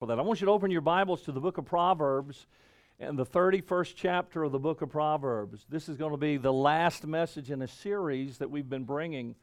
for 0.00 0.06
that. 0.06 0.18
I 0.18 0.22
want 0.22 0.40
you 0.40 0.46
to 0.46 0.50
open 0.52 0.70
your 0.70 0.80
Bibles 0.80 1.20
to 1.24 1.32
the 1.32 1.42
book 1.42 1.58
of 1.58 1.66
Proverbs 1.66 2.46
and 3.00 3.18
the 3.18 3.26
31st 3.26 3.92
chapter 3.94 4.44
of 4.44 4.50
the 4.50 4.58
book 4.58 4.80
of 4.80 4.88
Proverbs. 4.88 5.66
This 5.68 5.90
is 5.90 5.98
going 5.98 6.12
to 6.12 6.16
be 6.16 6.38
the 6.38 6.50
last 6.50 7.06
message 7.06 7.50
in 7.50 7.60
a 7.60 7.68
series 7.68 8.38
that 8.38 8.50
we've 8.50 8.70
been 8.70 8.84
bringing 8.84 9.34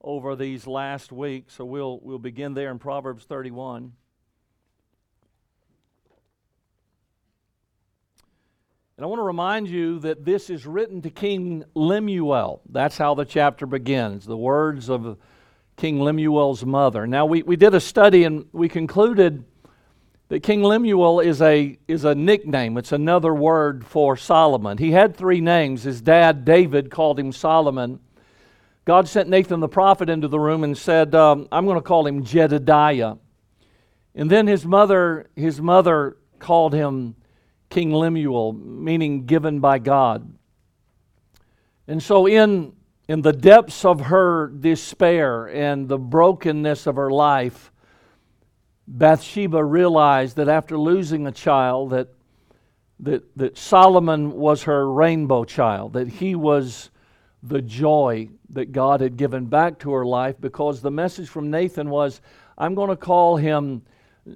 over 0.00 0.34
these 0.34 0.66
last 0.66 1.12
weeks. 1.12 1.52
So 1.52 1.66
we'll, 1.66 2.00
we'll 2.02 2.18
begin 2.18 2.54
there 2.54 2.70
in 2.70 2.78
Proverbs 2.78 3.24
31. 3.26 3.92
And 8.96 9.04
I 9.04 9.06
want 9.06 9.18
to 9.18 9.24
remind 9.24 9.68
you 9.68 9.98
that 9.98 10.24
this 10.24 10.48
is 10.48 10.64
written 10.64 11.02
to 11.02 11.10
King 11.10 11.64
Lemuel. 11.74 12.62
That's 12.70 12.96
how 12.96 13.14
the 13.14 13.26
chapter 13.26 13.66
begins. 13.66 14.24
The 14.24 14.38
words 14.38 14.88
of 14.88 15.18
King 15.76 16.00
Lemuel's 16.00 16.64
mother. 16.64 17.06
Now, 17.06 17.26
we, 17.26 17.42
we 17.42 17.56
did 17.56 17.74
a 17.74 17.80
study 17.80 18.24
and 18.24 18.46
we 18.52 18.70
concluded 18.70 19.44
that 20.28 20.42
King 20.42 20.62
Lemuel 20.62 21.20
is 21.20 21.40
a, 21.40 21.78
is 21.88 22.04
a 22.04 22.14
nickname. 22.14 22.76
It's 22.76 22.92
another 22.92 23.34
word 23.34 23.84
for 23.84 24.16
Solomon. 24.16 24.76
He 24.76 24.92
had 24.92 25.16
three 25.16 25.40
names. 25.40 25.84
His 25.84 26.00
dad, 26.00 26.44
David, 26.44 26.90
called 26.90 27.18
him 27.18 27.32
Solomon. 27.32 28.00
God 28.84 29.08
sent 29.08 29.28
Nathan 29.28 29.60
the 29.60 29.68
prophet 29.68 30.08
into 30.08 30.28
the 30.28 30.38
room 30.38 30.64
and 30.64 30.76
said, 30.76 31.14
um, 31.14 31.48
I'm 31.50 31.64
going 31.64 31.78
to 31.78 31.82
call 31.82 32.06
him 32.06 32.24
Jedediah. 32.24 33.16
And 34.14 34.30
then 34.30 34.46
his 34.46 34.66
mother, 34.66 35.28
his 35.36 35.60
mother 35.60 36.16
called 36.38 36.74
him 36.74 37.14
King 37.70 37.92
Lemuel, 37.92 38.52
meaning 38.52 39.26
given 39.26 39.60
by 39.60 39.78
God. 39.78 40.30
And 41.86 42.02
so, 42.02 42.26
in, 42.26 42.72
in 43.08 43.22
the 43.22 43.32
depths 43.32 43.84
of 43.84 44.00
her 44.00 44.48
despair 44.48 45.46
and 45.46 45.88
the 45.88 45.98
brokenness 45.98 46.86
of 46.86 46.96
her 46.96 47.10
life, 47.10 47.72
Bathsheba 48.90 49.62
realized 49.62 50.36
that 50.36 50.48
after 50.48 50.78
losing 50.78 51.26
a 51.26 51.32
child, 51.32 51.90
that, 51.90 52.08
that, 53.00 53.36
that 53.36 53.58
Solomon 53.58 54.32
was 54.32 54.62
her 54.62 54.90
rainbow 54.90 55.44
child, 55.44 55.92
that 55.92 56.08
he 56.08 56.34
was 56.34 56.88
the 57.42 57.60
joy 57.60 58.28
that 58.48 58.72
God 58.72 59.02
had 59.02 59.18
given 59.18 59.44
back 59.44 59.78
to 59.80 59.92
her 59.92 60.06
life 60.06 60.36
because 60.40 60.80
the 60.80 60.90
message 60.90 61.28
from 61.28 61.50
Nathan 61.50 61.90
was, 61.90 62.22
I'm 62.56 62.74
going 62.74 62.88
to 62.88 62.96
call 62.96 63.36
him 63.36 63.82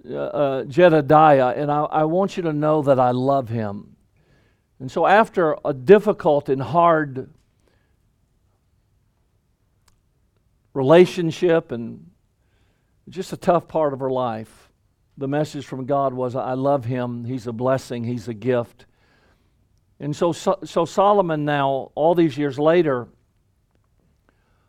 uh, 0.09 0.14
uh, 0.17 0.64
Jedediah, 0.64 1.55
and 1.56 1.72
I, 1.72 1.84
I 1.84 2.05
want 2.05 2.37
you 2.37 2.42
to 2.44 2.53
know 2.53 2.83
that 2.83 3.00
I 3.00 3.11
love 3.11 3.48
him. 3.48 3.97
And 4.78 4.91
so, 4.91 5.06
after 5.06 5.56
a 5.64 5.72
difficult 5.72 6.48
and 6.48 6.61
hard 6.61 7.31
relationship 10.75 11.72
and 11.72 12.12
just 13.08 13.33
a 13.33 13.36
tough 13.36 13.69
part 13.69 13.92
of 13.92 14.00
her 14.00 14.11
life. 14.11 14.70
The 15.19 15.28
message 15.28 15.67
from 15.67 15.84
God 15.84 16.14
was, 16.14 16.34
I 16.34 16.55
love 16.55 16.84
him. 16.84 17.25
He's 17.25 17.47
a 17.47 17.53
blessing. 17.53 18.05
He's 18.05 18.28
a 18.28 18.34
gift. 18.34 18.86
And 20.00 20.17
so, 20.17 20.33
so 20.33 20.84
Solomon 20.84 21.44
now, 21.44 21.92
all 21.94 22.14
these 22.14 22.36
years 22.36 22.59
later, 22.59 23.09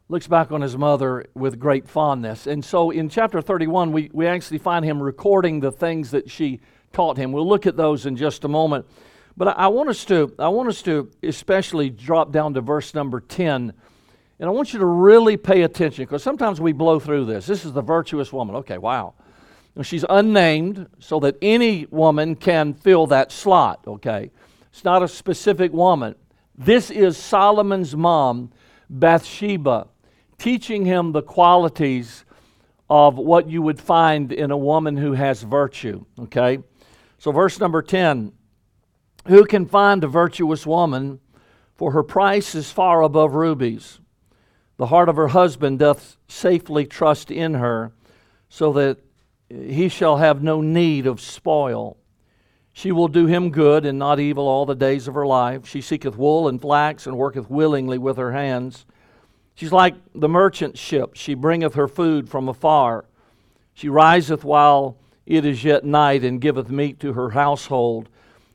looks 0.09 0.27
back 0.27 0.51
on 0.51 0.61
his 0.61 0.77
mother 0.77 1.25
with 1.33 1.57
great 1.57 1.87
fondness. 1.87 2.45
And 2.45 2.63
so 2.63 2.91
in 2.91 3.09
chapter 3.09 3.41
31, 3.41 3.91
we, 3.91 4.09
we 4.13 4.27
actually 4.27 4.59
find 4.59 4.85
him 4.85 5.01
recording 5.01 5.59
the 5.59 5.71
things 5.71 6.11
that 6.11 6.29
she 6.29 6.59
taught 6.91 7.17
him. 7.17 7.31
We'll 7.31 7.47
look 7.47 7.65
at 7.65 7.77
those 7.77 8.05
in 8.05 8.15
just 8.15 8.43
a 8.43 8.47
moment. 8.47 8.85
But 9.35 9.47
I, 9.47 9.51
I 9.51 9.67
want 9.67 9.89
us 9.89 10.05
to, 10.05 10.35
I 10.37 10.49
want 10.49 10.69
us 10.69 10.81
to 10.83 11.09
especially 11.23 11.89
drop 11.89 12.31
down 12.31 12.53
to 12.53 12.61
verse 12.61 12.93
number 12.93 13.21
10 13.21 13.73
and 14.39 14.49
I 14.49 14.51
want 14.51 14.73
you 14.73 14.79
to 14.79 14.85
really 14.85 15.37
pay 15.37 15.61
attention 15.61 16.05
because 16.05 16.23
sometimes 16.23 16.59
we 16.59 16.71
blow 16.71 16.99
through 16.99 17.25
this. 17.25 17.45
This 17.45 17.65
is 17.65 17.73
the 17.73 17.81
virtuous 17.81 18.33
woman. 18.33 18.55
Okay, 18.57 18.77
wow. 18.77 19.13
She's 19.81 20.05
unnamed 20.07 20.87
so 20.99 21.19
that 21.21 21.37
any 21.41 21.87
woman 21.89 22.35
can 22.35 22.73
fill 22.73 23.07
that 23.07 23.31
slot, 23.31 23.83
okay? 23.87 24.31
It's 24.71 24.83
not 24.83 25.01
a 25.01 25.07
specific 25.07 25.73
woman. 25.73 26.15
This 26.55 26.91
is 26.91 27.17
Solomon's 27.17 27.95
mom, 27.95 28.51
Bathsheba, 28.89 29.87
teaching 30.37 30.85
him 30.85 31.11
the 31.11 31.23
qualities 31.23 32.25
of 32.89 33.17
what 33.17 33.49
you 33.49 33.63
would 33.63 33.79
find 33.79 34.31
in 34.31 34.51
a 34.51 34.57
woman 34.57 34.97
who 34.97 35.13
has 35.13 35.41
virtue, 35.41 36.05
okay? 36.19 36.59
So, 37.17 37.31
verse 37.31 37.59
number 37.59 37.81
10 37.81 38.31
Who 39.27 39.45
can 39.45 39.65
find 39.65 40.03
a 40.03 40.07
virtuous 40.07 40.67
woman? 40.67 41.19
For 41.75 41.91
her 41.91 42.03
price 42.03 42.53
is 42.53 42.71
far 42.71 43.01
above 43.01 43.33
rubies. 43.33 43.99
The 44.77 44.87
heart 44.87 45.09
of 45.09 45.15
her 45.15 45.29
husband 45.29 45.79
doth 45.79 46.17
safely 46.27 46.85
trust 46.85 47.29
in 47.31 47.55
her, 47.55 47.91
so 48.49 48.73
that 48.73 48.97
he 49.49 49.89
shall 49.89 50.17
have 50.17 50.41
no 50.41 50.61
need 50.61 51.05
of 51.05 51.21
spoil. 51.21 51.97
She 52.73 52.91
will 52.91 53.07
do 53.07 53.27
him 53.27 53.51
good 53.51 53.85
and 53.85 53.99
not 53.99 54.19
evil 54.19 54.47
all 54.47 54.65
the 54.65 54.73
days 54.73 55.07
of 55.07 55.13
her 55.13 55.27
life. 55.27 55.67
She 55.67 55.81
seeketh 55.81 56.17
wool 56.17 56.47
and 56.47 56.59
flax 56.59 57.05
and 57.05 57.17
worketh 57.17 57.49
willingly 57.49 57.99
with 57.99 58.17
her 58.17 58.31
hands. 58.31 58.85
She's 59.53 59.71
like 59.71 59.93
the 60.15 60.29
merchant 60.29 60.77
ship. 60.77 61.11
She 61.13 61.35
bringeth 61.35 61.75
her 61.75 61.87
food 61.87 62.27
from 62.27 62.49
afar. 62.49 63.05
She 63.75 63.89
riseth 63.89 64.43
while 64.43 64.97
it 65.27 65.45
is 65.45 65.63
yet 65.63 65.85
night 65.85 66.23
and 66.23 66.41
giveth 66.41 66.69
meat 66.69 66.99
to 67.01 67.13
her 67.13 67.29
household 67.29 68.09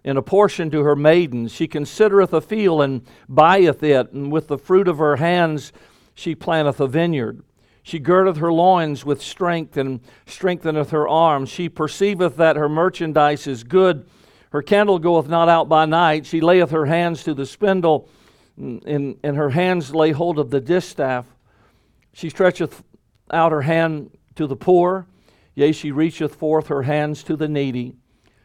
and 0.05 0.19
a 0.19 0.23
portion 0.23 0.71
to 0.71 0.83
her 0.83 0.97
maidens. 0.97 1.53
She 1.53 1.69
considereth 1.69 2.33
a 2.33 2.41
field 2.41 2.83
and 2.83 3.03
buyeth 3.29 3.83
it, 3.83 4.13
and 4.13 4.33
with 4.33 4.49
the 4.49 4.59
fruit 4.59 4.89
of 4.89 4.99
her 4.99 5.17
hands 5.17 5.73
she 6.19 6.35
planteth 6.35 6.81
a 6.81 6.89
vineyard. 6.89 7.45
She 7.85 8.01
girdeth 8.01 8.39
her 8.39 8.53
loins 8.53 9.05
with 9.05 9.23
strength 9.23 9.77
and 9.77 10.01
strengtheneth 10.27 10.91
her 10.91 11.07
arms. 11.07 11.49
She 11.49 11.69
perceiveth 11.69 12.37
that 12.39 12.57
her 12.57 12.69
merchandise 12.69 13.47
is 13.47 13.63
good. 13.63 14.05
Her 14.51 14.61
candle 14.61 14.99
goeth 14.99 15.29
not 15.29 15.49
out 15.49 15.69
by 15.69 15.87
night. 15.87 16.27
She 16.27 16.41
layeth 16.41 16.73
her 16.73 16.87
hands 16.87 17.23
to 17.23 17.35
the 17.35 17.47
spindle, 17.47 18.09
and, 18.57 19.17
and 19.23 19.37
her 19.37 19.51
hands 19.51 19.95
lay 19.95 20.11
hold 20.11 20.41
of 20.41 20.51
the 20.51 20.61
distaff. 20.61 21.25
She 22.13 22.31
stretcheth 22.31 22.83
out 23.31 23.53
her 23.53 23.63
hand 23.63 24.11
to 24.35 24.49
the 24.49 24.57
poor. 24.57 25.07
Yea, 25.55 25.71
she 25.71 25.93
reacheth 25.93 26.35
forth 26.35 26.67
her 26.67 26.83
hands 26.83 27.23
to 27.23 27.37
the 27.37 27.49
needy. 27.49 27.95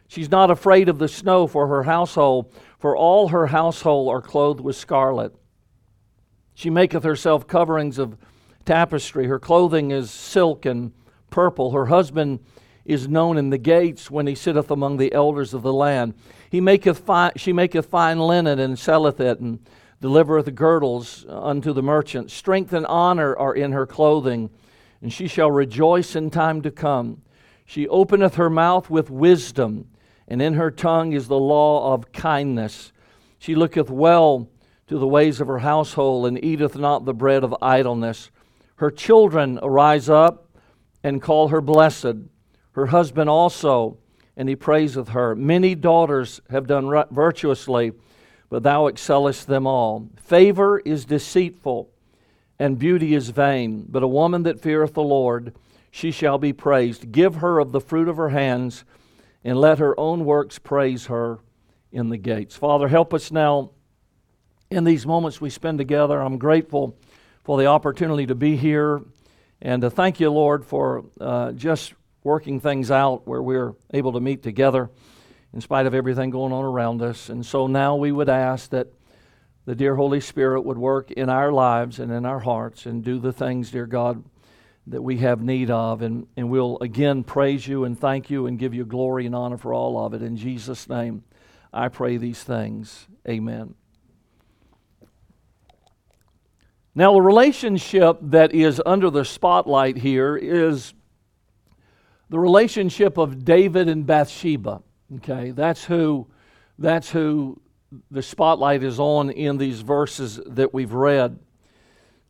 She's 0.06 0.30
not 0.30 0.48
afraid 0.48 0.88
of 0.88 1.00
the 1.00 1.08
snow 1.08 1.48
for 1.48 1.66
her 1.66 1.82
household, 1.82 2.52
for 2.78 2.96
all 2.96 3.28
her 3.28 3.48
household 3.48 4.10
are 4.10 4.22
clothed 4.22 4.60
with 4.60 4.76
scarlet. 4.76 5.34
She 6.54 6.70
maketh 6.70 7.04
herself 7.04 7.46
coverings 7.46 7.98
of 7.98 8.16
tapestry. 8.64 9.26
Her 9.26 9.38
clothing 9.38 9.90
is 9.90 10.10
silk 10.10 10.64
and 10.64 10.92
purple. 11.30 11.72
Her 11.72 11.86
husband 11.86 12.40
is 12.84 13.08
known 13.08 13.36
in 13.36 13.50
the 13.50 13.58
gates 13.58 14.10
when 14.10 14.26
he 14.26 14.34
sitteth 14.34 14.70
among 14.70 14.96
the 14.96 15.12
elders 15.12 15.54
of 15.54 15.62
the 15.62 15.72
land. 15.72 16.14
He 16.50 16.60
maketh 16.60 16.98
fine, 16.98 17.32
she 17.36 17.52
maketh 17.52 17.86
fine 17.86 18.18
linen 18.18 18.58
and 18.58 18.78
selleth 18.78 19.20
it, 19.20 19.40
and 19.40 19.58
delivereth 20.00 20.54
girdles 20.54 21.24
unto 21.28 21.72
the 21.72 21.82
merchant. 21.82 22.30
Strength 22.30 22.72
and 22.72 22.86
honor 22.86 23.34
are 23.36 23.54
in 23.54 23.72
her 23.72 23.86
clothing, 23.86 24.50
and 25.00 25.12
she 25.12 25.26
shall 25.26 25.50
rejoice 25.50 26.14
in 26.14 26.30
time 26.30 26.62
to 26.62 26.70
come. 26.70 27.22
She 27.64 27.88
openeth 27.88 28.34
her 28.34 28.50
mouth 28.50 28.90
with 28.90 29.10
wisdom, 29.10 29.88
and 30.28 30.42
in 30.42 30.54
her 30.54 30.70
tongue 30.70 31.12
is 31.12 31.28
the 31.28 31.38
law 31.38 31.94
of 31.94 32.12
kindness. 32.12 32.92
She 33.38 33.54
looketh 33.54 33.90
well 33.90 34.48
to 34.86 34.98
the 34.98 35.06
ways 35.06 35.40
of 35.40 35.48
her 35.48 35.58
household, 35.58 36.26
and 36.26 36.42
eateth 36.44 36.76
not 36.76 37.04
the 37.04 37.14
bread 37.14 37.44
of 37.44 37.54
idleness. 37.62 38.30
Her 38.76 38.90
children 38.90 39.58
arise 39.62 40.08
up 40.08 40.48
and 41.02 41.22
call 41.22 41.48
her 41.48 41.60
blessed, 41.60 42.16
her 42.72 42.86
husband 42.86 43.30
also, 43.30 43.98
and 44.36 44.48
he 44.48 44.56
praiseth 44.56 45.10
her. 45.10 45.34
Many 45.34 45.74
daughters 45.74 46.40
have 46.50 46.66
done 46.66 47.04
virtuously, 47.10 47.92
but 48.50 48.62
thou 48.62 48.86
excellest 48.86 49.46
them 49.46 49.66
all. 49.66 50.08
Favor 50.16 50.80
is 50.80 51.04
deceitful, 51.04 51.90
and 52.58 52.78
beauty 52.78 53.14
is 53.14 53.30
vain, 53.30 53.86
but 53.88 54.02
a 54.02 54.08
woman 54.08 54.42
that 54.42 54.60
feareth 54.60 54.94
the 54.94 55.02
Lord, 55.02 55.54
she 55.90 56.10
shall 56.10 56.38
be 56.38 56.52
praised. 56.52 57.12
Give 57.12 57.36
her 57.36 57.58
of 57.58 57.72
the 57.72 57.80
fruit 57.80 58.08
of 58.08 58.16
her 58.16 58.30
hands, 58.30 58.84
and 59.44 59.60
let 59.60 59.78
her 59.78 59.98
own 59.98 60.24
works 60.24 60.58
praise 60.58 61.06
her 61.06 61.38
in 61.92 62.08
the 62.08 62.16
gates. 62.16 62.56
Father, 62.56 62.88
help 62.88 63.14
us 63.14 63.30
now 63.30 63.70
in 64.70 64.84
these 64.84 65.06
moments 65.06 65.40
we 65.40 65.50
spend 65.50 65.78
together. 65.78 66.20
I'm 66.20 66.38
grateful 66.38 66.96
for 67.44 67.58
the 67.58 67.66
opportunity 67.66 68.26
to 68.26 68.34
be 68.34 68.56
here 68.56 69.02
and 69.60 69.82
to 69.82 69.90
thank 69.90 70.20
you, 70.20 70.30
Lord, 70.30 70.64
for 70.64 71.04
uh, 71.20 71.52
just 71.52 71.94
working 72.22 72.60
things 72.60 72.90
out 72.90 73.26
where 73.26 73.42
we're 73.42 73.74
able 73.92 74.12
to 74.12 74.20
meet 74.20 74.42
together 74.42 74.90
in 75.52 75.60
spite 75.60 75.86
of 75.86 75.94
everything 75.94 76.30
going 76.30 76.52
on 76.52 76.64
around 76.64 77.02
us. 77.02 77.28
And 77.28 77.44
so 77.44 77.66
now 77.66 77.96
we 77.96 78.10
would 78.10 78.28
ask 78.28 78.70
that 78.70 78.88
the 79.66 79.74
dear 79.74 79.94
Holy 79.94 80.20
Spirit 80.20 80.62
would 80.62 80.78
work 80.78 81.10
in 81.10 81.28
our 81.30 81.52
lives 81.52 81.98
and 81.98 82.10
in 82.10 82.26
our 82.26 82.40
hearts 82.40 82.86
and 82.86 83.04
do 83.04 83.18
the 83.18 83.32
things, 83.32 83.70
dear 83.70 83.86
God, 83.86 84.24
that 84.86 85.00
we 85.00 85.18
have 85.18 85.40
need 85.40 85.70
of. 85.70 86.02
And, 86.02 86.26
and 86.36 86.50
we'll 86.50 86.78
again 86.80 87.24
praise 87.24 87.66
you 87.66 87.84
and 87.84 87.98
thank 87.98 88.30
you 88.30 88.46
and 88.46 88.58
give 88.58 88.74
you 88.74 88.84
glory 88.84 89.26
and 89.26 89.34
honor 89.34 89.56
for 89.56 89.72
all 89.72 90.04
of 90.04 90.12
it. 90.12 90.22
In 90.22 90.36
Jesus' 90.36 90.88
name, 90.88 91.24
I 91.72 91.88
pray 91.88 92.16
these 92.16 92.42
things. 92.42 93.06
Amen. 93.26 93.74
Now, 96.94 97.14
the 97.14 97.20
relationship 97.20 98.18
that 98.22 98.54
is 98.54 98.80
under 98.86 99.10
the 99.10 99.24
spotlight 99.24 99.96
here 99.96 100.36
is 100.36 100.94
the 102.28 102.38
relationship 102.38 103.18
of 103.18 103.44
David 103.44 103.88
and 103.88 104.06
Bathsheba. 104.06 104.80
Okay, 105.16 105.50
that's 105.50 105.84
who, 105.84 106.28
that's 106.78 107.10
who 107.10 107.60
the 108.10 108.22
spotlight 108.22 108.84
is 108.84 109.00
on 109.00 109.30
in 109.30 109.58
these 109.58 109.80
verses 109.80 110.40
that 110.46 110.72
we've 110.72 110.92
read. 110.92 111.38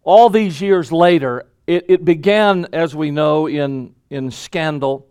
All 0.03 0.31
these 0.31 0.61
years 0.61 0.91
later, 0.91 1.47
it, 1.67 1.85
it 1.89 2.05
began, 2.05 2.67
as 2.73 2.95
we 2.95 3.11
know, 3.11 3.47
in, 3.47 3.95
in 4.09 4.31
scandal. 4.31 5.07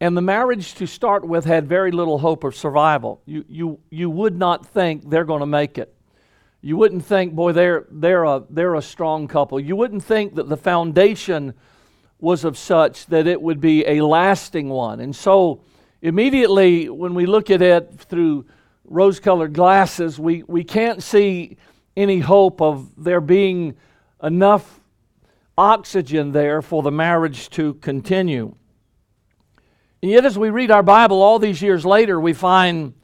And 0.00 0.16
the 0.16 0.22
marriage 0.22 0.74
to 0.74 0.86
start 0.86 1.26
with 1.26 1.44
had 1.44 1.66
very 1.66 1.90
little 1.90 2.18
hope 2.18 2.44
of 2.44 2.54
survival. 2.54 3.22
You, 3.26 3.44
you, 3.48 3.80
you 3.90 4.08
would 4.08 4.36
not 4.36 4.66
think 4.66 5.08
they're 5.10 5.24
going 5.24 5.40
to 5.40 5.46
make 5.46 5.78
it. 5.78 5.95
You 6.66 6.76
wouldn't 6.76 7.04
think, 7.04 7.32
boy, 7.32 7.52
they're, 7.52 7.86
they're, 7.92 8.24
a, 8.24 8.42
they're 8.50 8.74
a 8.74 8.82
strong 8.82 9.28
couple. 9.28 9.60
You 9.60 9.76
wouldn't 9.76 10.02
think 10.02 10.34
that 10.34 10.48
the 10.48 10.56
foundation 10.56 11.54
was 12.18 12.42
of 12.42 12.58
such 12.58 13.06
that 13.06 13.28
it 13.28 13.40
would 13.40 13.60
be 13.60 13.86
a 13.86 14.00
lasting 14.00 14.68
one. 14.68 14.98
And 14.98 15.14
so, 15.14 15.60
immediately, 16.02 16.88
when 16.88 17.14
we 17.14 17.24
look 17.24 17.50
at 17.50 17.62
it 17.62 17.92
through 17.96 18.46
rose 18.84 19.20
colored 19.20 19.52
glasses, 19.52 20.18
we, 20.18 20.42
we 20.48 20.64
can't 20.64 21.04
see 21.04 21.56
any 21.96 22.18
hope 22.18 22.60
of 22.60 22.90
there 22.96 23.20
being 23.20 23.76
enough 24.20 24.80
oxygen 25.56 26.32
there 26.32 26.62
for 26.62 26.82
the 26.82 26.90
marriage 26.90 27.48
to 27.50 27.74
continue. 27.74 28.56
And 30.02 30.10
yet, 30.10 30.24
as 30.24 30.36
we 30.36 30.50
read 30.50 30.72
our 30.72 30.82
Bible 30.82 31.22
all 31.22 31.38
these 31.38 31.62
years 31.62 31.86
later, 31.86 32.20
we 32.20 32.32
find 32.32 32.94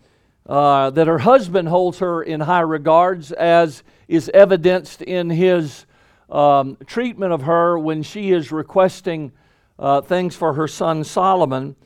uh, 0.46 0.90
that 0.90 1.06
her 1.06 1.18
husband 1.18 1.68
holds 1.68 1.98
her 2.00 2.22
in 2.22 2.40
high 2.40 2.60
regards, 2.60 3.32
as 3.32 3.82
is 4.08 4.28
evidenced 4.34 5.02
in 5.02 5.30
his 5.30 5.86
um, 6.30 6.76
treatment 6.86 7.32
of 7.32 7.42
her 7.42 7.78
when 7.78 8.02
she 8.02 8.32
is 8.32 8.50
requesting 8.50 9.32
uh, 9.78 10.00
things 10.00 10.34
for 10.34 10.54
her 10.54 10.66
son 10.66 11.04
Solomon. 11.04 11.76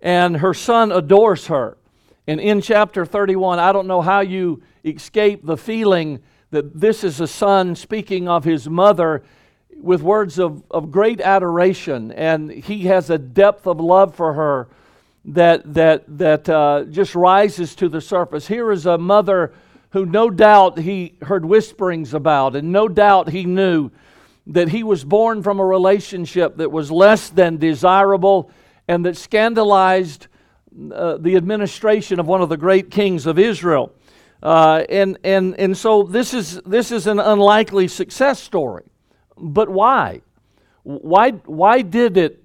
And 0.00 0.36
her 0.36 0.54
son 0.54 0.92
adores 0.92 1.46
her. 1.46 1.78
And 2.26 2.40
in 2.40 2.60
chapter 2.60 3.04
31, 3.04 3.58
I 3.58 3.72
don't 3.72 3.86
know 3.86 4.02
how 4.02 4.20
you 4.20 4.62
escape 4.84 5.44
the 5.44 5.56
feeling 5.56 6.20
that 6.50 6.78
this 6.78 7.04
is 7.04 7.20
a 7.20 7.26
son 7.26 7.74
speaking 7.74 8.28
of 8.28 8.44
his 8.44 8.68
mother 8.68 9.24
with 9.76 10.02
words 10.02 10.38
of, 10.38 10.62
of 10.70 10.90
great 10.90 11.20
adoration. 11.20 12.12
And 12.12 12.50
he 12.50 12.84
has 12.84 13.10
a 13.10 13.18
depth 13.18 13.66
of 13.66 13.80
love 13.80 14.14
for 14.14 14.34
her 14.34 14.68
that, 15.24 15.74
that, 15.74 16.04
that 16.18 16.48
uh, 16.48 16.84
just 16.84 17.14
rises 17.14 17.74
to 17.76 17.88
the 17.88 18.00
surface. 18.00 18.46
Here 18.46 18.70
is 18.70 18.86
a 18.86 18.98
mother 18.98 19.52
who 19.90 20.04
no 20.04 20.28
doubt 20.28 20.78
he 20.78 21.14
heard 21.22 21.44
whisperings 21.44 22.14
about, 22.14 22.56
and 22.56 22.72
no 22.72 22.88
doubt 22.88 23.30
he 23.30 23.44
knew 23.44 23.90
that 24.46 24.68
he 24.68 24.82
was 24.82 25.04
born 25.04 25.42
from 25.42 25.60
a 25.60 25.64
relationship 25.64 26.56
that 26.56 26.70
was 26.70 26.90
less 26.90 27.30
than 27.30 27.56
desirable 27.56 28.50
and 28.88 29.06
that 29.06 29.16
scandalized 29.16 30.26
uh, 30.92 31.16
the 31.16 31.36
administration 31.36 32.20
of 32.20 32.26
one 32.26 32.42
of 32.42 32.48
the 32.48 32.56
great 32.56 32.90
kings 32.90 33.26
of 33.26 33.38
Israel. 33.38 33.92
Uh, 34.42 34.84
and, 34.90 35.18
and, 35.24 35.58
and 35.58 35.76
so 35.76 36.02
this 36.02 36.34
is, 36.34 36.60
this 36.66 36.92
is 36.92 37.06
an 37.06 37.18
unlikely 37.18 37.88
success 37.88 38.42
story. 38.42 38.84
But 39.38 39.70
why? 39.70 40.20
Why, 40.82 41.30
why 41.30 41.80
did 41.80 42.18
it 42.18 42.43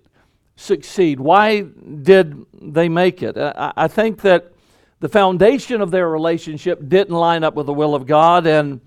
succeed? 0.60 1.20
Why 1.20 1.62
did 1.62 2.46
they 2.62 2.90
make 2.90 3.24
it? 3.24 3.38
I, 3.38 3.88
think 3.88 4.22
that 4.22 4.52
the 5.00 5.08
foundation 5.08 5.82
of 5.82 5.90
their 5.90 6.10
relationship 6.10 6.82
didn't 6.88 7.16
line 7.16 7.44
up 7.44 7.56
with 7.56 7.66
the 7.66 7.74
will 7.74 7.96
of 7.96 8.06
God, 8.06 8.46
and 8.46 8.82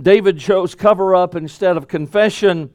David 0.00 0.38
chose 0.38 0.74
cover 0.74 1.14
up 1.14 1.36
instead 1.36 1.76
of 1.76 1.86
confession, 1.86 2.70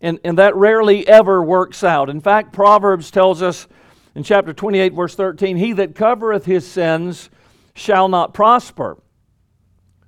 and, 0.00 0.18
and 0.24 0.38
that 0.38 0.56
rarely 0.56 1.06
ever 1.06 1.42
works 1.42 1.84
out. 1.84 2.10
In 2.10 2.20
fact, 2.20 2.52
Proverbs 2.52 3.10
tells 3.10 3.42
us 3.42 3.68
in 4.14 4.24
chapter 4.24 4.52
28, 4.52 4.92
verse 4.92 5.14
13, 5.14 5.56
He 5.56 5.72
that 5.74 5.94
covereth 5.94 6.44
his 6.44 6.66
sins 6.66 7.30
shall 7.74 8.08
not 8.08 8.34
prosper, 8.34 8.98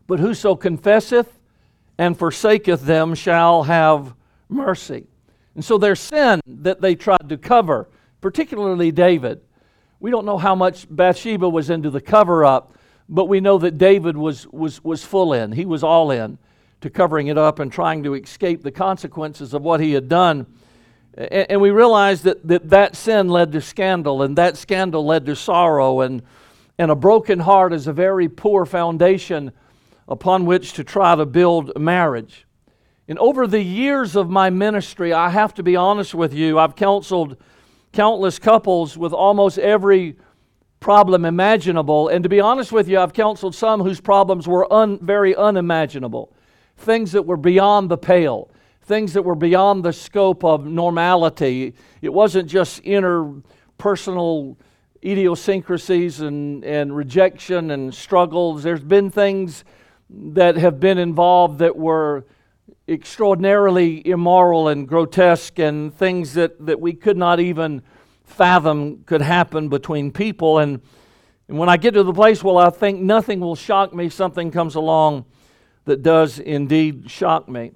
but 0.08 0.19
whoso 0.19 0.56
confesseth 0.56 1.38
and 1.96 2.19
forsaketh 2.19 2.82
them 2.82 3.14
shall 3.14 3.62
have 3.62 4.14
mercy. 4.49 5.06
And 5.60 5.64
so 5.66 5.76
their 5.76 5.94
sin 5.94 6.40
that 6.46 6.80
they 6.80 6.94
tried 6.94 7.28
to 7.28 7.36
cover, 7.36 7.86
particularly 8.22 8.90
David, 8.90 9.42
we 10.00 10.10
don't 10.10 10.24
know 10.24 10.38
how 10.38 10.54
much 10.54 10.86
Bathsheba 10.88 11.46
was 11.46 11.68
into 11.68 11.90
the 11.90 12.00
cover 12.00 12.46
up, 12.46 12.78
but 13.10 13.26
we 13.26 13.40
know 13.40 13.58
that 13.58 13.76
David 13.76 14.16
was, 14.16 14.46
was, 14.46 14.82
was 14.82 15.04
full 15.04 15.34
in. 15.34 15.52
He 15.52 15.66
was 15.66 15.84
all 15.84 16.12
in 16.12 16.38
to 16.80 16.88
covering 16.88 17.26
it 17.26 17.36
up 17.36 17.58
and 17.58 17.70
trying 17.70 18.02
to 18.04 18.14
escape 18.14 18.62
the 18.62 18.70
consequences 18.70 19.52
of 19.52 19.60
what 19.60 19.80
he 19.80 19.92
had 19.92 20.08
done. 20.08 20.46
And 21.14 21.60
we 21.60 21.72
realize 21.72 22.22
that, 22.22 22.48
that 22.48 22.70
that 22.70 22.96
sin 22.96 23.28
led 23.28 23.52
to 23.52 23.60
scandal, 23.60 24.22
and 24.22 24.38
that 24.38 24.56
scandal 24.56 25.04
led 25.04 25.26
to 25.26 25.36
sorrow, 25.36 26.00
and, 26.00 26.22
and 26.78 26.90
a 26.90 26.96
broken 26.96 27.38
heart 27.38 27.74
is 27.74 27.86
a 27.86 27.92
very 27.92 28.30
poor 28.30 28.64
foundation 28.64 29.52
upon 30.08 30.46
which 30.46 30.72
to 30.72 30.84
try 30.84 31.14
to 31.14 31.26
build 31.26 31.78
marriage. 31.78 32.46
And 33.10 33.18
over 33.18 33.48
the 33.48 33.60
years 33.60 34.14
of 34.14 34.30
my 34.30 34.50
ministry, 34.50 35.12
I 35.12 35.30
have 35.30 35.52
to 35.54 35.64
be 35.64 35.74
honest 35.74 36.14
with 36.14 36.32
you, 36.32 36.60
I've 36.60 36.76
counseled 36.76 37.36
countless 37.92 38.38
couples 38.38 38.96
with 38.96 39.12
almost 39.12 39.58
every 39.58 40.16
problem 40.78 41.24
imaginable. 41.24 42.06
And 42.06 42.22
to 42.22 42.28
be 42.28 42.40
honest 42.40 42.70
with 42.70 42.88
you, 42.88 43.00
I've 43.00 43.12
counseled 43.12 43.56
some 43.56 43.80
whose 43.80 44.00
problems 44.00 44.46
were 44.46 44.72
un, 44.72 45.00
very 45.02 45.34
unimaginable, 45.34 46.32
things 46.76 47.10
that 47.10 47.26
were 47.26 47.36
beyond 47.36 47.90
the 47.90 47.98
pale 47.98 48.48
things 48.82 49.12
that 49.12 49.22
were 49.22 49.36
beyond 49.36 49.84
the 49.84 49.92
scope 49.92 50.42
of 50.42 50.66
normality. 50.66 51.74
It 52.02 52.12
wasn't 52.12 52.48
just 52.48 52.82
interpersonal 52.82 54.56
idiosyncrasies 55.04 56.20
and, 56.20 56.64
and 56.64 56.96
rejection 56.96 57.70
and 57.70 57.94
struggles. 57.94 58.64
There's 58.64 58.82
been 58.82 59.08
things 59.08 59.64
that 60.10 60.56
have 60.56 60.80
been 60.80 60.98
involved 60.98 61.60
that 61.60 61.76
were 61.76 62.26
extraordinarily 62.90 64.06
immoral 64.06 64.69
and 64.69 64.88
grotesque 64.88 65.58
and 65.60 65.94
things 65.94 66.34
that, 66.34 66.66
that 66.66 66.81
we 66.81 66.92
could 66.92 67.16
not 67.16 67.38
even 67.38 67.82
fathom 68.25 69.04
could 69.04 69.22
happen 69.22 69.69
between 69.69 70.10
people. 70.10 70.58
And, 70.58 70.81
and 71.48 71.56
when 71.56 71.69
I 71.69 71.76
get 71.76 71.94
to 71.94 72.02
the 72.02 72.12
place 72.12 72.42
where 72.42 72.56
I 72.56 72.70
think 72.70 73.00
nothing 73.00 73.40
will 73.40 73.54
shock 73.54 73.94
me, 73.94 74.08
something 74.08 74.50
comes 74.50 74.75
along 74.75 75.25
that 75.84 76.02
does 76.02 76.38
indeed 76.40 77.08
shock 77.10 77.48
me. 77.48 77.72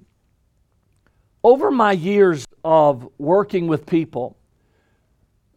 Over 1.43 1.71
my 1.71 1.93
years 1.93 2.45
of 2.63 3.07
working 3.17 3.67
with 3.67 3.85
people, 3.85 4.37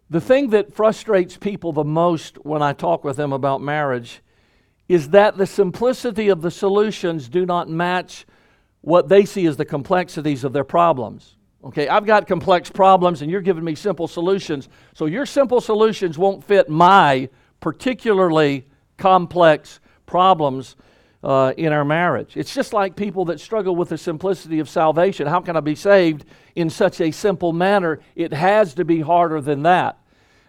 the 0.08 0.20
thing 0.20 0.50
that 0.50 0.72
frustrates 0.72 1.36
people 1.36 1.72
the 1.72 1.84
most 1.84 2.36
when 2.44 2.62
I 2.62 2.72
talk 2.72 3.04
with 3.04 3.16
them 3.16 3.32
about 3.32 3.60
marriage 3.60 4.20
is 4.88 5.10
that 5.10 5.36
the 5.36 5.46
simplicity 5.46 6.28
of 6.28 6.42
the 6.42 6.50
solutions 6.50 7.28
do 7.28 7.44
not 7.44 7.68
match 7.68 8.24
what 8.80 9.08
they 9.08 9.24
see 9.24 9.46
as 9.46 9.56
the 9.56 9.64
complexities 9.64 10.44
of 10.44 10.52
their 10.52 10.64
problems. 10.64 11.36
Okay, 11.64 11.88
I've 11.88 12.06
got 12.06 12.26
complex 12.26 12.70
problems 12.70 13.20
and 13.20 13.30
you're 13.30 13.40
giving 13.40 13.64
me 13.64 13.74
simple 13.74 14.06
solutions. 14.06 14.68
So 14.94 15.06
your 15.06 15.26
simple 15.26 15.60
solutions 15.60 16.16
won't 16.16 16.44
fit 16.44 16.68
my 16.68 17.28
particularly 17.60 18.66
complex 18.96 19.80
problems 20.06 20.76
uh, 21.22 21.52
in 21.56 21.72
our 21.72 21.84
marriage. 21.84 22.36
It's 22.36 22.54
just 22.54 22.72
like 22.72 22.94
people 22.94 23.24
that 23.26 23.40
struggle 23.40 23.74
with 23.74 23.88
the 23.88 23.98
simplicity 23.98 24.60
of 24.60 24.68
salvation. 24.68 25.26
How 25.26 25.40
can 25.40 25.56
I 25.56 25.60
be 25.60 25.74
saved 25.74 26.24
in 26.54 26.70
such 26.70 27.00
a 27.00 27.10
simple 27.10 27.52
manner? 27.52 28.00
It 28.14 28.32
has 28.32 28.74
to 28.74 28.84
be 28.84 29.00
harder 29.00 29.40
than 29.40 29.62
that. 29.64 29.98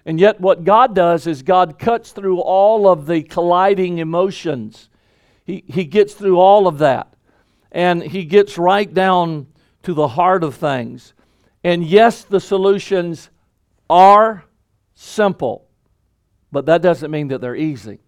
And 0.05 0.19
yet, 0.19 0.39
what 0.39 0.63
God 0.63 0.95
does 0.95 1.27
is 1.27 1.43
God 1.43 1.77
cuts 1.77 2.11
through 2.11 2.39
all 2.39 2.87
of 2.87 3.05
the 3.05 3.21
colliding 3.23 3.97
emotions. 3.97 4.89
He, 5.43 5.63
he 5.67 5.85
gets 5.85 6.13
through 6.13 6.39
all 6.39 6.67
of 6.67 6.77
that. 6.77 7.08
And 7.71 8.01
He 8.01 8.25
gets 8.25 8.57
right 8.57 8.91
down 8.91 9.47
to 9.83 9.93
the 9.93 10.07
heart 10.07 10.43
of 10.43 10.55
things. 10.55 11.13
And 11.63 11.83
yes, 11.83 12.23
the 12.23 12.39
solutions 12.39 13.29
are 13.89 14.43
simple, 14.95 15.67
but 16.51 16.65
that 16.67 16.81
doesn't 16.81 17.11
mean 17.11 17.29
that 17.29 17.41
they're 17.41 17.55
easy. 17.55 17.99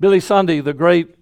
Billy 0.00 0.20
Sunday, 0.20 0.60
the 0.60 0.72
great 0.72 1.14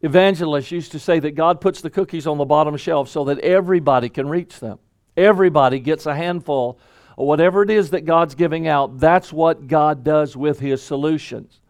evangelist, 0.00 0.70
used 0.70 0.92
to 0.92 0.98
say 0.98 1.18
that 1.20 1.32
God 1.32 1.60
puts 1.60 1.80
the 1.80 1.90
cookies 1.90 2.26
on 2.26 2.38
the 2.38 2.44
bottom 2.44 2.76
shelf 2.76 3.08
so 3.08 3.24
that 3.24 3.38
everybody 3.40 4.08
can 4.08 4.28
reach 4.28 4.60
them. 4.60 4.78
Everybody 5.16 5.80
gets 5.80 6.06
a 6.06 6.14
handful 6.14 6.78
of 7.16 7.26
whatever 7.26 7.62
it 7.62 7.70
is 7.70 7.90
that 7.90 8.04
God's 8.04 8.34
giving 8.34 8.68
out. 8.68 8.98
That's 8.98 9.32
what 9.32 9.66
God 9.66 10.04
does 10.04 10.36
with 10.36 10.60
His 10.60 10.82
solutions. 10.82 11.60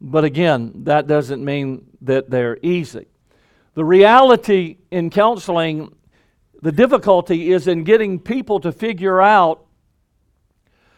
But 0.00 0.24
again, 0.24 0.72
that 0.84 1.06
doesn't 1.06 1.44
mean 1.44 1.86
that 2.02 2.30
they're 2.30 2.58
easy. 2.62 3.06
The 3.78 3.84
reality 3.84 4.78
in 4.90 5.08
counseling, 5.08 5.94
the 6.62 6.72
difficulty 6.72 7.52
is 7.52 7.68
in 7.68 7.84
getting 7.84 8.18
people 8.18 8.58
to 8.58 8.72
figure 8.72 9.20
out 9.20 9.66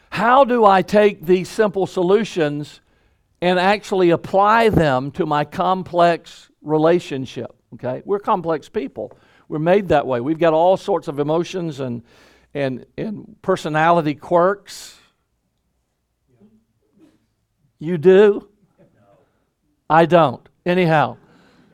how 0.08 0.44
do 0.44 0.64
I 0.64 0.80
take 0.80 1.26
these 1.26 1.50
simple 1.50 1.87
solutions 1.87 2.80
and 3.42 3.58
actually 3.58 4.08
apply 4.08 4.70
them 4.70 5.10
to 5.10 5.26
my 5.26 5.44
complex 5.44 6.49
relationship. 6.62 7.54
Okay? 7.75 8.00
We're 8.06 8.18
complex 8.18 8.70
people. 8.70 9.12
We're 9.46 9.58
made 9.58 9.88
that 9.88 10.06
way. 10.06 10.22
We've 10.22 10.38
got 10.38 10.54
all 10.54 10.78
sorts 10.78 11.06
of 11.06 11.18
emotions 11.18 11.80
and, 11.80 12.02
and, 12.54 12.87
and 12.96 13.37
personality 13.42 14.14
quirks. 14.14 14.99
You 17.78 17.99
do? 17.99 18.49
I 19.90 20.06
don't. 20.06 20.49
Anyhow, 20.64 21.18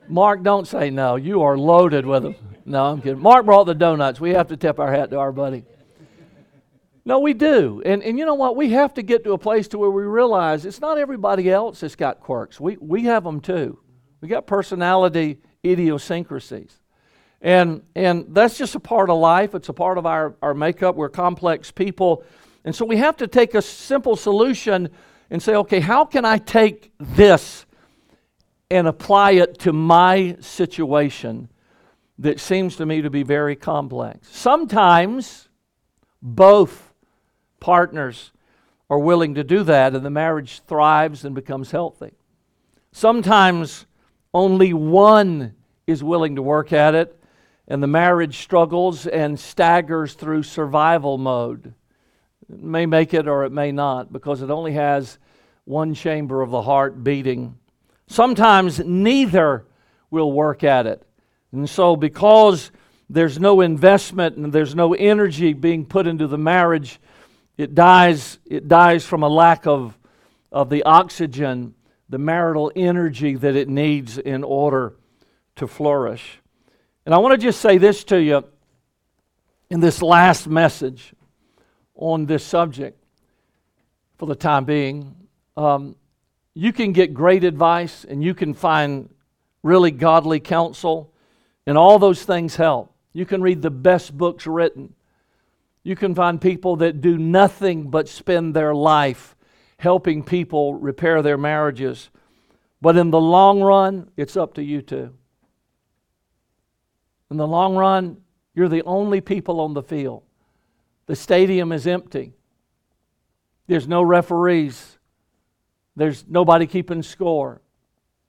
Mark, 0.08 0.42
don't 0.42 0.66
say 0.66 0.90
no. 0.90 1.16
You 1.16 1.42
are 1.42 1.56
loaded 1.56 2.06
with 2.06 2.22
them. 2.22 2.34
No, 2.64 2.86
I'm 2.86 3.00
kidding. 3.00 3.20
Mark 3.20 3.44
brought 3.44 3.64
the 3.64 3.74
donuts. 3.74 4.20
We 4.20 4.30
have 4.30 4.48
to 4.48 4.56
tip 4.56 4.78
our 4.80 4.90
hat 4.90 5.10
to 5.10 5.18
our 5.18 5.32
buddy. 5.32 5.64
No, 7.04 7.20
we 7.20 7.34
do. 7.34 7.82
And, 7.84 8.02
and 8.02 8.18
you 8.18 8.26
know 8.26 8.34
what? 8.34 8.56
We 8.56 8.70
have 8.70 8.94
to 8.94 9.02
get 9.02 9.22
to 9.24 9.32
a 9.32 9.38
place 9.38 9.68
to 9.68 9.78
where 9.78 9.90
we 9.90 10.02
realize 10.02 10.66
it's 10.66 10.80
not 10.80 10.98
everybody 10.98 11.48
else 11.48 11.80
that's 11.80 11.94
got 11.94 12.18
quirks. 12.18 12.58
We, 12.58 12.76
we 12.78 13.04
have 13.04 13.22
them 13.22 13.40
too. 13.40 13.78
We 14.20 14.26
got 14.26 14.46
personality 14.48 15.38
idiosyncrasies. 15.64 16.80
And, 17.40 17.82
and 17.94 18.26
that's 18.30 18.58
just 18.58 18.74
a 18.74 18.80
part 18.80 19.08
of 19.08 19.18
life. 19.18 19.54
It's 19.54 19.68
a 19.68 19.72
part 19.72 19.98
of 19.98 20.06
our, 20.06 20.34
our 20.42 20.54
makeup. 20.54 20.96
We're 20.96 21.08
complex 21.08 21.70
people. 21.70 22.24
And 22.64 22.74
so 22.74 22.84
we 22.84 22.96
have 22.96 23.16
to 23.18 23.28
take 23.28 23.54
a 23.54 23.62
simple 23.62 24.16
solution 24.16 24.88
and 25.30 25.40
say, 25.40 25.54
okay, 25.54 25.78
how 25.78 26.04
can 26.04 26.24
I 26.24 26.38
take 26.38 26.90
this 26.98 27.65
and 28.70 28.86
apply 28.86 29.32
it 29.32 29.58
to 29.60 29.72
my 29.72 30.36
situation 30.40 31.48
that 32.18 32.40
seems 32.40 32.76
to 32.76 32.86
me 32.86 33.02
to 33.02 33.10
be 33.10 33.22
very 33.22 33.56
complex? 33.56 34.28
Sometimes 34.30 35.48
both 36.22 36.94
partners 37.60 38.32
are 38.88 38.98
willing 38.98 39.34
to 39.34 39.44
do 39.44 39.62
that, 39.64 39.94
and 39.94 40.04
the 40.04 40.10
marriage 40.10 40.60
thrives 40.66 41.24
and 41.24 41.34
becomes 41.34 41.70
healthy. 41.70 42.12
Sometimes 42.92 43.86
only 44.32 44.72
one 44.72 45.54
is 45.86 46.02
willing 46.02 46.36
to 46.36 46.42
work 46.42 46.72
at 46.72 46.94
it, 46.94 47.20
and 47.68 47.82
the 47.82 47.88
marriage 47.88 48.38
struggles 48.38 49.06
and 49.06 49.38
staggers 49.38 50.14
through 50.14 50.42
survival 50.42 51.18
mode. 51.18 51.74
It 52.48 52.62
may 52.62 52.86
make 52.86 53.12
it 53.12 53.26
or 53.26 53.44
it 53.44 53.50
may 53.50 53.72
not 53.72 54.12
because 54.12 54.40
it 54.40 54.50
only 54.50 54.72
has 54.72 55.18
one 55.64 55.94
chamber 55.94 56.42
of 56.42 56.50
the 56.50 56.62
heart 56.62 57.02
beating. 57.02 57.58
Sometimes 58.08 58.78
neither 58.80 59.66
will 60.10 60.32
work 60.32 60.64
at 60.64 60.86
it. 60.86 61.02
And 61.52 61.68
so, 61.68 61.96
because 61.96 62.70
there's 63.08 63.38
no 63.38 63.60
investment 63.60 64.36
and 64.36 64.52
there's 64.52 64.74
no 64.74 64.94
energy 64.94 65.52
being 65.52 65.84
put 65.84 66.06
into 66.06 66.26
the 66.26 66.38
marriage, 66.38 67.00
it 67.56 67.74
dies, 67.74 68.38
it 68.44 68.68
dies 68.68 69.04
from 69.04 69.22
a 69.22 69.28
lack 69.28 69.66
of, 69.66 69.96
of 70.52 70.70
the 70.70 70.82
oxygen, 70.82 71.74
the 72.08 72.18
marital 72.18 72.70
energy 72.76 73.34
that 73.34 73.56
it 73.56 73.68
needs 73.68 74.18
in 74.18 74.44
order 74.44 74.94
to 75.56 75.66
flourish. 75.66 76.40
And 77.04 77.14
I 77.14 77.18
want 77.18 77.32
to 77.32 77.38
just 77.38 77.60
say 77.60 77.78
this 77.78 78.04
to 78.04 78.20
you 78.20 78.44
in 79.70 79.80
this 79.80 80.02
last 80.02 80.46
message 80.46 81.14
on 81.94 82.26
this 82.26 82.44
subject 82.44 83.02
for 84.18 84.26
the 84.26 84.34
time 84.34 84.64
being. 84.64 85.14
Um, 85.56 85.96
you 86.58 86.72
can 86.72 86.92
get 86.92 87.12
great 87.12 87.44
advice 87.44 88.04
and 88.04 88.24
you 88.24 88.32
can 88.32 88.54
find 88.54 89.10
really 89.62 89.90
godly 89.90 90.40
counsel, 90.40 91.12
and 91.66 91.76
all 91.76 91.98
those 91.98 92.22
things 92.22 92.56
help. 92.56 92.94
You 93.12 93.26
can 93.26 93.42
read 93.42 93.60
the 93.60 93.70
best 93.70 94.16
books 94.16 94.46
written. 94.46 94.94
You 95.82 95.96
can 95.96 96.14
find 96.14 96.40
people 96.40 96.76
that 96.76 97.02
do 97.02 97.18
nothing 97.18 97.90
but 97.90 98.08
spend 98.08 98.54
their 98.54 98.74
life 98.74 99.36
helping 99.78 100.22
people 100.22 100.72
repair 100.74 101.20
their 101.20 101.36
marriages. 101.36 102.08
But 102.80 102.96
in 102.96 103.10
the 103.10 103.20
long 103.20 103.60
run, 103.60 104.10
it's 104.16 104.36
up 104.36 104.54
to 104.54 104.62
you 104.62 104.80
too. 104.80 105.12
In 107.30 107.36
the 107.36 107.46
long 107.46 107.76
run, 107.76 108.16
you're 108.54 108.70
the 108.70 108.84
only 108.84 109.20
people 109.20 109.60
on 109.60 109.74
the 109.74 109.82
field. 109.82 110.22
The 111.04 111.16
stadium 111.16 111.70
is 111.70 111.86
empty. 111.86 112.32
There's 113.66 113.86
no 113.86 114.00
referees. 114.00 114.95
There's 115.96 116.24
nobody 116.28 116.66
keeping 116.66 117.02
score. 117.02 117.62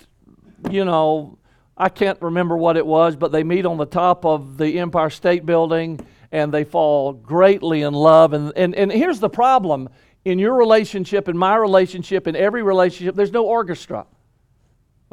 you 0.71 0.85
know, 0.85 1.39
I 1.77 1.89
can't 1.89 2.21
remember 2.23 2.57
what 2.57 2.77
it 2.77 2.87
was, 2.87 3.17
but 3.17 3.33
they 3.33 3.45
meet 3.45 3.67
on 3.67 3.77
the 3.77 3.87
top 3.87 4.25
of 4.25 4.57
the 4.57 4.79
Empire 4.79 5.11
State 5.11 5.45
Building 5.45 6.01
and 6.33 6.53
they 6.53 6.65
fall 6.65 7.13
greatly 7.13 7.83
in 7.83 7.95
love. 7.95 8.33
And, 8.33 8.53
and, 8.57 8.75
and 8.75 8.91
here's 8.91 9.21
the 9.21 9.29
problem 9.29 9.89
in 10.25 10.39
your 10.39 10.55
relationship, 10.55 11.29
in 11.29 11.37
my 11.37 11.55
relationship, 11.55 12.27
in 12.27 12.35
every 12.35 12.63
relationship, 12.63 13.15
there's 13.15 13.31
no 13.31 13.45
orchestra. 13.45 14.07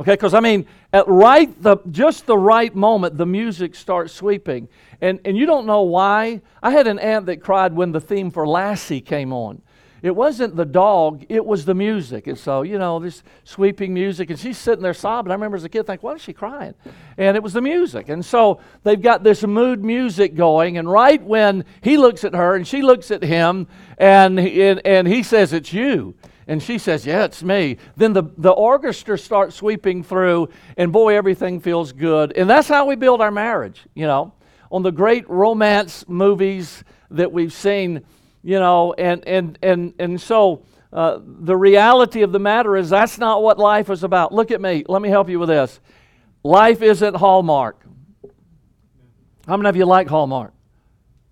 Okay, 0.01 0.13
because 0.13 0.33
I 0.33 0.39
mean, 0.39 0.65
at 0.93 1.07
right 1.07 1.61
the 1.61 1.77
just 1.91 2.25
the 2.25 2.35
right 2.35 2.73
moment, 2.73 3.19
the 3.19 3.25
music 3.27 3.75
starts 3.75 4.11
sweeping, 4.11 4.67
and 4.99 5.19
and 5.25 5.37
you 5.37 5.45
don't 5.45 5.67
know 5.67 5.83
why. 5.83 6.41
I 6.63 6.71
had 6.71 6.87
an 6.87 6.97
aunt 6.97 7.27
that 7.27 7.37
cried 7.37 7.73
when 7.73 7.91
the 7.91 8.01
theme 8.01 8.31
for 8.31 8.47
Lassie 8.47 8.99
came 8.99 9.31
on, 9.31 9.61
it 10.01 10.15
wasn't 10.15 10.55
the 10.55 10.65
dog, 10.65 11.23
it 11.29 11.45
was 11.45 11.65
the 11.65 11.75
music. 11.75 12.25
And 12.25 12.35
so, 12.35 12.63
you 12.63 12.79
know, 12.79 12.97
this 12.97 13.21
sweeping 13.43 13.93
music, 13.93 14.31
and 14.31 14.39
she's 14.39 14.57
sitting 14.57 14.81
there 14.81 14.95
sobbing. 14.95 15.29
I 15.29 15.35
remember 15.35 15.55
as 15.55 15.63
a 15.63 15.69
kid 15.69 15.85
thinking, 15.85 16.01
why 16.03 16.15
is 16.15 16.21
she 16.21 16.33
crying? 16.33 16.73
And 17.19 17.37
it 17.37 17.43
was 17.43 17.53
the 17.53 17.61
music. 17.61 18.09
And 18.09 18.25
so 18.25 18.59
they've 18.81 18.99
got 18.99 19.23
this 19.23 19.43
mood 19.43 19.83
music 19.83 20.33
going, 20.33 20.79
and 20.79 20.89
right 20.89 21.21
when 21.21 21.63
he 21.81 21.97
looks 21.97 22.23
at 22.23 22.33
her 22.33 22.55
and 22.55 22.67
she 22.67 22.81
looks 22.81 23.11
at 23.11 23.21
him, 23.21 23.67
and, 23.99 24.39
and, 24.39 24.81
and 24.83 25.07
he 25.07 25.21
says, 25.21 25.53
It's 25.53 25.71
you. 25.71 26.15
And 26.51 26.61
she 26.61 26.79
says, 26.79 27.05
Yeah, 27.05 27.23
it's 27.23 27.41
me. 27.41 27.77
Then 27.95 28.11
the, 28.11 28.23
the 28.37 28.51
orchestra 28.51 29.17
starts 29.17 29.55
sweeping 29.55 30.03
through, 30.03 30.49
and 30.75 30.91
boy, 30.91 31.15
everything 31.15 31.61
feels 31.61 31.93
good. 31.93 32.33
And 32.35 32.49
that's 32.49 32.67
how 32.67 32.87
we 32.87 32.97
build 32.97 33.21
our 33.21 33.31
marriage, 33.31 33.79
you 33.93 34.05
know. 34.05 34.33
On 34.69 34.83
the 34.83 34.91
great 34.91 35.29
romance 35.29 36.03
movies 36.09 36.83
that 37.09 37.31
we've 37.31 37.53
seen, 37.53 38.01
you 38.43 38.59
know, 38.59 38.91
and, 38.97 39.25
and, 39.25 39.57
and, 39.63 39.93
and 39.97 40.19
so 40.19 40.65
uh, 40.91 41.19
the 41.23 41.55
reality 41.55 42.21
of 42.21 42.33
the 42.33 42.39
matter 42.39 42.75
is 42.75 42.89
that's 42.89 43.17
not 43.17 43.41
what 43.41 43.57
life 43.57 43.89
is 43.89 44.03
about. 44.03 44.33
Look 44.33 44.51
at 44.51 44.59
me. 44.59 44.83
Let 44.89 45.01
me 45.01 45.07
help 45.07 45.29
you 45.29 45.39
with 45.39 45.47
this. 45.47 45.79
Life 46.43 46.81
isn't 46.81 47.15
Hallmark. 47.15 47.81
How 49.47 49.55
many 49.55 49.69
of 49.69 49.77
you 49.77 49.85
like 49.85 50.09
Hallmark? 50.09 50.51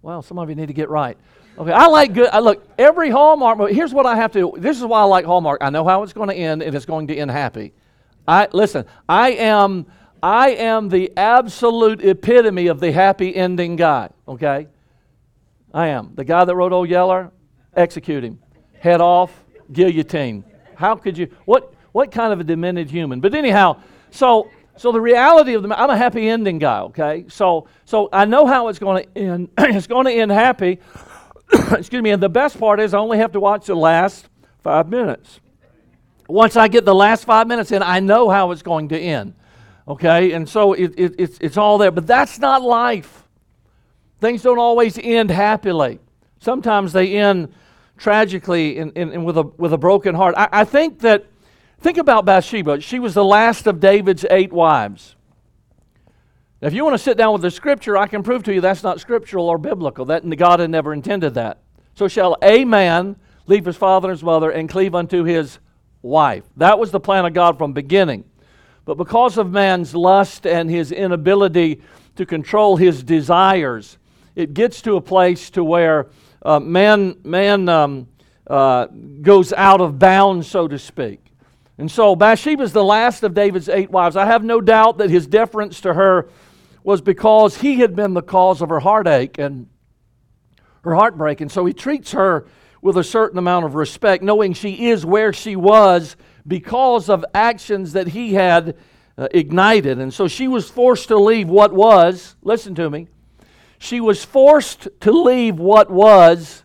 Well, 0.01 0.21
some 0.21 0.39
of 0.39 0.47
you 0.47 0.55
need 0.55 0.67
to 0.67 0.73
get 0.73 0.89
right. 0.89 1.17
Okay, 1.59 1.71
I 1.71 1.87
like 1.87 2.13
good. 2.13 2.29
I 2.31 2.39
look 2.39 2.65
every 2.77 3.09
Hallmark 3.09 3.57
movie. 3.57 3.73
Here's 3.73 3.93
what 3.93 4.05
I 4.05 4.15
have 4.15 4.31
to. 4.33 4.53
This 4.57 4.77
is 4.77 4.85
why 4.85 5.01
I 5.01 5.03
like 5.03 5.25
Hallmark. 5.25 5.61
I 5.61 5.69
know 5.69 5.85
how 5.85 6.03
it's 6.03 6.13
going 6.13 6.29
to 6.29 6.35
end, 6.35 6.63
and 6.63 6.73
it's 6.73 6.85
going 6.85 7.07
to 7.07 7.15
end 7.15 7.31
happy. 7.31 7.73
I 8.27 8.47
listen. 8.53 8.85
I 9.09 9.31
am 9.31 9.85
I 10.21 10.49
am 10.51 10.89
the 10.89 11.11
absolute 11.15 12.03
epitome 12.03 12.67
of 12.67 12.79
the 12.79 12.91
happy 12.91 13.35
ending 13.35 13.75
guy, 13.75 14.09
okay? 14.27 14.67
I 15.73 15.87
am. 15.87 16.11
The 16.15 16.25
guy 16.25 16.43
that 16.43 16.55
wrote 16.55 16.73
Old 16.73 16.89
Yeller, 16.89 17.31
execute 17.75 18.23
him. 18.23 18.39
Head 18.79 19.01
off, 19.01 19.31
guillotine. 19.71 20.43
How 20.75 20.95
could 20.95 21.17
you, 21.17 21.33
what, 21.45 21.73
what 21.91 22.11
kind 22.11 22.33
of 22.33 22.39
a 22.39 22.43
demented 22.43 22.89
human? 22.89 23.21
But 23.21 23.33
anyhow, 23.33 23.81
so, 24.11 24.49
so 24.75 24.91
the 24.91 25.01
reality 25.01 25.53
of 25.53 25.63
the, 25.63 25.79
I'm 25.79 25.89
a 25.89 25.97
happy 25.97 26.27
ending 26.27 26.59
guy, 26.59 26.79
okay? 26.81 27.25
So, 27.29 27.67
so 27.85 28.09
I 28.11 28.25
know 28.25 28.45
how 28.45 28.67
it's 28.67 28.79
going 28.79 29.03
to 29.03 29.17
end. 29.17 29.49
it's 29.57 29.87
going 29.87 30.05
to 30.05 30.11
end 30.11 30.31
happy. 30.31 30.79
Excuse 31.71 32.01
me. 32.01 32.11
And 32.11 32.21
the 32.21 32.29
best 32.29 32.59
part 32.59 32.79
is 32.79 32.93
I 32.93 32.99
only 32.99 33.17
have 33.17 33.31
to 33.33 33.39
watch 33.39 33.65
the 33.65 33.75
last 33.75 34.27
five 34.63 34.89
minutes. 34.89 35.39
Once 36.27 36.55
I 36.55 36.67
get 36.67 36.85
the 36.85 36.93
last 36.93 37.25
five 37.25 37.47
minutes 37.47 37.71
in, 37.71 37.81
I 37.81 37.99
know 37.99 38.29
how 38.29 38.51
it's 38.51 38.61
going 38.61 38.89
to 38.89 38.99
end. 38.99 39.33
Okay? 39.87 40.33
And 40.33 40.47
so 40.47 40.73
it, 40.73 40.93
it, 40.97 41.15
it's, 41.17 41.37
it's 41.41 41.57
all 41.57 41.77
there. 41.77 41.91
But 41.91 42.05
that's 42.05 42.37
not 42.37 42.61
life. 42.61 43.23
Things 44.21 44.43
don't 44.43 44.59
always 44.59 44.99
end 45.01 45.31
happily. 45.31 45.99
Sometimes 46.39 46.93
they 46.93 47.17
end 47.17 47.53
tragically 47.97 48.77
and, 48.77 48.95
and, 48.95 49.25
with, 49.25 49.37
a, 49.37 49.43
with 49.43 49.73
a 49.73 49.77
broken 49.77 50.13
heart. 50.13 50.35
I, 50.37 50.49
I 50.51 50.63
think 50.65 50.99
that, 50.99 51.25
think 51.79 51.97
about 51.97 52.25
Bathsheba. 52.25 52.81
She 52.81 52.99
was 52.99 53.13
the 53.13 53.25
last 53.25 53.65
of 53.65 53.79
David's 53.79 54.25
eight 54.29 54.53
wives. 54.53 55.15
Now, 56.61 56.67
if 56.67 56.73
you 56.73 56.83
want 56.83 56.93
to 56.95 57.03
sit 57.03 57.17
down 57.17 57.33
with 57.33 57.41
the 57.41 57.51
scripture, 57.51 57.97
I 57.97 58.07
can 58.07 58.21
prove 58.21 58.43
to 58.43 58.53
you 58.53 58.59
that's 58.59 58.83
not 58.83 58.99
scriptural 58.99 59.47
or 59.47 59.57
biblical. 59.57 60.05
That 60.05 60.23
God 60.37 60.59
had 60.59 60.69
never 60.69 60.93
intended 60.93 61.35
that. 61.35 61.59
So 61.95 62.07
shall 62.07 62.37
a 62.41 62.65
man 62.65 63.15
leave 63.47 63.65
his 63.65 63.77
father 63.77 64.09
and 64.09 64.17
his 64.17 64.23
mother 64.23 64.51
and 64.51 64.69
cleave 64.69 64.93
unto 64.93 65.23
his 65.23 65.59
wife. 66.01 66.43
That 66.57 66.77
was 66.77 66.91
the 66.91 66.99
plan 66.99 67.25
of 67.25 67.33
God 67.33 67.57
from 67.57 67.73
beginning. 67.73 68.25
But 68.85 68.95
because 68.95 69.37
of 69.37 69.51
man's 69.51 69.95
lust 69.95 70.45
and 70.45 70.69
his 70.69 70.91
inability 70.91 71.81
to 72.15 72.25
control 72.25 72.75
his 72.75 73.03
desires, 73.03 73.97
it 74.35 74.53
gets 74.53 74.81
to 74.81 74.95
a 74.95 75.01
place 75.01 75.49
to 75.51 75.63
where 75.63 76.07
uh, 76.41 76.59
man, 76.59 77.17
man 77.23 77.69
um, 77.69 78.07
uh, 78.47 78.87
goes 79.21 79.53
out 79.53 79.79
of 79.79 79.99
bounds, 79.99 80.47
so 80.47 80.67
to 80.67 80.79
speak. 80.79 81.23
And 81.77 81.89
so 81.89 82.15
Bathsheba 82.15 82.63
is 82.63 82.73
the 82.73 82.83
last 82.83 83.23
of 83.23 83.33
David's 83.33 83.69
eight 83.69 83.89
wives. 83.89 84.17
I 84.17 84.25
have 84.25 84.43
no 84.43 84.59
doubt 84.59 84.97
that 84.97 85.09
his 85.09 85.27
deference 85.27 85.79
to 85.81 85.93
her 85.93 86.29
was 86.83 87.01
because 87.01 87.57
he 87.57 87.79
had 87.79 87.95
been 87.95 88.13
the 88.13 88.21
cause 88.21 88.61
of 88.61 88.69
her 88.69 88.79
heartache 88.79 89.37
and 89.37 89.67
her 90.83 90.95
heartbreak. 90.95 91.41
And 91.41 91.51
so 91.51 91.65
he 91.65 91.73
treats 91.73 92.11
her 92.13 92.47
with 92.81 92.97
a 92.97 93.03
certain 93.03 93.37
amount 93.37 93.65
of 93.65 93.75
respect, 93.75 94.23
knowing 94.23 94.53
she 94.53 94.87
is 94.87 95.05
where 95.05 95.33
she 95.33 95.55
was 95.55 96.15
because 96.47 97.09
of 97.09 97.25
actions 97.33 97.93
that 97.93 98.07
he 98.07 98.33
had 98.33 98.75
uh, 99.17 99.27
ignited. 99.31 99.99
And 99.99 100.13
so 100.13 100.27
she 100.27 100.47
was 100.47 100.69
forced 100.69 101.09
to 101.09 101.17
leave 101.17 101.49
what 101.49 101.73
was, 101.73 102.35
listen 102.41 102.73
to 102.75 102.89
me, 102.89 103.07
she 103.77 103.99
was 103.99 104.23
forced 104.23 104.87
to 105.01 105.11
leave 105.11 105.59
what 105.59 105.89
was 105.89 106.63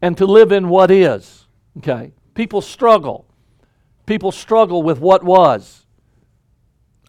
and 0.00 0.16
to 0.18 0.26
live 0.26 0.52
in 0.52 0.68
what 0.68 0.90
is. 0.90 1.46
Okay? 1.78 2.12
People 2.34 2.60
struggle. 2.60 3.26
People 4.06 4.32
struggle 4.32 4.82
with 4.82 4.98
what 4.98 5.22
was. 5.22 5.81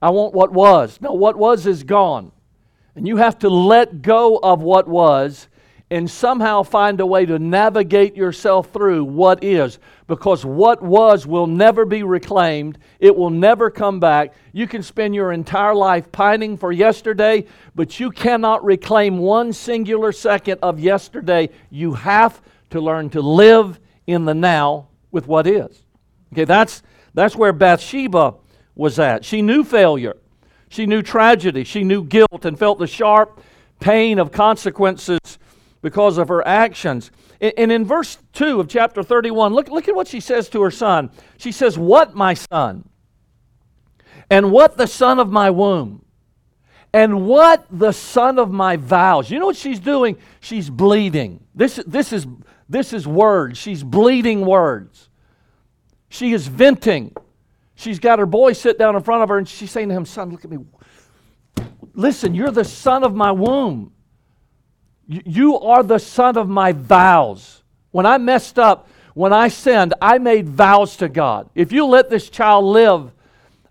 I 0.03 0.09
want 0.09 0.33
what 0.33 0.51
was. 0.51 0.99
No, 0.99 1.13
what 1.13 1.37
was 1.37 1.65
is 1.65 1.83
gone. 1.83 2.33
And 2.93 3.07
you 3.07 3.15
have 3.15 3.39
to 3.39 3.49
let 3.49 4.01
go 4.01 4.37
of 4.37 4.61
what 4.61 4.85
was 4.85 5.47
and 5.89 6.11
somehow 6.11 6.61
find 6.61 6.99
a 6.99 7.05
way 7.05 7.25
to 7.25 7.39
navigate 7.39 8.13
yourself 8.13 8.69
through 8.73 9.05
what 9.05 9.41
is. 9.45 9.79
Because 10.07 10.43
what 10.43 10.83
was 10.83 11.25
will 11.25 11.47
never 11.47 11.85
be 11.85 12.03
reclaimed, 12.03 12.79
it 12.99 13.15
will 13.15 13.29
never 13.29 13.69
come 13.69 14.01
back. 14.01 14.33
You 14.51 14.67
can 14.67 14.83
spend 14.83 15.15
your 15.15 15.31
entire 15.31 15.73
life 15.73 16.11
pining 16.11 16.57
for 16.57 16.73
yesterday, 16.73 17.45
but 17.73 17.97
you 17.97 18.11
cannot 18.11 18.65
reclaim 18.65 19.19
one 19.19 19.53
singular 19.53 20.11
second 20.11 20.59
of 20.61 20.81
yesterday. 20.81 21.49
You 21.69 21.93
have 21.93 22.41
to 22.71 22.81
learn 22.81 23.09
to 23.11 23.21
live 23.21 23.79
in 24.05 24.25
the 24.25 24.33
now 24.33 24.89
with 25.11 25.27
what 25.27 25.47
is. 25.47 25.85
Okay, 26.33 26.43
that's, 26.43 26.83
that's 27.13 27.37
where 27.37 27.53
Bathsheba 27.53 28.33
was 28.75 28.99
at. 28.99 29.25
She 29.25 29.41
knew 29.41 29.63
failure, 29.63 30.17
she 30.69 30.85
knew 30.85 31.01
tragedy, 31.01 31.63
she 31.63 31.83
knew 31.83 32.03
guilt, 32.03 32.45
and 32.45 32.57
felt 32.57 32.79
the 32.79 32.87
sharp 32.87 33.41
pain 33.79 34.19
of 34.19 34.31
consequences 34.31 35.19
because 35.81 36.17
of 36.17 36.29
her 36.29 36.45
actions. 36.47 37.11
And 37.41 37.71
in 37.71 37.85
verse 37.85 38.17
2 38.33 38.61
of 38.61 38.69
chapter 38.69 39.03
31, 39.03 39.53
look, 39.53 39.67
look 39.67 39.87
at 39.87 39.95
what 39.95 40.07
she 40.07 40.21
says 40.21 40.47
to 40.49 40.61
her 40.61 40.71
son. 40.71 41.11
She 41.37 41.51
says, 41.51 41.77
What, 41.77 42.15
my 42.15 42.33
son? 42.33 42.87
And 44.29 44.51
what 44.51 44.77
the 44.77 44.87
son 44.87 45.19
of 45.19 45.29
my 45.29 45.49
womb? 45.51 46.05
And 46.93 47.25
what 47.27 47.65
the 47.69 47.91
son 47.91 48.39
of 48.39 48.51
my 48.51 48.77
vows? 48.77 49.29
You 49.29 49.39
know 49.39 49.47
what 49.47 49.57
she's 49.57 49.79
doing? 49.79 50.17
She's 50.39 50.69
bleeding. 50.69 51.43
This, 51.53 51.79
this, 51.87 52.13
is, 52.13 52.27
this 52.69 52.93
is 52.93 53.07
words. 53.07 53.57
She's 53.57 53.83
bleeding 53.83 54.45
words. 54.45 55.09
She 56.09 56.33
is 56.33 56.47
venting 56.47 57.15
She's 57.83 57.99
got 57.99 58.17
her 58.19 58.25
boy 58.25 58.53
sit 58.53 58.79
down 58.79 58.95
in 58.95 59.03
front 59.03 59.23
of 59.23 59.29
her 59.29 59.37
and 59.37 59.47
she's 59.47 59.69
saying 59.69 59.89
to 59.89 59.93
him, 59.93 60.05
Son, 60.05 60.31
look 60.31 60.45
at 60.45 60.49
me. 60.49 60.59
Listen, 61.93 62.33
you're 62.33 62.49
the 62.49 62.63
son 62.63 63.03
of 63.03 63.13
my 63.13 63.31
womb. 63.31 63.91
You 65.05 65.59
are 65.59 65.83
the 65.83 65.99
son 65.99 66.37
of 66.37 66.47
my 66.47 66.71
vows. 66.71 67.61
When 67.91 68.05
I 68.05 68.17
messed 68.17 68.57
up, 68.57 68.87
when 69.15 69.33
I 69.33 69.49
sinned, 69.49 69.93
I 70.01 70.17
made 70.17 70.47
vows 70.47 70.95
to 70.97 71.09
God. 71.09 71.49
If 71.55 71.73
you 71.73 71.85
let 71.85 72.09
this 72.09 72.29
child 72.29 72.63
live, 72.63 73.11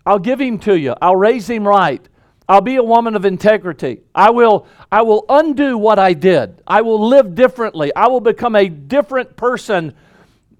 I'll 0.05 0.19
give 0.19 0.39
him 0.39 0.59
to 0.59 0.77
you. 0.77 0.93
I'll 1.01 1.15
raise 1.15 1.49
him 1.49 1.67
right. 1.67 2.07
I'll 2.47 2.61
be 2.61 2.75
a 2.75 2.83
woman 2.83 3.15
of 3.15 3.25
integrity. 3.25 4.01
I 4.13 4.29
will, 4.29 4.67
I 4.91 5.01
will 5.01 5.25
undo 5.27 5.75
what 5.79 5.97
I 5.97 6.13
did. 6.13 6.61
I 6.67 6.81
will 6.81 7.07
live 7.07 7.33
differently. 7.33 7.91
I 7.95 8.07
will 8.07 8.21
become 8.21 8.55
a 8.55 8.69
different 8.69 9.35
person 9.35 9.95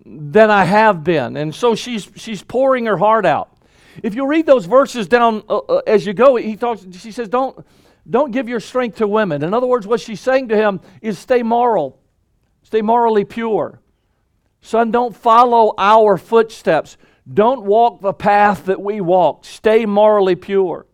than 0.06 0.52
I 0.52 0.66
have 0.66 1.04
been. 1.04 1.38
And 1.38 1.54
so 1.54 1.76
she's, 1.76 2.10
she's 2.16 2.44
pouring 2.44 2.86
her 2.86 2.98
heart 2.98 3.26
out. 3.26 3.58
If 4.02 4.16
you 4.16 4.28
read 4.28 4.46
those 4.46 4.66
verses 4.66 5.08
down 5.08 5.44
uh, 5.48 5.58
uh, 5.58 5.82
as 5.86 6.06
you 6.06 6.14
go, 6.14 6.36
he 6.36 6.56
talks, 6.56 6.86
she 6.98 7.12
says, 7.12 7.30
don't, 7.30 7.66
don't 8.10 8.32
give 8.32 8.50
your 8.50 8.60
strength 8.60 8.98
to 8.98 9.08
women. 9.08 9.44
In 9.44 9.54
other 9.54 9.68
words, 9.68 9.86
what 9.88 10.02
she's 10.02 10.20
saying 10.20 10.50
to 10.50 10.58
him 10.58 10.82
is 11.02 11.20
stay 11.20 11.44
moral, 11.44 12.00
stay 12.64 12.82
morally 12.82 13.24
pure. 13.24 13.80
Son, 14.62 14.92
don't 14.92 15.16
follow 15.16 15.74
our 15.78 16.18
footsteps. 16.18 16.98
Don't 17.32 17.66
walk 17.66 18.02
the 18.02 18.14
path 18.14 18.66
that 18.66 18.82
we 18.82 19.02
walk. 19.02 19.46
Stay 19.46 19.86
morally 19.86 20.36
pure. 20.36 20.86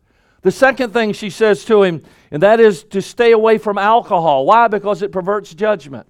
The 0.41 0.51
second 0.51 0.91
thing 0.91 1.13
she 1.13 1.29
says 1.29 1.65
to 1.65 1.83
him, 1.83 2.01
and 2.31 2.43
that 2.43 2.59
is 2.59 2.83
to 2.85 3.01
stay 3.01 3.31
away 3.31 3.57
from 3.57 3.77
alcohol. 3.77 4.45
Why? 4.45 4.67
Because 4.67 5.01
it 5.01 5.11
perverts 5.11 5.53
judgment. 5.53 6.07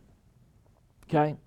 Okay? 1.09 1.37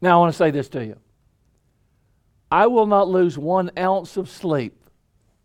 Now, 0.00 0.18
I 0.18 0.20
want 0.20 0.32
to 0.32 0.36
say 0.36 0.50
this 0.50 0.68
to 0.70 0.84
you. 0.84 0.96
I 2.50 2.66
will 2.66 2.86
not 2.86 3.08
lose 3.08 3.36
one 3.36 3.70
ounce 3.76 4.16
of 4.16 4.28
sleep 4.28 4.76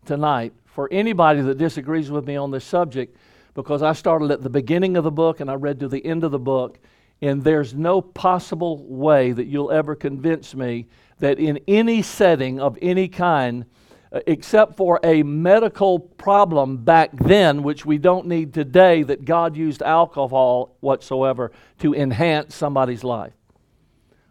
tonight 0.04 0.52
for 0.66 0.88
anybody 0.92 1.40
that 1.40 1.58
disagrees 1.58 2.10
with 2.10 2.26
me 2.26 2.36
on 2.36 2.50
this 2.50 2.64
subject 2.64 3.16
because 3.54 3.82
I 3.82 3.92
started 3.92 4.30
at 4.30 4.42
the 4.42 4.50
beginning 4.50 4.96
of 4.96 5.04
the 5.04 5.10
book 5.10 5.40
and 5.40 5.50
I 5.50 5.54
read 5.54 5.80
to 5.80 5.88
the 5.88 6.04
end 6.04 6.24
of 6.24 6.30
the 6.30 6.38
book, 6.38 6.78
and 7.20 7.42
there's 7.42 7.74
no 7.74 8.00
possible 8.00 8.84
way 8.84 9.32
that 9.32 9.46
you'll 9.46 9.72
ever 9.72 9.94
convince 9.94 10.54
me 10.54 10.86
that 11.18 11.38
in 11.38 11.58
any 11.66 12.00
setting 12.02 12.60
of 12.60 12.78
any 12.80 13.08
kind, 13.08 13.66
uh, 14.12 14.20
except 14.26 14.76
for 14.76 15.00
a 15.02 15.22
medical 15.22 15.98
problem 15.98 16.78
back 16.78 17.10
then, 17.12 17.62
which 17.62 17.84
we 17.84 17.98
don't 17.98 18.26
need 18.26 18.54
today, 18.54 19.02
that 19.02 19.24
God 19.24 19.56
used 19.56 19.82
alcohol 19.82 20.76
whatsoever 20.80 21.52
to 21.80 21.94
enhance 21.94 22.54
somebody's 22.54 23.04
life. 23.04 23.32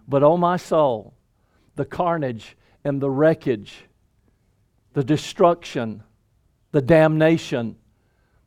But 0.10 0.24
oh, 0.24 0.38
my 0.38 0.58
soul, 0.58 1.13
the 1.76 1.86
carnage 1.86 2.58
and 2.84 3.00
the 3.00 3.12
wreckage, 3.12 3.86
the 4.93 5.04
destruction, 5.04 6.04
the 6.72 6.82
damnation 6.82 7.76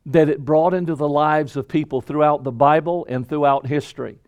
that 0.06 0.28
it 0.28 0.44
brought 0.44 0.74
into 0.74 0.96
the 0.96 1.08
lives 1.08 1.56
of 1.56 1.68
people 1.68 2.00
throughout 2.00 2.42
the 2.42 2.50
Bible 2.50 3.06
and 3.08 3.26
throughout 3.26 3.66
history. 3.66 4.18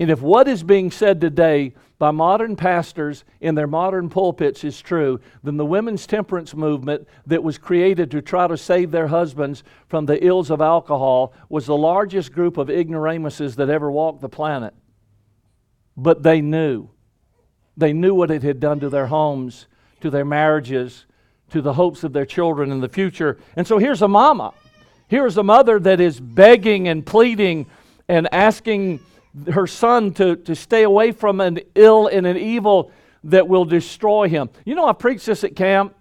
And 0.00 0.10
if 0.10 0.22
what 0.22 0.48
is 0.48 0.62
being 0.62 0.90
said 0.90 1.20
today 1.20 1.74
by 1.98 2.10
modern 2.12 2.56
pastors 2.56 3.24
in 3.40 3.54
their 3.54 3.66
modern 3.66 4.08
pulpits 4.08 4.64
is 4.64 4.80
true, 4.80 5.20
then 5.42 5.58
the 5.58 5.66
women's 5.66 6.06
temperance 6.06 6.54
movement 6.54 7.06
that 7.26 7.42
was 7.42 7.58
created 7.58 8.10
to 8.10 8.22
try 8.22 8.46
to 8.46 8.56
save 8.56 8.90
their 8.90 9.08
husbands 9.08 9.62
from 9.88 10.06
the 10.06 10.24
ills 10.24 10.50
of 10.50 10.62
alcohol 10.62 11.34
was 11.50 11.66
the 11.66 11.76
largest 11.76 12.32
group 12.32 12.56
of 12.56 12.70
ignoramuses 12.70 13.56
that 13.56 13.68
ever 13.68 13.90
walked 13.90 14.22
the 14.22 14.28
planet. 14.30 14.74
But 15.96 16.22
they 16.22 16.40
knew. 16.40 16.90
They 17.76 17.92
knew 17.92 18.14
what 18.14 18.30
it 18.30 18.42
had 18.42 18.60
done 18.60 18.80
to 18.80 18.88
their 18.88 19.06
homes, 19.06 19.66
to 20.00 20.10
their 20.10 20.24
marriages, 20.24 21.06
to 21.50 21.62
the 21.62 21.74
hopes 21.74 22.04
of 22.04 22.12
their 22.12 22.26
children 22.26 22.70
in 22.70 22.80
the 22.80 22.88
future. 22.88 23.38
And 23.54 23.66
so 23.66 23.78
here's 23.78 24.02
a 24.02 24.08
mama. 24.08 24.52
Here's 25.08 25.36
a 25.36 25.42
mother 25.42 25.78
that 25.80 26.00
is 26.00 26.18
begging 26.18 26.88
and 26.88 27.06
pleading 27.06 27.66
and 28.08 28.28
asking 28.32 29.00
her 29.52 29.66
son 29.66 30.12
to, 30.14 30.36
to 30.36 30.54
stay 30.54 30.82
away 30.82 31.12
from 31.12 31.40
an 31.40 31.60
ill 31.74 32.06
and 32.06 32.26
an 32.26 32.36
evil 32.36 32.90
that 33.24 33.46
will 33.46 33.64
destroy 33.64 34.28
him. 34.28 34.50
You 34.64 34.74
know, 34.74 34.86
I 34.86 34.92
preached 34.92 35.26
this 35.26 35.44
at 35.44 35.54
camp. 35.54 35.94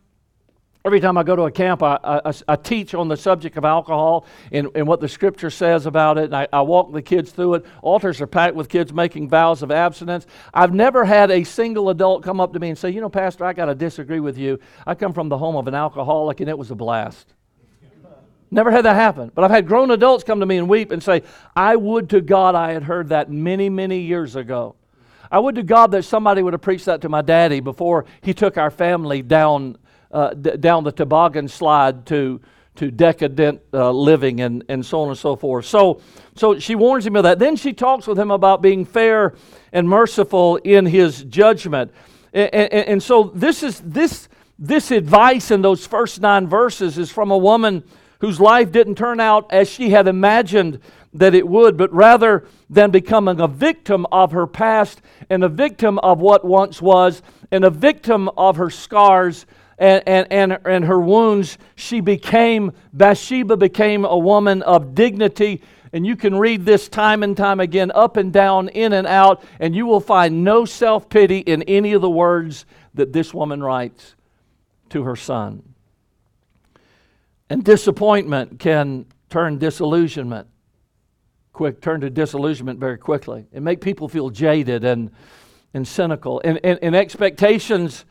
Every 0.86 1.00
time 1.00 1.18
I 1.18 1.24
go 1.24 1.36
to 1.36 1.42
a 1.46 1.52
camp, 1.52 1.82
I, 1.82 1.98
I, 2.04 2.34
I 2.48 2.56
teach 2.56 2.94
on 2.94 3.08
the 3.08 3.18
subject 3.18 3.58
of 3.58 3.66
alcohol 3.66 4.28
and, 4.52 4.70
and 4.76 4.88
what 4.88 5.02
the 5.02 5.10
scripture 5.10 5.50
says 5.50 5.88
about 5.88 6.20
it, 6.20 6.26
and 6.26 6.36
I, 6.36 6.48
I 6.54 6.62
walk 6.62 6.94
the 6.94 7.02
kids 7.02 7.32
through 7.32 7.56
it. 7.56 7.66
Altars 7.82 8.22
are 8.22 8.28
packed 8.28 8.54
with 8.54 8.70
kids 8.70 8.94
making 8.94 9.28
vows 9.28 9.64
of 9.64 9.72
abstinence. 9.72 10.28
I've 10.54 10.76
never 10.76 11.04
had 11.04 11.32
a 11.32 11.44
single 11.44 11.90
adult 11.90 12.22
come 12.22 12.40
up 12.40 12.54
to 12.54 12.60
me 12.60 12.70
and 12.70 12.78
say, 12.78 12.92
You 12.92 13.02
know, 13.02 13.10
Pastor, 13.10 13.46
I 13.46 13.54
got 13.54 13.66
to 13.66 13.74
disagree 13.74 14.20
with 14.20 14.38
you. 14.38 14.60
I 14.86 14.94
come 14.94 15.12
from 15.12 15.28
the 15.28 15.40
home 15.40 15.56
of 15.56 15.68
an 15.68 15.74
alcoholic, 15.74 16.40
and 16.40 16.48
it 16.48 16.58
was 16.58 16.70
a 16.70 16.76
blast. 16.76 17.34
Never 18.52 18.70
had 18.70 18.86
that 18.86 18.96
happen. 18.96 19.32
But 19.34 19.44
I've 19.44 19.50
had 19.50 19.66
grown 19.66 19.90
adults 19.90 20.24
come 20.24 20.40
to 20.40 20.46
me 20.46 20.58
and 20.58 20.70
weep 20.70 20.92
and 20.92 21.02
say, 21.02 21.24
I 21.56 21.76
would 21.78 22.12
to 22.12 22.22
God 22.22 22.54
I 22.54 22.74
had 22.74 22.84
heard 22.84 23.10
that 23.10 23.32
many, 23.32 23.70
many 23.70 24.02
years 24.02 24.36
ago. 24.36 24.76
I 25.32 25.40
would 25.40 25.56
to 25.56 25.64
God 25.64 25.90
that 25.94 26.04
somebody 26.06 26.44
would 26.44 26.54
have 26.54 26.62
preached 26.62 26.86
that 26.86 27.02
to 27.02 27.10
my 27.10 27.24
daddy 27.24 27.60
before 27.60 28.06
he 28.22 28.36
took 28.36 28.58
our 28.58 28.70
family 28.70 29.24
down 29.24 29.80
uh, 30.16 30.34
d- 30.34 30.56
down 30.58 30.86
the 30.86 30.94
toboggan 30.94 31.46
slide 31.46 32.06
to, 32.06 32.40
to 32.76 32.90
decadent 32.90 33.62
uh, 33.74 33.92
living 33.92 34.40
and, 34.40 34.64
and 34.70 34.86
so 34.86 35.02
on 35.02 35.10
and 35.10 35.18
so 35.18 35.36
forth. 35.36 35.66
So, 35.66 36.00
so 36.36 36.58
she 36.58 36.74
warns 36.74 37.06
him 37.06 37.18
of 37.18 37.24
that. 37.24 37.38
Then 37.38 37.58
she 37.58 37.74
talks 37.74 38.08
with 38.08 38.18
him 38.18 38.32
about 38.32 38.62
being 38.62 38.86
fair 38.86 39.36
and 39.74 39.90
merciful 39.90 40.56
in 40.56 40.86
his 40.86 41.22
judgment. 41.26 41.92
And, 42.34 42.54
and, 42.54 42.74
and 42.74 43.04
so 43.04 43.32
this 43.36 43.62
is 43.62 43.82
this 43.82 44.30
this 44.58 44.90
advice 44.90 45.52
in 45.52 45.62
those 45.62 45.86
first 45.86 46.22
nine 46.22 46.48
verses 46.48 46.98
is 46.98 47.12
from 47.12 47.30
a 47.30 47.38
woman 47.38 47.84
whose 48.22 48.40
life 48.40 48.72
didn't 48.72 48.96
turn 48.96 49.20
out 49.20 49.52
as 49.52 49.70
she 49.70 49.90
had 49.90 50.08
imagined 50.08 50.80
that 51.14 51.36
it 51.36 51.46
would, 51.46 51.76
but 51.76 51.94
rather 51.94 52.46
than 52.70 52.90
becoming 52.90 53.42
a 53.42 53.48
victim 53.48 54.06
of 54.14 54.32
her 54.32 54.48
past 54.48 55.02
and 55.30 55.44
a 55.44 55.50
victim 55.50 56.00
of 56.00 56.22
what 56.22 56.46
once 56.46 56.82
was 56.82 57.22
and 57.52 57.66
a 57.66 57.70
victim 57.70 58.30
of 58.38 58.56
her 58.56 58.70
scars 58.70 59.46
and, 59.78 60.04
and, 60.08 60.28
and, 60.32 60.60
and 60.66 60.86
her 60.86 61.00
wounds, 61.00 61.58
she 61.76 62.00
became, 62.00 62.72
Bathsheba 62.94 63.58
became 63.58 64.06
a 64.06 64.18
woman 64.18 64.62
of 64.64 64.96
dignity. 64.96 65.62
And 65.92 66.06
you 66.06 66.16
can 66.16 66.36
read 66.36 66.66
this 66.66 66.90
time 66.90 67.24
and 67.24 67.36
time 67.36 67.60
again, 67.60 67.92
up 67.94 68.18
and 68.18 68.32
down, 68.32 68.70
in 68.70 68.94
and 68.94 69.08
out, 69.08 69.44
and 69.60 69.76
you 69.76 69.86
will 69.86 70.00
find 70.00 70.44
no 70.44 70.66
self 70.66 71.10
pity 71.10 71.40
in 71.40 71.64
any 71.64 71.94
of 71.94 72.02
the 72.02 72.10
words 72.10 72.66
that 72.94 73.14
this 73.14 73.34
woman 73.34 73.64
writes 73.64 74.16
to 74.90 75.04
her 75.04 75.16
son. 75.16 75.64
And 77.50 77.64
disappointment 77.64 78.60
can 78.60 79.06
turn 79.30 79.58
disillusionment 79.58 80.48
quick 81.56 81.80
turn 81.80 82.02
to 82.02 82.10
disillusionment 82.10 82.80
very 82.80 82.98
quickly 82.98 83.46
and 83.54 83.64
make 83.64 83.80
people 83.80 84.10
feel 84.10 84.30
jaded 84.30 84.84
and, 84.84 85.10
and 85.74 85.88
cynical 85.88 86.42
and, 86.44 86.60
and, 86.66 86.78
and 86.82 86.94
expectations 86.94 88.04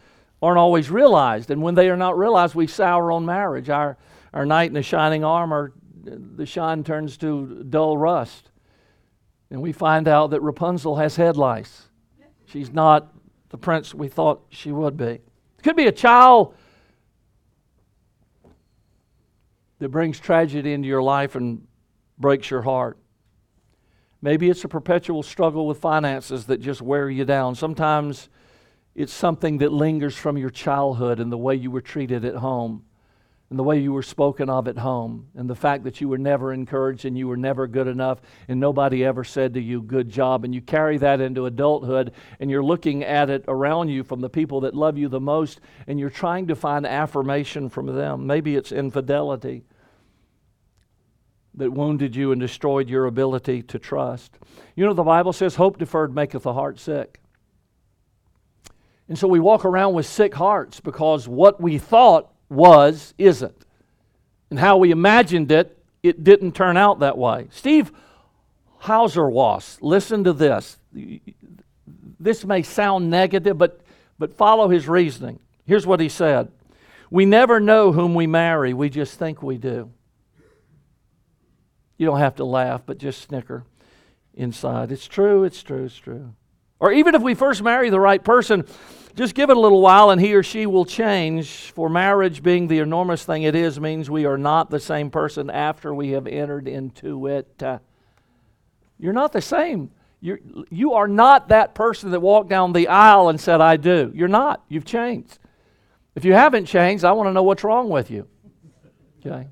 aren't 0.45 0.59
always 0.59 0.91
realized. 0.91 1.51
And 1.51 1.63
when 1.63 1.75
they 1.75 1.89
are 1.89 1.97
not 1.97 2.19
realized, 2.19 2.55
we 2.55 2.67
sour 2.67 3.11
on 3.11 3.25
marriage. 3.25 3.71
Our, 3.71 3.97
our 4.35 4.45
knight 4.45 4.69
in 4.69 4.75
the 4.75 4.83
shining 4.83 5.25
armor, 5.25 5.73
the 6.05 6.45
shine 6.45 6.85
turns 6.85 7.17
to 7.19 7.65
dull 7.69 7.97
rust. 7.97 8.51
And 9.51 9.63
we 9.63 9.73
find 9.73 10.07
out 10.07 10.31
that 10.31 10.43
Rapunzel 10.43 10.97
has 10.97 11.17
head 11.17 11.39
lice. 11.39 11.89
She's 12.45 12.71
not 12.71 13.15
the 13.49 13.57
prince 13.57 13.95
we 13.95 14.09
thought 14.09 14.45
she 14.51 14.71
would 14.71 14.97
be. 14.99 15.05
It 15.05 15.63
could 15.63 15.77
be 15.77 15.87
a 15.87 15.93
child 15.93 16.55
that 19.79 19.89
brings 19.89 20.21
tragedy 20.21 20.75
into 20.75 20.89
your 20.89 21.03
life 21.03 21.37
and 21.37 21.67
breaks 22.19 22.51
your 22.51 22.63
heart. 22.63 22.99
Maybe 24.21 24.51
it's 24.51 24.65
a 24.65 24.69
perpetual 24.69 25.23
struggle 25.23 25.67
with 25.67 25.79
finances 25.79 26.47
that 26.47 26.61
just 26.61 26.83
wear 26.83 27.09
you 27.09 27.25
down. 27.25 27.55
Sometimes 27.55 28.29
it's 28.95 29.13
something 29.13 29.59
that 29.59 29.73
lingers 29.73 30.17
from 30.17 30.39
your 30.39 30.51
childhood 30.51 31.19
and 31.19 31.33
the 31.33 31.39
way 31.39 31.55
you 31.55 31.71
were 31.71 31.81
treated 31.81 32.25
at 32.25 32.37
home 32.37 32.85
and 33.51 33.59
the 33.59 33.63
way 33.63 33.79
you 33.79 33.93
were 33.93 34.03
spoken 34.03 34.49
of 34.49 34.69
at 34.69 34.79
home 34.79 35.29
and 35.37 35.51
the 35.51 35.55
fact 35.55 35.85
that 35.85 36.01
you 36.01 36.09
were 36.09 36.19
never 36.19 36.53
encouraged 36.53 37.05
and 37.05 37.19
you 37.19 37.29
were 37.29 37.37
never 37.37 37.67
good 37.67 37.87
enough 37.87 38.21
and 38.49 38.59
nobody 38.59 39.05
ever 39.05 39.23
said 39.23 39.55
to 39.55 39.61
you 39.61 39.83
good 39.83 40.09
job 40.09 40.45
and 40.45 40.55
you 40.55 40.61
carry 40.61 40.97
that 40.97 41.21
into 41.21 41.47
adulthood 41.47 42.13
and 42.41 42.51
you're 42.51 42.65
looking 42.65 43.05
at 43.05 43.31
it 43.31 43.45
around 43.49 43.89
you 43.89 44.03
from 44.03 44.21
the 44.21 44.31
people 44.31 44.61
that 44.61 44.75
love 44.75 44.97
you 44.97 45.09
the 45.09 45.21
most 45.21 45.61
and 45.87 46.01
you're 46.01 46.11
trying 46.11 46.47
to 46.47 46.57
find 46.57 46.87
affirmation 46.87 47.69
from 47.69 47.87
them. 47.87 48.27
Maybe 48.27 48.57
it's 48.57 48.73
infidelity 48.73 49.65
that 51.57 51.71
wounded 51.71 52.17
you 52.17 52.33
and 52.33 52.41
destroyed 52.41 52.89
your 52.89 53.07
ability 53.07 53.63
to 53.63 53.79
trust. 53.79 54.39
You 54.75 54.85
know 54.85 54.95
the 54.95 55.03
bible 55.03 55.33
says 55.33 55.57
hope 55.57 55.79
deferred 55.79 56.15
maketh 56.15 56.43
the 56.43 56.55
heart 56.55 56.79
sick 56.79 57.21
and 59.09 59.19
so 59.19 59.29
we 59.29 59.41
walk 59.41 59.65
around 59.65 59.95
with 59.95 60.07
sick 60.07 60.35
hearts 60.35 60.81
because 60.81 61.29
what 61.29 61.61
we 61.61 61.79
thought 61.79 62.33
was 62.49 63.13
isn't. 63.19 63.65
And 64.51 64.59
how 64.59 64.79
we 64.79 64.91
imagined 64.91 65.53
it, 65.53 65.79
it 66.03 66.25
didn't 66.25 66.53
turn 66.53 66.77
out 66.77 67.01
that 67.01 67.19
way. 67.19 67.49
Steve 67.51 67.93
Hauerwas, 68.83 69.79
listen 69.81 70.25
to 70.25 70.33
this. 70.33 70.79
This 72.21 72.45
may 72.45 72.63
sound 72.63 73.11
negative, 73.11 73.59
but, 73.59 73.81
but 74.19 74.35
follow 74.35 74.69
his 74.69 74.89
reasoning. 74.89 75.39
Here's 75.67 75.87
what 75.87 76.01
he 76.01 76.09
said 76.09 76.51
We 77.11 77.27
never 77.27 77.61
know 77.61 77.93
whom 77.93 78.15
we 78.15 78.27
marry, 78.27 78.73
we 78.73 78.89
just 78.89 79.19
think 79.19 79.43
we 79.43 79.59
do. 79.59 79.91
You 81.99 82.07
don't 82.07 82.19
have 82.19 82.37
to 82.37 82.45
laugh, 82.45 82.83
but 82.85 82.99
just 82.99 83.23
snicker 83.23 83.65
inside. 84.35 84.91
It's 84.93 85.07
true, 85.07 85.45
it's 85.45 85.63
true, 85.63 85.85
it's 85.85 85.97
true. 85.97 86.35
Or 86.81 86.93
even 86.93 87.15
if 87.15 87.23
we 87.23 87.35
first 87.35 87.63
marry 87.63 87.91
the 87.91 88.01
right 88.01 88.23
person, 88.23 88.67
just 89.15 89.35
give 89.35 89.49
it 89.51 89.57
a 89.57 89.61
little 89.61 89.81
while 89.81 90.11
and 90.11 90.21
he 90.21 90.35
or 90.35 90.43
she 90.43 90.67
will 90.67 90.85
change. 90.85 91.73
For 91.73 91.89
marriage, 91.89 92.43
being 92.43 92.67
the 92.67 92.81
enormous 92.81 93.25
thing 93.25 93.45
it 93.45 93.55
is, 93.55 93.79
means 93.79 94.11
we 94.11 94.25
are 94.25 94.39
not 94.39 94.71
the 94.71 94.81
same 94.81 95.11
person 95.11 95.51
after 95.51 95.95
we 95.95 96.11
have 96.11 96.27
entered 96.27 96.67
into 96.67 97.27
it. 97.29 97.63
Uh, 97.63 97.79
you're 98.99 99.13
not 99.13 99.33
the 99.33 99.41
same. 99.41 99.91
You're, 100.21 100.41
you 100.71 100.95
are 100.95 101.07
not 101.07 101.49
that 101.49 101.75
person 101.75 102.11
that 102.11 102.21
walked 102.21 102.49
down 102.49 102.73
the 102.73 102.89
aisle 102.89 103.29
and 103.29 103.41
said, 103.41 103.61
I 103.61 103.77
do. 103.77 104.11
You're 104.15 104.27
not. 104.27 104.65
You've 104.69 104.85
changed. 104.87 105.39
If 106.15 106.25
you 106.25 106.33
haven't 106.33 106.67
changed, 106.67 107.05
I 107.05 107.13
want 107.13 107.29
to 107.29 107.33
know 107.33 107.43
what's 107.43 107.63
wrong 107.63 107.89
with 107.89 108.11
you. 108.11 108.27
Okay? 109.25 109.47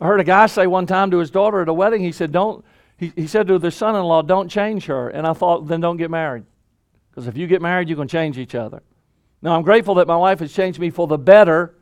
I 0.00 0.06
heard 0.06 0.20
a 0.20 0.24
guy 0.24 0.46
say 0.46 0.66
one 0.66 0.86
time 0.86 1.10
to 1.10 1.18
his 1.18 1.30
daughter 1.30 1.60
at 1.60 1.68
a 1.68 1.72
wedding, 1.72 2.02
he 2.02 2.12
said, 2.12 2.32
Don't 2.32 2.64
he, 2.98 3.12
he 3.14 3.26
said 3.26 3.46
to 3.48 3.58
the 3.58 3.70
son 3.70 3.94
in 3.94 4.02
law, 4.02 4.22
Don't 4.22 4.48
change 4.48 4.86
her. 4.86 5.08
And 5.08 5.26
I 5.26 5.32
thought, 5.32 5.66
Then 5.66 5.80
don't 5.80 5.96
get 5.96 6.10
married. 6.10 6.44
Because 7.10 7.28
if 7.28 7.36
you 7.36 7.46
get 7.46 7.62
married, 7.62 7.88
you're 7.88 7.96
going 7.96 8.08
to 8.08 8.12
change 8.12 8.38
each 8.38 8.54
other. 8.54 8.82
Now, 9.42 9.56
I'm 9.56 9.62
grateful 9.62 9.94
that 9.96 10.06
my 10.06 10.16
wife 10.16 10.40
has 10.40 10.52
changed 10.52 10.78
me 10.78 10.90
for 10.90 11.06
the 11.06 11.18
better, 11.18 11.74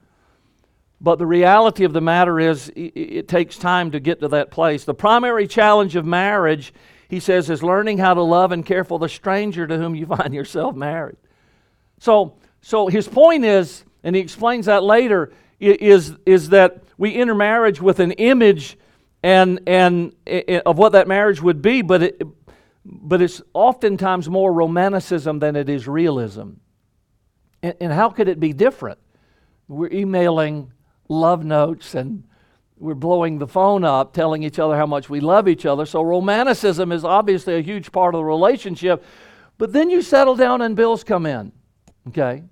but 1.00 1.18
the 1.18 1.26
reality 1.26 1.84
of 1.84 1.92
the 1.92 2.00
matter 2.00 2.38
is 2.40 2.68
it, 2.70 2.92
it 2.96 3.28
takes 3.28 3.56
time 3.56 3.90
to 3.92 4.00
get 4.00 4.20
to 4.20 4.28
that 4.28 4.50
place. 4.50 4.84
The 4.84 4.94
primary 4.94 5.46
challenge 5.46 5.96
of 5.96 6.04
marriage, 6.04 6.72
he 7.08 7.20
says, 7.20 7.50
is 7.50 7.62
learning 7.62 7.98
how 7.98 8.14
to 8.14 8.22
love 8.22 8.52
and 8.52 8.64
care 8.64 8.84
for 8.84 8.98
the 8.98 9.08
stranger 9.08 9.66
to 9.66 9.76
whom 9.76 9.94
you 9.94 10.06
find 10.16 10.34
yourself 10.34 10.74
married. 10.74 11.16
So, 11.98 12.36
so 12.60 12.88
his 12.88 13.08
point 13.08 13.44
is, 13.44 13.84
and 14.02 14.14
he 14.16 14.22
explains 14.22 14.66
that 14.66 14.82
later, 14.82 15.32
is, 15.60 16.14
is 16.26 16.50
that 16.50 16.82
we 16.98 17.14
enter 17.14 17.34
marriage 17.34 17.80
with 17.80 18.00
an 18.00 18.12
image 18.12 18.76
and, 19.24 19.60
and, 19.66 20.14
and 20.26 20.62
of 20.66 20.76
what 20.76 20.92
that 20.92 21.08
marriage 21.08 21.40
would 21.40 21.62
be, 21.62 21.80
but, 21.80 22.02
it, 22.02 22.22
but 22.84 23.22
it's 23.22 23.40
oftentimes 23.54 24.28
more 24.28 24.52
romanticism 24.52 25.38
than 25.38 25.56
it 25.56 25.70
is 25.70 25.88
realism. 25.88 26.50
And, 27.62 27.74
and 27.80 27.90
how 27.90 28.10
could 28.10 28.28
it 28.28 28.38
be 28.38 28.52
different? 28.52 28.98
We're 29.66 29.90
emailing 29.90 30.72
love 31.08 31.42
notes 31.42 31.94
and 31.94 32.24
we're 32.76 32.94
blowing 32.94 33.38
the 33.38 33.46
phone 33.46 33.82
up, 33.82 34.12
telling 34.12 34.42
each 34.42 34.58
other 34.58 34.76
how 34.76 34.84
much 34.84 35.08
we 35.08 35.20
love 35.20 35.48
each 35.48 35.64
other. 35.64 35.86
So, 35.86 36.02
romanticism 36.02 36.92
is 36.92 37.02
obviously 37.02 37.54
a 37.54 37.62
huge 37.62 37.92
part 37.92 38.14
of 38.14 38.18
the 38.18 38.24
relationship. 38.24 39.02
But 39.56 39.72
then 39.72 39.88
you 39.88 40.02
settle 40.02 40.36
down 40.36 40.60
and 40.60 40.76
bills 40.76 41.02
come 41.02 41.24
in, 41.24 41.52
okay? 42.08 42.42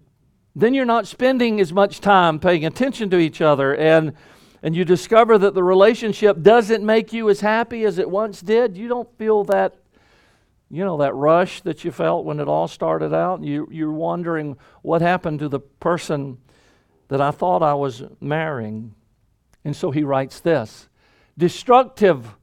Then 0.56 0.72
you're 0.72 0.86
not 0.86 1.06
spending 1.06 1.60
as 1.60 1.70
much 1.70 2.00
time 2.00 2.38
paying 2.38 2.64
attention 2.64 3.10
to 3.10 3.18
each 3.18 3.42
other 3.42 3.74
and 3.76 4.14
and 4.62 4.76
you 4.76 4.84
discover 4.84 5.38
that 5.38 5.54
the 5.54 5.62
relationship 5.62 6.40
doesn't 6.40 6.84
make 6.84 7.12
you 7.12 7.28
as 7.28 7.40
happy 7.40 7.84
as 7.84 7.98
it 7.98 8.08
once 8.08 8.40
did, 8.40 8.76
you 8.76 8.86
don't 8.86 9.08
feel 9.18 9.42
that, 9.44 9.74
you 10.70 10.84
know, 10.84 10.98
that 10.98 11.14
rush 11.14 11.60
that 11.62 11.84
you 11.84 11.90
felt 11.90 12.24
when 12.24 12.38
it 12.38 12.46
all 12.46 12.68
started 12.68 13.12
out. 13.12 13.42
You, 13.42 13.68
you're 13.72 13.90
wondering 13.90 14.56
what 14.82 15.02
happened 15.02 15.40
to 15.40 15.48
the 15.48 15.58
person 15.58 16.38
that 17.08 17.20
I 17.20 17.32
thought 17.32 17.62
I 17.62 17.74
was 17.74 18.04
marrying. 18.20 18.94
And 19.64 19.74
so 19.74 19.90
he 19.90 20.04
writes 20.04 20.40
this 20.40 20.88
Destructive 21.36 22.36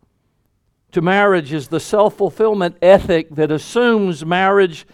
to 0.92 1.02
marriage 1.02 1.54
is 1.54 1.70
the 1.70 1.80
self 1.80 2.18
fulfillment 2.18 2.76
ethic 2.82 3.30
that 3.36 3.52
assumes 3.52 4.26
marriage 4.26 4.86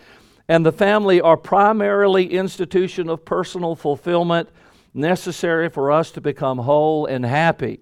and 0.47 0.63
the 0.63 0.71
family 0.71 1.19
are 1.21 1.37
primarily 1.37 2.31
institution 2.33 3.09
of 3.09 3.25
personal 3.25 3.75
fulfillment 3.75 4.49
necessary 4.95 5.69
for 5.69 5.91
us 5.91 6.11
to 6.11 6.21
become 6.21 6.57
whole 6.57 7.05
and 7.05 7.25
happy. 7.25 7.81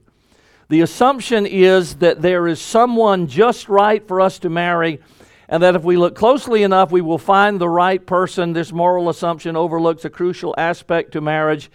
The 0.69 0.81
assumption 0.81 1.45
is 1.45 1.95
that 1.97 2.21
there 2.21 2.47
is 2.47 2.59
someone 2.59 3.27
just 3.27 3.69
right 3.69 4.05
for 4.07 4.19
us 4.19 4.39
to 4.39 4.49
marry, 4.49 4.99
and 5.47 5.61
that 5.61 5.75
if 5.75 5.83
we 5.83 5.97
look 5.97 6.15
closely 6.15 6.63
enough, 6.63 6.91
we 6.91 7.01
will 7.01 7.17
find 7.17 7.59
the 7.59 7.69
right 7.69 8.03
person. 8.03 8.53
This 8.53 8.71
moral 8.71 9.09
assumption 9.09 9.55
overlooks 9.55 10.03
a 10.03 10.09
crucial 10.09 10.55
aspect 10.57 11.11
to 11.11 11.21
marriage. 11.21 11.69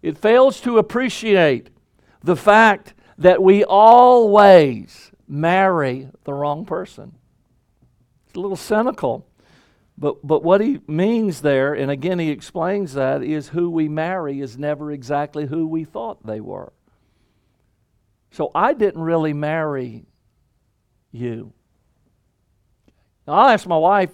It 0.00 0.16
fails 0.16 0.60
to 0.62 0.78
appreciate 0.78 1.68
the 2.22 2.36
fact 2.36 2.94
that 3.18 3.42
we 3.42 3.64
always 3.64 5.10
marry 5.26 6.08
the 6.24 6.32
wrong 6.32 6.64
person. 6.64 7.12
It's 8.26 8.36
a 8.36 8.40
little 8.40 8.56
cynical. 8.56 9.27
But, 10.00 10.24
but 10.24 10.44
what 10.44 10.60
he 10.60 10.78
means 10.86 11.40
there, 11.40 11.74
and 11.74 11.90
again 11.90 12.20
he 12.20 12.30
explains 12.30 12.94
that, 12.94 13.22
is 13.22 13.48
who 13.48 13.68
we 13.68 13.88
marry 13.88 14.40
is 14.40 14.56
never 14.56 14.92
exactly 14.92 15.46
who 15.46 15.66
we 15.66 15.84
thought 15.84 16.24
they 16.24 16.40
were. 16.40 16.72
So 18.30 18.52
I 18.54 18.74
didn't 18.74 19.02
really 19.02 19.32
marry 19.32 20.04
you. 21.10 21.52
Now, 23.26 23.34
I'll 23.34 23.48
ask 23.48 23.66
my 23.66 23.76
wife. 23.76 24.10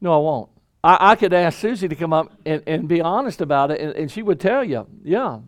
No, 0.00 0.14
I 0.14 0.18
won't. 0.18 0.50
I, 0.82 1.10
I 1.10 1.16
could 1.16 1.34
ask 1.34 1.58
Susie 1.58 1.88
to 1.88 1.94
come 1.94 2.14
up 2.14 2.32
and, 2.46 2.62
and 2.66 2.88
be 2.88 3.02
honest 3.02 3.42
about 3.42 3.70
it, 3.70 3.80
and, 3.80 3.92
and 3.94 4.10
she 4.10 4.22
would 4.22 4.40
tell 4.40 4.64
you, 4.64 4.86
yeah. 5.02 5.40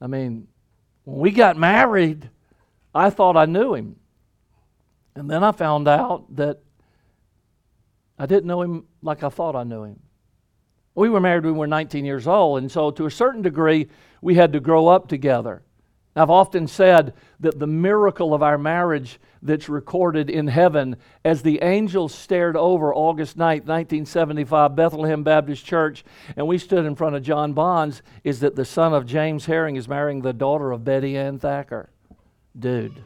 I 0.00 0.06
mean, 0.06 0.46
when 1.04 1.18
we 1.18 1.32
got 1.32 1.56
married, 1.56 2.30
I 2.94 3.10
thought 3.10 3.36
I 3.36 3.46
knew 3.46 3.74
him. 3.74 3.96
And 5.16 5.28
then 5.28 5.42
I 5.42 5.50
found 5.50 5.88
out 5.88 6.36
that 6.36 6.60
I 8.18 8.26
didn't 8.26 8.46
know 8.46 8.62
him 8.62 8.84
like 9.02 9.22
I 9.22 9.28
thought 9.28 9.56
I 9.56 9.64
knew 9.64 9.84
him. 9.84 10.00
We 10.94 11.10
were 11.10 11.20
married 11.20 11.44
when 11.44 11.54
we 11.54 11.60
were 11.60 11.66
19 11.66 12.04
years 12.04 12.26
old, 12.26 12.58
and 12.58 12.72
so 12.72 12.90
to 12.90 13.06
a 13.06 13.10
certain 13.10 13.42
degree, 13.42 13.88
we 14.22 14.34
had 14.34 14.52
to 14.54 14.60
grow 14.60 14.88
up 14.88 15.08
together. 15.08 15.62
I've 16.18 16.30
often 16.30 16.66
said 16.66 17.12
that 17.40 17.58
the 17.58 17.66
miracle 17.66 18.32
of 18.32 18.42
our 18.42 18.56
marriage 18.56 19.20
that's 19.42 19.68
recorded 19.68 20.30
in 20.30 20.46
heaven 20.46 20.96
as 21.26 21.42
the 21.42 21.62
angels 21.62 22.14
stared 22.14 22.56
over 22.56 22.94
August 22.94 23.36
9th, 23.36 23.66
1975, 23.66 24.74
Bethlehem 24.74 25.22
Baptist 25.22 25.66
Church, 25.66 26.04
and 26.34 26.46
we 26.46 26.56
stood 26.56 26.86
in 26.86 26.94
front 26.94 27.16
of 27.16 27.22
John 27.22 27.52
Bonds, 27.52 28.00
is 28.24 28.40
that 28.40 28.56
the 28.56 28.64
son 28.64 28.94
of 28.94 29.04
James 29.04 29.44
Herring 29.44 29.76
is 29.76 29.88
marrying 29.88 30.22
the 30.22 30.32
daughter 30.32 30.72
of 30.72 30.84
Betty 30.84 31.18
Ann 31.18 31.38
Thacker. 31.38 31.90
Dude, 32.58 33.04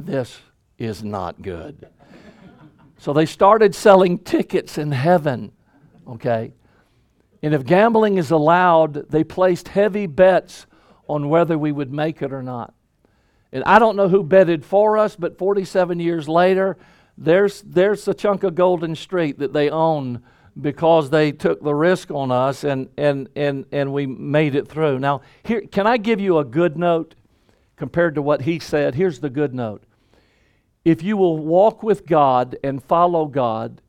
this 0.00 0.40
is 0.76 1.04
not 1.04 1.40
good. 1.40 1.86
So 3.00 3.14
they 3.14 3.24
started 3.24 3.74
selling 3.74 4.18
tickets 4.18 4.76
in 4.76 4.92
heaven, 4.92 5.52
okay? 6.06 6.52
And 7.42 7.54
if 7.54 7.64
gambling 7.64 8.18
is 8.18 8.30
allowed, 8.30 9.08
they 9.08 9.24
placed 9.24 9.68
heavy 9.68 10.06
bets 10.06 10.66
on 11.08 11.30
whether 11.30 11.56
we 11.56 11.72
would 11.72 11.90
make 11.90 12.20
it 12.20 12.30
or 12.30 12.42
not. 12.42 12.74
And 13.52 13.64
I 13.64 13.78
don't 13.78 13.96
know 13.96 14.10
who 14.10 14.22
betted 14.22 14.66
for 14.66 14.98
us, 14.98 15.16
but 15.16 15.38
47 15.38 15.98
years 15.98 16.28
later, 16.28 16.76
there's, 17.16 17.62
there's 17.62 18.06
a 18.06 18.12
chunk 18.12 18.42
of 18.42 18.54
Golden 18.54 18.94
Street 18.94 19.38
that 19.38 19.54
they 19.54 19.70
own 19.70 20.22
because 20.60 21.08
they 21.08 21.32
took 21.32 21.62
the 21.62 21.74
risk 21.74 22.10
on 22.10 22.30
us 22.30 22.64
and, 22.64 22.90
and, 22.98 23.30
and, 23.34 23.64
and 23.72 23.94
we 23.94 24.04
made 24.04 24.54
it 24.54 24.68
through. 24.68 24.98
Now, 24.98 25.22
here, 25.42 25.62
can 25.62 25.86
I 25.86 25.96
give 25.96 26.20
you 26.20 26.36
a 26.36 26.44
good 26.44 26.76
note 26.76 27.14
compared 27.76 28.16
to 28.16 28.22
what 28.22 28.42
he 28.42 28.58
said? 28.58 28.94
Here's 28.94 29.20
the 29.20 29.30
good 29.30 29.54
note 29.54 29.84
if 30.84 31.02
you 31.02 31.16
will 31.16 31.36
walk 31.38 31.82
with 31.82 32.06
God 32.06 32.56
and 32.64 32.82
follow 32.82 33.26
God, 33.26 33.82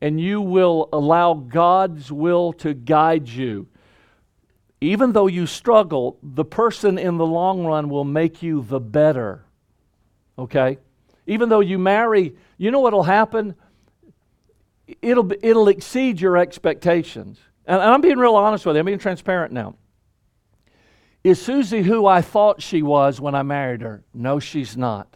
and 0.00 0.20
you 0.20 0.40
will 0.40 0.88
allow 0.92 1.34
God's 1.34 2.12
will 2.12 2.52
to 2.54 2.74
guide 2.74 3.28
you, 3.28 3.68
even 4.80 5.12
though 5.12 5.26
you 5.26 5.46
struggle, 5.46 6.18
the 6.22 6.44
person 6.44 6.98
in 6.98 7.16
the 7.16 7.26
long 7.26 7.64
run 7.64 7.88
will 7.88 8.04
make 8.04 8.42
you 8.42 8.62
the 8.62 8.80
better. 8.80 9.44
Okay? 10.38 10.78
Even 11.26 11.48
though 11.48 11.60
you 11.60 11.78
marry, 11.78 12.36
you 12.58 12.70
know 12.70 12.80
what'll 12.80 13.02
happen? 13.02 13.54
It'll, 15.00 15.32
it'll 15.42 15.68
exceed 15.68 16.20
your 16.20 16.36
expectations. 16.36 17.38
And, 17.66 17.80
and 17.80 17.90
I'm 17.90 18.00
being 18.00 18.18
real 18.18 18.36
honest 18.36 18.66
with 18.66 18.76
you, 18.76 18.80
I'm 18.80 18.86
being 18.86 18.98
transparent 18.98 19.52
now. 19.52 19.76
Is 21.24 21.42
Susie 21.42 21.82
who 21.82 22.06
I 22.06 22.20
thought 22.20 22.62
she 22.62 22.82
was 22.82 23.20
when 23.20 23.34
I 23.34 23.42
married 23.42 23.80
her? 23.80 24.04
No, 24.14 24.38
she's 24.38 24.76
not. 24.76 25.15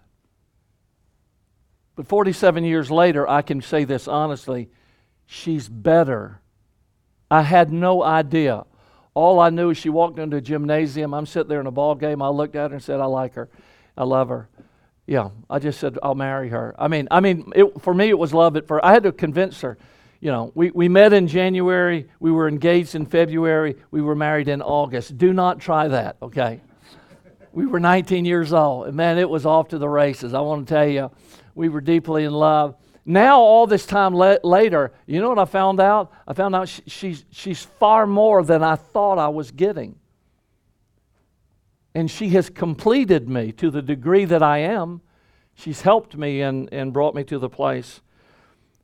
But 2.01 2.09
47 2.09 2.65
years 2.65 2.91
later, 2.91 3.29
I 3.29 3.43
can 3.43 3.61
say 3.61 3.85
this 3.85 4.09
honestly 4.09 4.71
she's 5.27 5.69
better. 5.69 6.41
I 7.31 7.43
had 7.43 7.71
no 7.71 8.03
idea. 8.03 8.65
All 9.13 9.39
I 9.39 9.51
knew 9.51 9.69
is 9.69 9.77
she 9.77 9.91
walked 9.91 10.19
into 10.19 10.39
a 10.39 10.41
gymnasium. 10.41 11.13
I'm 11.13 11.27
sitting 11.27 11.51
there 11.51 11.61
in 11.61 11.67
a 11.67 11.71
ball 11.71 11.95
game. 11.95 12.23
I 12.23 12.29
looked 12.29 12.57
at 12.57 12.71
her 12.71 12.77
and 12.77 12.83
said, 12.83 13.01
I 13.01 13.05
like 13.05 13.35
her. 13.35 13.51
I 13.99 14.05
love 14.05 14.31
her. 14.31 14.49
Yeah, 15.07 15.29
I 15.51 15.59
just 15.59 15.79
said, 15.79 15.99
I'll 16.03 16.15
marry 16.15 16.49
her. 16.49 16.75
I 16.79 16.89
mean, 16.89 17.07
I 17.11 17.21
mean, 17.21 17.53
it, 17.55 17.83
for 17.83 17.93
me, 17.93 18.09
it 18.09 18.19
was 18.19 18.33
love 18.33 18.57
at 18.57 18.67
first. 18.67 18.83
I 18.83 18.95
had 18.95 19.03
to 19.03 19.13
convince 19.13 19.61
her. 19.61 19.77
You 20.21 20.31
know, 20.31 20.53
we, 20.55 20.71
we 20.71 20.89
met 20.89 21.13
in 21.13 21.29
January. 21.29 22.09
We 22.19 22.33
were 22.33 22.49
engaged 22.49 22.95
in 22.95 23.05
February. 23.05 23.77
We 23.91 24.01
were 24.01 24.15
married 24.15 24.49
in 24.49 24.63
August. 24.63 25.19
Do 25.19 25.35
not 25.35 25.61
try 25.61 25.89
that, 25.89 26.17
okay? 26.23 26.63
We 27.53 27.67
were 27.67 27.81
19 27.81 28.25
years 28.25 28.53
old. 28.53 28.89
And 28.89 28.97
man, 28.97 29.19
it 29.19 29.29
was 29.29 29.47
off 29.47 29.69
to 29.69 29.79
the 29.79 29.89
races. 29.89 30.35
I 30.35 30.41
want 30.41 30.67
to 30.67 30.75
tell 30.75 30.89
you 30.89 31.11
we 31.55 31.69
were 31.69 31.81
deeply 31.81 32.25
in 32.25 32.33
love. 32.33 32.77
Now, 33.05 33.41
all 33.41 33.67
this 33.67 33.87
time 33.87 34.15
le- 34.15 34.39
later, 34.45 34.93
you 35.07 35.21
know 35.21 35.29
what 35.29 35.39
I 35.39 35.45
found 35.47 35.81
out? 35.81 36.13
I 36.29 36.33
found 36.33 36.55
out 36.55 36.69
she, 36.69 36.83
she's, 36.87 37.25
she's 37.31 37.63
far 37.65 38.07
more 38.07 38.45
than 38.45 38.63
I 38.63 38.77
thought 38.77 39.19
I 39.19 39.29
was 39.29 39.51
getting. 39.51 39.97
And 41.95 42.11
she 42.11 42.29
has 42.31 42.49
completed 42.51 43.29
me 43.29 43.53
to 43.53 43.71
the 43.71 43.83
degree 43.83 44.25
that 44.27 44.43
I 44.43 44.59
am. 44.59 45.01
She's 45.55 45.83
helped 45.83 46.17
me 46.17 46.41
and, 46.43 46.69
and 46.73 46.93
brought 46.93 47.15
me 47.15 47.25
to 47.25 47.39
the 47.39 47.49
place. 47.49 48.01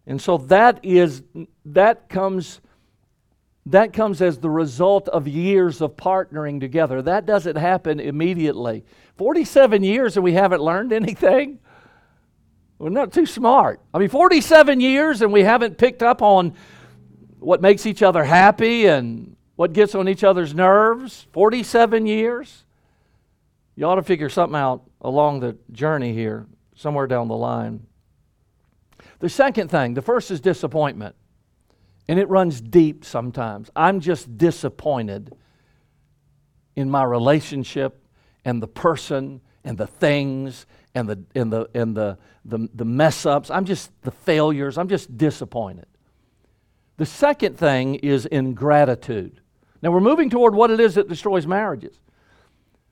And 0.07 0.21
so 0.21 0.39
that 0.39 0.81
is 0.85 1.23
that 1.65 2.09
comes 2.09 2.61
that 3.67 3.93
comes 3.93 4.23
as 4.23 4.39
the 4.39 4.49
result 4.49 5.09
of 5.09 5.27
years 5.27 5.81
of 5.81 5.97
partnering 5.97 6.61
together. 6.61 7.03
That 7.03 7.27
doesn't 7.27 7.57
happen 7.57 7.99
immediately. 7.99 8.85
47 9.17 9.83
years 9.83 10.17
and 10.17 10.23
we 10.23 10.33
haven't 10.33 10.63
learned 10.63 10.93
anything. 10.93 11.59
We're 12.79 12.91
not 12.91 13.13
too 13.13 13.27
smart. 13.27 13.81
I 13.93 13.99
mean, 13.99 14.09
47 14.09 14.81
years 14.81 15.21
and 15.21 15.33
we 15.33 15.43
haven't 15.43 15.79
picked 15.79 16.03
up 16.03 16.23
on 16.23 16.55
what 17.41 17.61
makes 17.61 17.87
each 17.87 18.03
other 18.03 18.23
happy 18.23 18.87
and 18.87 19.37
what 19.57 19.73
gets 19.73 19.95
on 19.95 20.09
each 20.09 20.23
other's 20.23 20.55
nerves. 20.55 21.27
47 21.33 22.07
years. 22.07 22.65
You 23.75 23.87
ought 23.87 23.97
to 23.97 24.03
figure 24.03 24.29
something 24.29 24.57
out 24.57 24.83
along 25.01 25.41
the 25.41 25.57
journey 25.73 26.13
here, 26.13 26.47
somewhere 26.77 27.07
down 27.07 27.29
the 27.29 27.37
line. 27.37 27.87
The 29.19 29.29
second 29.29 29.71
thing, 29.71 29.95
the 29.95 30.03
first 30.03 30.31
is 30.31 30.41
disappointment. 30.41 31.17
And 32.09 32.19
it 32.19 32.29
runs 32.29 32.61
deep 32.61 33.05
sometimes. 33.05 33.71
I'm 33.75 34.01
just 34.01 34.39
disappointed 34.39 35.35
in 36.77 36.91
my 36.91 37.03
relationship 37.03 38.07
and 38.45 38.63
the 38.63 38.69
person 38.69 39.41
and 39.65 39.77
the 39.77 39.87
things 39.87 40.67
and 40.95 41.09
the 41.09 41.25
and 41.35 41.53
the 41.53 41.69
and 41.75 41.97
the 41.97 42.19
the, 42.45 42.69
the 42.75 42.85
mess 42.85 43.27
ups. 43.27 43.51
I'm 43.51 43.65
just 43.65 43.91
the 44.03 44.13
failures. 44.13 44.79
I'm 44.79 44.89
just 44.89 45.19
disappointed. 45.19 45.87
The 46.97 47.07
second 47.07 47.59
thing 47.59 47.97
is 47.97 48.27
ingratitude. 48.27 49.41
Now 49.83 49.91
we're 49.91 50.01
moving 50.01 50.31
toward 50.31 50.55
what 50.55 50.71
it 50.71 50.81
is 50.81 50.95
that 50.95 51.09
destroys 51.09 51.47
marriages. 51.47 52.01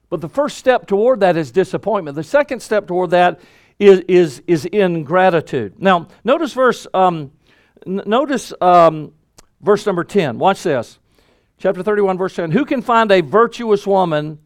But 0.09 0.21
the 0.21 0.29
first 0.29 0.57
step 0.57 0.87
toward 0.87 1.21
that 1.21 1.35
is 1.35 1.51
disappointment. 1.51 2.15
The 2.15 2.23
second 2.23 2.59
step 2.61 2.87
toward 2.87 3.09
that 3.11 3.39
is, 3.79 4.01
is, 4.07 4.43
is 4.47 4.65
ingratitude. 4.65 5.79
Now, 5.79 6.07
notice 6.23 6.53
verse, 6.53 6.87
um, 6.93 7.31
n- 7.85 8.03
notice 8.05 8.53
um, 8.61 9.13
verse 9.61 9.85
number 9.85 10.03
10. 10.03 10.37
Watch 10.37 10.63
this. 10.63 10.99
Chapter 11.57 11.83
31, 11.83 12.17
verse 12.17 12.35
10. 12.35 12.51
Who 12.51 12.65
can 12.65 12.81
find 12.81 13.11
a 13.11 13.21
virtuous 13.21 13.87
woman, 13.87 14.39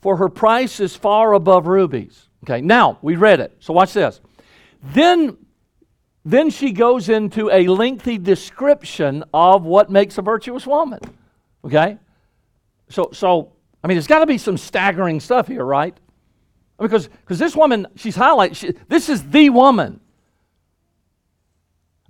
for 0.00 0.16
her 0.16 0.28
price 0.28 0.80
is 0.80 0.96
far 0.96 1.32
above 1.32 1.66
rubies? 1.66 2.28
Okay, 2.44 2.60
now 2.60 2.98
we 3.02 3.16
read 3.16 3.40
it. 3.40 3.56
So 3.60 3.72
watch 3.72 3.92
this. 3.92 4.20
Then, 4.82 5.36
then 6.24 6.50
she 6.50 6.72
goes 6.72 7.08
into 7.08 7.50
a 7.50 7.68
lengthy 7.68 8.18
description 8.18 9.24
of 9.32 9.64
what 9.64 9.90
makes 9.90 10.18
a 10.18 10.22
virtuous 10.22 10.66
woman. 10.66 11.00
Okay? 11.64 11.98
So, 12.88 13.10
so 13.12 13.52
I 13.82 13.88
mean, 13.88 13.96
there's 13.96 14.06
got 14.06 14.20
to 14.20 14.26
be 14.26 14.38
some 14.38 14.56
staggering 14.56 15.20
stuff 15.20 15.48
here, 15.48 15.64
right? 15.64 15.96
Because 16.78 17.08
because 17.08 17.38
this 17.38 17.56
woman, 17.56 17.86
she's 17.96 18.16
highlighted, 18.16 18.56
she, 18.56 18.72
this 18.88 19.08
is 19.08 19.28
the 19.30 19.50
woman. 19.50 20.00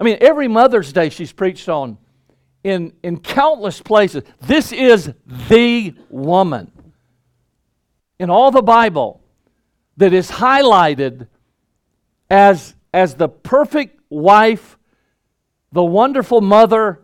I 0.02 0.04
mean, 0.04 0.18
every 0.20 0.48
Mother's 0.48 0.92
Day 0.92 1.10
she's 1.10 1.30
preached 1.30 1.68
on 1.68 1.96
in, 2.64 2.92
in 3.04 3.20
countless 3.20 3.80
places. 3.80 4.24
This 4.40 4.72
is 4.72 5.12
the 5.48 5.94
woman. 6.10 6.72
In 8.18 8.28
all 8.28 8.50
the 8.50 8.62
Bible, 8.62 9.22
that 9.98 10.12
is 10.12 10.28
highlighted 10.28 11.28
as, 12.28 12.74
as 12.92 13.14
the 13.14 13.28
perfect 13.28 14.00
wife, 14.10 14.76
the 15.70 15.84
wonderful 15.84 16.40
mother, 16.40 17.02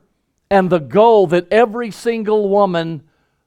and 0.51 0.69
the 0.69 0.81
goal 0.81 1.29
that 1.29 1.47
every 1.53 1.93
single 1.93 2.49
woman 2.49 3.05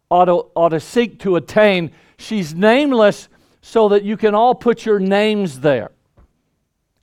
ought 0.10 0.26
to, 0.26 0.46
ought 0.56 0.70
to 0.70 0.80
seek 0.80 1.20
to 1.20 1.36
attain. 1.36 1.92
She's 2.18 2.56
nameless 2.56 3.28
so 3.62 3.90
that 3.90 4.04
you 4.04 4.16
can 4.16 4.34
all 4.34 4.56
put 4.56 4.86
your 4.86 5.00
names 5.00 5.60
there. 5.60 5.92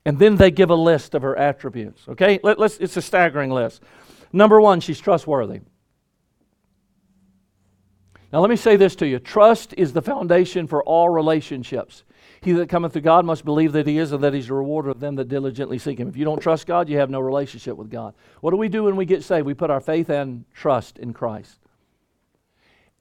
And 0.05 0.19
then 0.19 0.37
they 0.37 0.51
give 0.51 0.71
a 0.71 0.75
list 0.75 1.15
of 1.15 1.23
her 1.23 1.37
attributes. 1.37 2.09
Okay? 2.09 2.39
Let, 2.43 2.59
us 2.59 2.79
it's 2.79 2.97
a 2.97 3.03
staggering 3.03 3.51
list. 3.51 3.83
Number 4.33 4.61
one, 4.61 4.81
she's 4.81 5.01
trustworthy. 5.01 5.61
Now, 8.33 8.41
let 8.41 8.51
me 8.51 8.57
say 8.57 8.77
this 8.77 8.95
to 8.97 9.07
you 9.07 9.19
trust 9.19 9.75
is 9.77 9.93
the 9.93 10.03
foundation 10.03 10.67
for 10.67 10.83
all 10.83 11.09
relationships. 11.09 12.05
He 12.41 12.53
that 12.53 12.69
cometh 12.69 12.93
to 12.93 13.01
God 13.01 13.25
must 13.25 13.45
believe 13.45 13.73
that 13.73 13.87
he 13.87 13.99
is 13.99 14.13
and 14.13 14.23
that 14.23 14.33
he's 14.33 14.49
a 14.49 14.55
rewarder 14.55 14.91
of 14.91 15.01
them 15.01 15.17
that 15.17 15.29
diligently 15.29 15.79
seek 15.79 15.99
him. 15.99 16.09
If 16.09 16.17
you 16.17 16.25
don't 16.25 16.41
trust 16.41 16.67
God, 16.67 16.89
you 16.89 16.99
have 16.99 17.11
no 17.11 17.21
relationship 17.21 17.77
with 17.77 17.91
God. 17.91 18.15
What 18.41 18.53
do 18.53 18.57
we 18.57 18.69
do 18.69 18.85
when 18.85 18.97
we 18.97 19.07
get 19.07 19.25
saved? 19.25 19.45
We 19.45 19.55
put 19.55 19.71
our 19.71 19.81
faith 19.81 20.09
and 20.09 20.45
trust 20.55 20.99
in 20.99 21.13
Christ. 21.13 21.59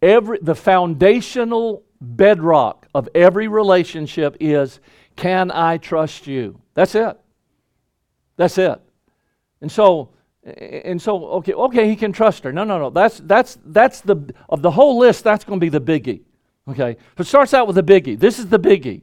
Every, 0.01 0.39
the 0.41 0.55
foundational 0.55 1.83
bedrock 2.01 2.87
of 2.95 3.09
every 3.13 3.47
relationship 3.47 4.37
is 4.39 4.79
can 5.15 5.51
I 5.51 5.77
trust 5.77 6.27
you? 6.27 6.61
That's 6.77 6.93
it. 6.93 7.17
That's 8.35 8.55
it. 8.59 8.79
And 9.61 9.71
so 9.71 10.09
and 10.43 11.01
so 11.01 11.25
okay 11.39 11.53
okay 11.53 11.89
he 11.89 11.95
can 11.95 12.11
trust 12.11 12.43
her. 12.43 12.53
No 12.53 12.63
no 12.63 12.77
no. 12.77 12.91
That's 12.91 13.17
that's 13.17 13.57
that's 13.65 14.01
the 14.01 14.31
of 14.47 14.61
the 14.61 14.69
whole 14.69 14.99
list 14.99 15.23
that's 15.23 15.43
going 15.43 15.59
to 15.59 15.65
be 15.65 15.69
the 15.69 15.81
biggie 15.81 16.21
okay? 16.69 16.97
So 17.17 17.21
it 17.21 17.25
starts 17.25 17.55
out 17.55 17.65
with 17.65 17.79
a 17.79 17.83
biggie. 17.83 18.19
This 18.19 18.37
is 18.37 18.45
the 18.45 18.59
biggie. 18.59 19.01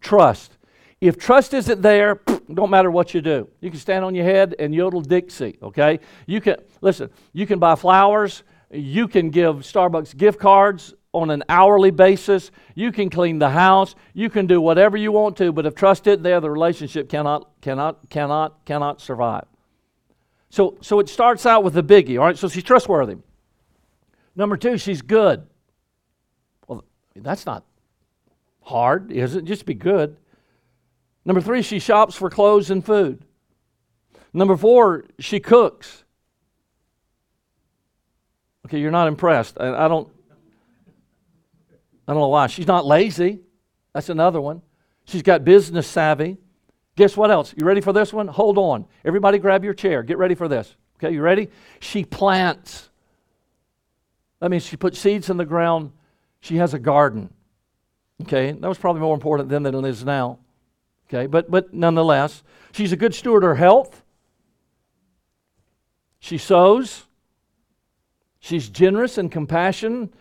Trust. 0.00 0.56
If 1.02 1.18
trust 1.18 1.52
isn't 1.52 1.82
there 1.82 2.22
don't 2.54 2.70
matter 2.70 2.90
what 2.90 3.12
you 3.12 3.20
do. 3.20 3.50
You 3.60 3.68
can 3.68 3.78
stand 3.78 4.02
on 4.02 4.14
your 4.14 4.24
head 4.24 4.54
and 4.58 4.74
yodel 4.74 5.02
dixie 5.02 5.58
okay? 5.62 6.00
You 6.26 6.40
can 6.40 6.56
listen 6.80 7.10
you 7.34 7.46
can 7.46 7.58
buy 7.58 7.74
flowers. 7.74 8.44
You 8.70 9.08
can 9.08 9.28
give 9.28 9.56
starbucks 9.56 10.16
gift 10.16 10.38
cards 10.40 10.94
on 11.12 11.30
an 11.30 11.42
hourly 11.48 11.90
basis 11.90 12.50
you 12.74 12.92
can 12.92 13.10
clean 13.10 13.38
the 13.38 13.50
house 13.50 13.94
you 14.14 14.30
can 14.30 14.46
do 14.46 14.60
whatever 14.60 14.96
you 14.96 15.10
want 15.10 15.36
to 15.36 15.52
but 15.52 15.66
if 15.66 15.74
trust 15.74 16.06
isn't 16.06 16.22
there 16.22 16.40
the 16.40 16.50
relationship 16.50 17.08
cannot 17.08 17.50
cannot 17.60 18.08
cannot 18.10 18.64
cannot 18.64 19.00
survive 19.00 19.44
so, 20.50 20.76
so 20.80 20.98
it 20.98 21.08
starts 21.08 21.46
out 21.46 21.62
with 21.62 21.76
a 21.78 21.82
biggie, 21.82 22.18
all 22.18 22.26
right? 22.26 22.36
So 22.36 22.48
she's 22.48 22.64
trustworthy. 22.64 23.16
Number 24.34 24.56
two, 24.56 24.76
she's 24.76 25.00
good. 25.00 25.46
Well, 26.66 26.84
that's 27.14 27.46
not 27.46 27.64
hard, 28.62 29.12
is 29.12 29.36
it? 29.36 29.44
Just 29.44 29.64
be 29.64 29.74
good. 29.74 30.16
Number 31.24 31.40
three, 31.40 31.62
she 31.62 31.78
shops 31.78 32.16
for 32.16 32.30
clothes 32.30 32.70
and 32.70 32.84
food. 32.84 33.24
Number 34.32 34.56
four, 34.56 35.04
she 35.20 35.38
cooks. 35.38 36.04
Okay, 38.66 38.78
you're 38.80 38.90
not 38.90 39.08
impressed. 39.08 39.56
I, 39.60 39.84
I 39.84 39.88
don't. 39.88 40.08
I 42.10 42.12
don't 42.12 42.22
know 42.22 42.28
why. 42.28 42.48
She's 42.48 42.66
not 42.66 42.84
lazy. 42.84 43.38
That's 43.92 44.08
another 44.08 44.40
one. 44.40 44.62
She's 45.04 45.22
got 45.22 45.44
business 45.44 45.86
savvy. 45.86 46.38
Guess 46.96 47.16
what 47.16 47.30
else? 47.30 47.54
You 47.56 47.64
ready 47.64 47.80
for 47.80 47.92
this 47.92 48.12
one? 48.12 48.26
Hold 48.26 48.58
on. 48.58 48.84
Everybody 49.04 49.38
grab 49.38 49.62
your 49.62 49.74
chair. 49.74 50.02
Get 50.02 50.18
ready 50.18 50.34
for 50.34 50.48
this. 50.48 50.74
Okay, 50.96 51.14
you 51.14 51.22
ready? 51.22 51.50
She 51.78 52.04
plants. 52.04 52.90
That 54.40 54.50
means 54.50 54.66
she 54.66 54.76
puts 54.76 54.98
seeds 54.98 55.30
in 55.30 55.36
the 55.36 55.44
ground. 55.44 55.92
She 56.40 56.56
has 56.56 56.74
a 56.74 56.80
garden. 56.80 57.30
Okay, 58.22 58.50
that 58.50 58.68
was 58.68 58.76
probably 58.76 59.02
more 59.02 59.14
important 59.14 59.48
then 59.48 59.62
than 59.62 59.76
it 59.76 59.84
is 59.84 60.04
now. 60.04 60.40
Okay, 61.08 61.28
but, 61.28 61.48
but 61.48 61.72
nonetheless, 61.72 62.42
she's 62.72 62.90
a 62.90 62.96
good 62.96 63.14
steward 63.14 63.44
of 63.44 63.50
her 63.50 63.54
health. 63.54 64.02
She 66.18 66.38
sows. 66.38 67.04
She's 68.40 68.68
generous 68.68 69.16
and 69.16 69.30
compassion, 69.30 70.12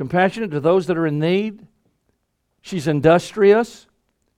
compassionate 0.00 0.50
to 0.50 0.60
those 0.60 0.86
that 0.86 0.96
are 0.96 1.06
in 1.06 1.18
need. 1.18 1.66
She's 2.62 2.88
industrious. 2.88 3.86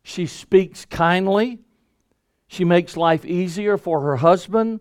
She 0.02 0.26
speaks 0.26 0.84
kindly. 0.84 1.60
She 2.48 2.64
makes 2.64 2.96
life 2.96 3.24
easier 3.24 3.78
for 3.78 4.00
her 4.00 4.16
husband, 4.16 4.80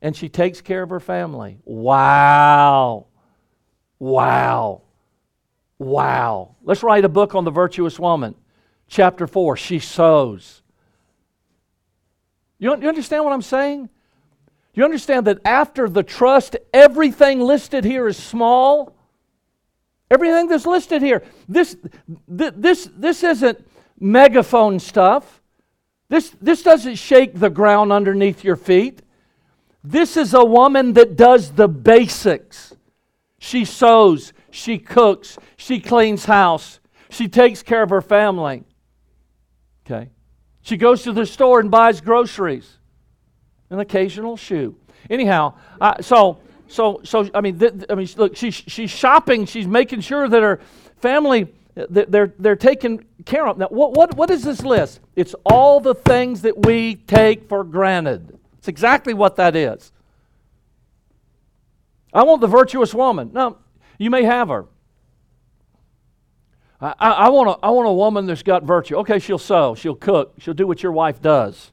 and 0.00 0.16
she 0.16 0.30
takes 0.30 0.62
care 0.62 0.82
of 0.82 0.88
her 0.88 0.98
family. 0.98 1.58
Wow. 1.66 3.04
Wow. 3.98 4.80
Wow. 5.78 6.56
Let's 6.62 6.82
write 6.82 7.04
a 7.04 7.10
book 7.10 7.34
on 7.34 7.44
the 7.44 7.50
virtuous 7.50 7.98
woman. 7.98 8.34
Chapter 8.88 9.26
4 9.26 9.58
She 9.58 9.78
sows. 9.78 10.62
You, 12.58 12.70
you 12.80 12.88
understand 12.88 13.24
what 13.24 13.34
I'm 13.34 13.42
saying? 13.42 13.90
You 14.72 14.84
understand 14.84 15.26
that 15.26 15.40
after 15.44 15.86
the 15.86 16.02
trust, 16.02 16.56
everything 16.72 17.40
listed 17.40 17.84
here 17.84 18.08
is 18.08 18.16
small? 18.16 18.96
Everything 20.10 20.48
that's 20.48 20.66
listed 20.66 21.02
here. 21.02 21.22
This, 21.48 21.76
this, 22.28 22.90
this 22.96 23.22
isn't 23.22 23.66
megaphone 23.98 24.78
stuff. 24.78 25.42
This, 26.08 26.34
this 26.40 26.62
doesn't 26.62 26.96
shake 26.96 27.38
the 27.38 27.50
ground 27.50 27.92
underneath 27.92 28.44
your 28.44 28.56
feet. 28.56 29.02
This 29.82 30.16
is 30.16 30.34
a 30.34 30.44
woman 30.44 30.92
that 30.94 31.16
does 31.16 31.52
the 31.52 31.68
basics. 31.68 32.74
She 33.38 33.64
sews, 33.64 34.32
she 34.50 34.78
cooks, 34.78 35.38
she 35.56 35.80
cleans 35.80 36.24
house, 36.24 36.80
she 37.10 37.28
takes 37.28 37.62
care 37.62 37.82
of 37.82 37.90
her 37.90 38.00
family. 38.00 38.64
Okay. 39.84 40.10
She 40.62 40.78
goes 40.78 41.02
to 41.02 41.12
the 41.12 41.26
store 41.26 41.60
and 41.60 41.70
buys 41.70 42.00
groceries, 42.00 42.78
an 43.68 43.80
occasional 43.80 44.38
shoe. 44.38 44.76
Anyhow, 45.10 45.54
uh, 45.78 46.00
so 46.00 46.38
so 46.68 47.00
so 47.04 47.28
I 47.34 47.40
mean, 47.40 47.58
th- 47.58 47.72
I 47.90 47.94
mean, 47.94 48.08
look, 48.16 48.36
she's 48.36 48.54
she's 48.54 48.90
shopping. 48.90 49.46
She's 49.46 49.66
making 49.66 50.00
sure 50.00 50.28
that 50.28 50.42
her 50.42 50.60
family 50.96 51.52
they're, 51.74 52.32
they're 52.38 52.56
taken 52.56 53.04
care 53.24 53.46
of. 53.46 53.58
Now, 53.58 53.66
what, 53.68 53.94
what, 53.94 54.16
what 54.16 54.30
is 54.30 54.44
this 54.44 54.62
list? 54.62 55.00
It's 55.16 55.34
all 55.44 55.80
the 55.80 55.94
things 55.94 56.42
that 56.42 56.66
we 56.66 56.94
take 56.94 57.48
for 57.48 57.64
granted. 57.64 58.38
It's 58.58 58.68
exactly 58.68 59.12
what 59.12 59.36
that 59.36 59.56
is. 59.56 59.90
I 62.12 62.22
want 62.22 62.40
the 62.40 62.46
virtuous 62.46 62.94
woman. 62.94 63.30
Now, 63.32 63.56
you 63.98 64.08
may 64.08 64.22
have 64.22 64.48
her. 64.48 64.66
I, 66.80 66.94
I, 66.98 67.10
I, 67.10 67.28
want 67.30 67.48
a, 67.48 67.64
I 67.64 67.70
want 67.70 67.88
a 67.88 67.92
woman 67.92 68.26
that's 68.26 68.44
got 68.44 68.62
virtue. 68.62 68.96
Okay, 68.98 69.18
she'll 69.18 69.38
sew, 69.38 69.74
she'll 69.74 69.96
cook, 69.96 70.34
she'll 70.38 70.54
do 70.54 70.66
what 70.66 70.82
your 70.82 70.92
wife 70.92 71.20
does. 71.20 71.72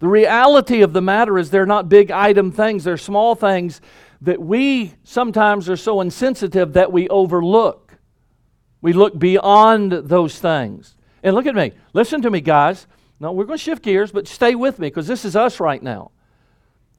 The 0.00 0.08
reality 0.08 0.82
of 0.82 0.92
the 0.92 1.00
matter 1.00 1.38
is 1.38 1.50
they're 1.50 1.64
not 1.64 1.88
big 1.88 2.10
item 2.10 2.52
things, 2.52 2.84
they're 2.84 2.98
small 2.98 3.34
things 3.34 3.80
that 4.22 4.40
we 4.40 4.94
sometimes 5.02 5.68
are 5.68 5.76
so 5.76 6.00
insensitive 6.00 6.74
that 6.74 6.92
we 6.92 7.08
overlook. 7.08 7.98
We 8.80 8.92
look 8.92 9.18
beyond 9.18 9.92
those 9.92 10.38
things. 10.38 10.96
And 11.22 11.34
look 11.34 11.46
at 11.46 11.54
me. 11.54 11.72
Listen 11.92 12.22
to 12.22 12.30
me, 12.30 12.40
guys. 12.40 12.86
Now, 13.18 13.32
we're 13.32 13.44
going 13.44 13.58
to 13.58 13.62
shift 13.62 13.82
gears, 13.82 14.12
but 14.12 14.26
stay 14.26 14.54
with 14.54 14.78
me 14.78 14.88
because 14.88 15.06
this 15.06 15.24
is 15.24 15.36
us 15.36 15.60
right 15.60 15.82
now. 15.82 16.12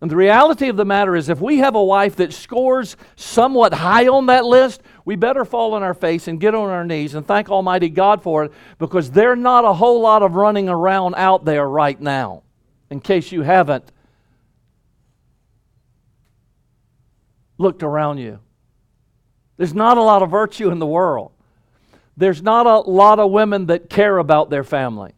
And 0.02 0.12
the 0.12 0.18
reality 0.18 0.68
of 0.68 0.76
the 0.76 0.84
matter 0.84 1.16
is, 1.16 1.30
if 1.30 1.40
we 1.40 1.60
have 1.60 1.76
a 1.76 1.84
wife 1.84 2.18
that 2.18 2.34
scores 2.34 2.98
somewhat 3.16 3.74
high 3.74 4.10
on 4.10 4.26
that 4.26 4.44
list, 4.44 4.82
we 5.06 5.16
better 5.16 5.46
fall 5.46 5.76
on 5.76 5.84
our 5.84 5.94
face 5.94 6.28
and 6.28 6.42
get 6.42 6.54
on 6.54 6.70
our 6.70 6.84
knees 6.84 7.16
and 7.16 7.26
thank 7.26 7.50
Almighty 7.50 7.88
God 7.88 8.22
for 8.22 8.44
it 8.44 8.52
because 8.80 9.12
there's 9.12 9.40
not 9.40 9.64
a 9.64 9.72
whole 9.72 10.02
lot 10.02 10.22
of 10.24 10.36
running 10.36 10.68
around 10.68 11.16
out 11.16 11.46
there 11.46 11.66
right 11.70 12.00
now, 12.00 12.44
in 12.90 13.00
case 13.00 13.32
you 13.32 13.44
haven't 13.44 13.93
looked 17.64 17.82
around 17.82 18.20
you. 18.20 18.40
There's 19.58 19.74
not 19.74 19.98
a 19.98 20.02
lot 20.04 20.22
of 20.22 20.30
virtue 20.30 20.70
in 20.70 20.78
the 20.78 20.86
world 20.86 21.34
there's 22.16 22.42
not 22.42 22.66
a 22.66 22.80
lot 22.80 23.20
of 23.20 23.32
women 23.32 23.68
that 23.68 23.90
care 23.90 24.18
about 24.18 24.50
their 24.50 24.64
family. 24.64 25.14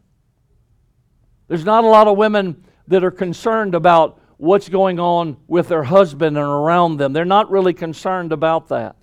There's 1.48 1.64
not 1.64 1.84
a 1.84 1.86
lot 1.86 2.08
of 2.08 2.16
women 2.16 2.64
that 2.88 3.04
are 3.04 3.10
concerned 3.10 3.74
about 3.74 4.20
what's 4.38 4.68
going 4.68 4.98
on 4.98 5.36
with 5.46 5.68
their 5.68 5.84
husband 5.84 6.36
and 6.36 6.46
around 6.46 6.96
them. 6.96 7.12
They're 7.12 7.24
not 7.24 7.50
really 7.50 7.74
concerned 7.74 8.32
about 8.32 8.68
that. 8.68 8.96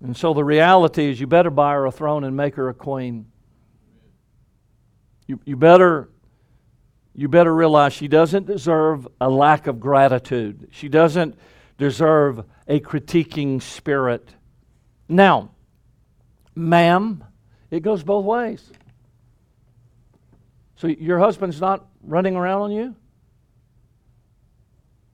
And 0.00 0.16
so 0.16 0.34
the 0.34 0.44
reality 0.44 1.10
is, 1.10 1.18
you 1.18 1.26
better 1.26 1.50
buy 1.50 1.72
her 1.72 1.86
a 1.86 1.90
throne 1.90 2.24
and 2.24 2.36
make 2.36 2.54
her 2.56 2.68
a 2.68 2.74
queen. 2.74 3.26
You, 5.26 5.40
you, 5.44 5.56
better, 5.56 6.10
you 7.18 7.28
better 7.28 7.52
realize 7.52 7.94
she 7.94 8.08
doesn't 8.08 8.46
deserve 8.46 9.08
a 9.22 9.30
lack 9.30 9.66
of 9.66 9.80
gratitude. 9.80 10.68
She 10.70 10.90
doesn't 10.90 11.34
deserve 11.78 12.44
a 12.68 12.78
critiquing 12.78 13.62
spirit. 13.62 14.28
Now, 15.08 15.52
ma'am, 16.54 17.24
it 17.70 17.80
goes 17.80 18.02
both 18.02 18.26
ways. 18.26 18.70
So 20.76 20.88
your 20.88 21.18
husband's 21.18 21.58
not 21.58 21.86
running 22.02 22.36
around 22.36 22.60
on 22.60 22.70
you? 22.72 22.94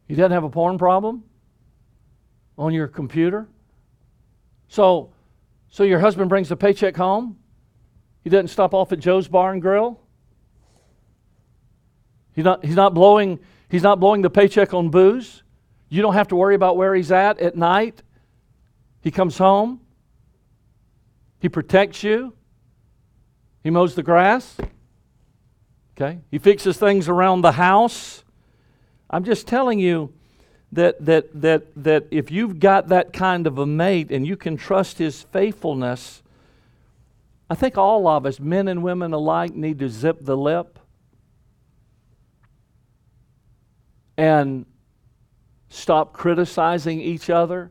He 0.08 0.16
doesn't 0.16 0.32
have 0.32 0.44
a 0.44 0.50
porn 0.50 0.78
problem 0.78 1.22
on 2.58 2.74
your 2.74 2.88
computer? 2.88 3.46
So, 4.66 5.12
so 5.70 5.84
your 5.84 6.00
husband 6.00 6.28
brings 6.28 6.48
the 6.48 6.56
paycheck 6.56 6.96
home? 6.96 7.38
He 8.24 8.30
doesn't 8.30 8.48
stop 8.48 8.74
off 8.74 8.90
at 8.90 8.98
Joe's 8.98 9.28
Bar 9.28 9.52
and 9.52 9.62
Grill? 9.62 10.01
He's 12.34 12.44
not, 12.44 12.64
he's 12.64 12.76
not 12.76 12.94
blowing 12.94 13.38
he's 13.68 13.82
not 13.82 14.00
blowing 14.00 14.22
the 14.22 14.30
paycheck 14.30 14.74
on 14.74 14.90
booze. 14.90 15.42
You 15.88 16.02
don't 16.02 16.14
have 16.14 16.28
to 16.28 16.36
worry 16.36 16.54
about 16.54 16.76
where 16.76 16.94
he's 16.94 17.12
at 17.12 17.38
at 17.38 17.56
night. 17.56 18.02
He 19.02 19.10
comes 19.10 19.38
home. 19.38 19.80
He 21.40 21.48
protects 21.48 22.02
you. 22.02 22.32
He 23.62 23.70
mows 23.70 23.94
the 23.94 24.02
grass. 24.02 24.56
Okay? 25.96 26.20
He 26.30 26.38
fixes 26.38 26.78
things 26.78 27.08
around 27.08 27.42
the 27.42 27.52
house. 27.52 28.24
I'm 29.10 29.24
just 29.24 29.46
telling 29.46 29.78
you 29.78 30.14
that, 30.72 31.04
that, 31.04 31.42
that, 31.42 31.66
that 31.76 32.06
if 32.10 32.30
you've 32.30 32.58
got 32.58 32.88
that 32.88 33.12
kind 33.12 33.46
of 33.46 33.58
a 33.58 33.66
mate 33.66 34.10
and 34.10 34.26
you 34.26 34.36
can 34.36 34.56
trust 34.56 34.98
his 34.98 35.22
faithfulness, 35.22 36.22
I 37.50 37.54
think 37.54 37.76
all 37.76 38.08
of 38.08 38.24
us, 38.24 38.40
men 38.40 38.68
and 38.68 38.82
women 38.82 39.12
alike, 39.12 39.54
need 39.54 39.78
to 39.80 39.88
zip 39.90 40.18
the 40.22 40.36
lip 40.36 40.78
and 44.16 44.66
stop 45.68 46.12
criticizing 46.12 47.00
each 47.00 47.30
other 47.30 47.70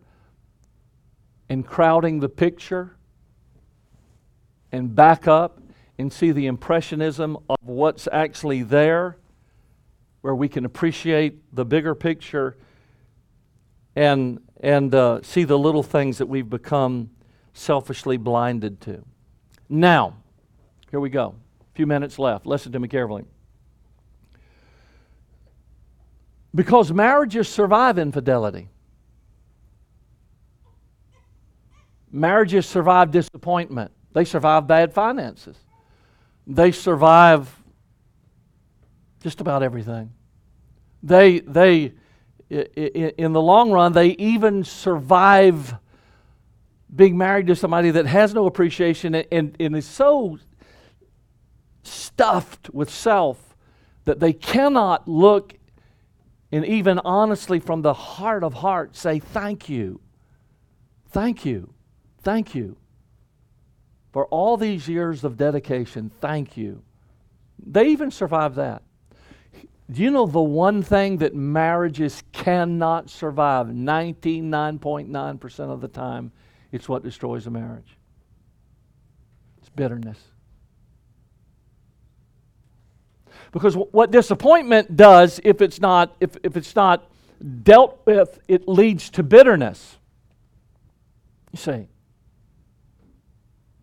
and 1.50 1.66
crowding 1.66 2.20
the 2.20 2.30
picture 2.30 2.96
and 4.72 4.96
back 4.96 5.28
up 5.28 5.62
and 5.98 6.12
see 6.12 6.32
the 6.32 6.48
impressionism 6.48 7.38
of 7.50 7.58
what's 7.62 8.08
actually 8.12 8.64
there, 8.64 9.18
where 10.22 10.34
we 10.34 10.50
can 10.50 10.66
appreciate 10.66 11.56
the 11.56 11.66
bigger 11.66 11.94
picture 11.94 12.58
and, 13.96 14.40
and 14.62 14.96
uh, 14.96 15.22
see 15.22 15.44
the 15.44 15.58
little 15.58 15.84
things 15.84 16.18
that 16.18 16.26
we've 16.26 16.50
become 16.50 17.10
selfishly 17.54 18.18
blinded 18.18 18.82
to. 18.82 19.04
Now, 19.70 20.16
here 20.90 21.00
we 21.00 21.10
go. 21.10 21.36
A 21.62 21.76
few 21.76 21.86
minutes 21.86 22.18
left. 22.18 22.46
Listen 22.46 22.72
to 22.72 22.80
me 22.80 22.88
carefully. 22.88 23.26
Because 26.54 26.92
marriages 26.92 27.48
survive 27.48 27.98
infidelity. 27.98 28.68
Marriages 32.12 32.66
survive 32.66 33.12
disappointment. 33.12 33.92
They 34.14 34.26
survive 34.26 34.68
bad 34.68 34.94
finances. 34.94 35.56
They 36.46 36.72
survive 36.72 37.56
just 39.22 39.40
about 39.40 39.64
everything. 39.64 40.12
They, 41.04 41.40
they, 41.40 41.94
in 42.50 43.32
the 43.32 43.42
long 43.42 43.72
run, 43.72 43.94
they 43.94 44.10
even 44.10 44.64
survive 44.64 45.76
being 46.94 47.18
married 47.18 47.48
to 47.48 47.56
somebody 47.56 47.92
that 47.92 48.06
has 48.06 48.34
no 48.34 48.46
appreciation 48.46 49.16
and, 49.16 49.56
and 49.58 49.76
is 49.76 49.86
so 49.86 50.38
stuffed 51.84 52.70
with 52.74 52.90
self 52.90 53.56
that 54.04 54.20
they 54.20 54.34
cannot 54.34 55.08
look 55.08 55.54
and 56.52 56.66
even 56.66 57.00
honestly 57.00 57.60
from 57.60 57.82
the 57.82 57.94
heart 57.94 58.44
of 58.44 58.56
heart 58.56 58.96
say, 58.96 59.20
Thank 59.20 59.70
you. 59.70 60.02
Thank 61.10 61.46
you. 61.46 61.74
Thank 62.22 62.54
you. 62.56 62.78
For 64.12 64.26
all 64.28 64.58
these 64.58 64.88
years 64.88 65.24
of 65.24 65.38
dedication, 65.38 66.12
thank 66.20 66.58
you. 66.58 66.84
They 67.66 67.88
even 67.88 68.12
survive 68.12 68.56
that. 68.56 68.82
Do 69.90 70.02
you 70.02 70.12
know 70.12 70.26
the 70.26 70.42
one 70.42 70.84
thing 70.84 71.18
that 71.18 71.36
marriages 71.36 72.24
cannot 72.32 73.10
survive 73.10 73.68
99.9% 73.68 75.60
of 75.60 75.82
the 75.82 75.88
time? 75.90 76.32
It's 76.72 76.88
what 76.88 77.04
destroys 77.04 77.46
a 77.48 77.52
marriage. 77.52 77.98
It's 79.60 79.70
bitterness. 79.70 80.20
Because 83.52 83.76
what 83.76 84.12
disappointment 84.12 84.96
does, 84.96 85.40
if 85.44 85.62
it's 85.62 85.82
not, 85.82 86.16
if, 86.20 86.38
if 86.44 86.56
it's 86.56 86.76
not 86.76 87.10
dealt 87.64 88.02
with, 88.06 88.40
it 88.48 88.68
leads 88.68 89.10
to 89.12 89.24
bitterness. 89.24 89.98
You 91.52 91.58
see, 91.58 91.88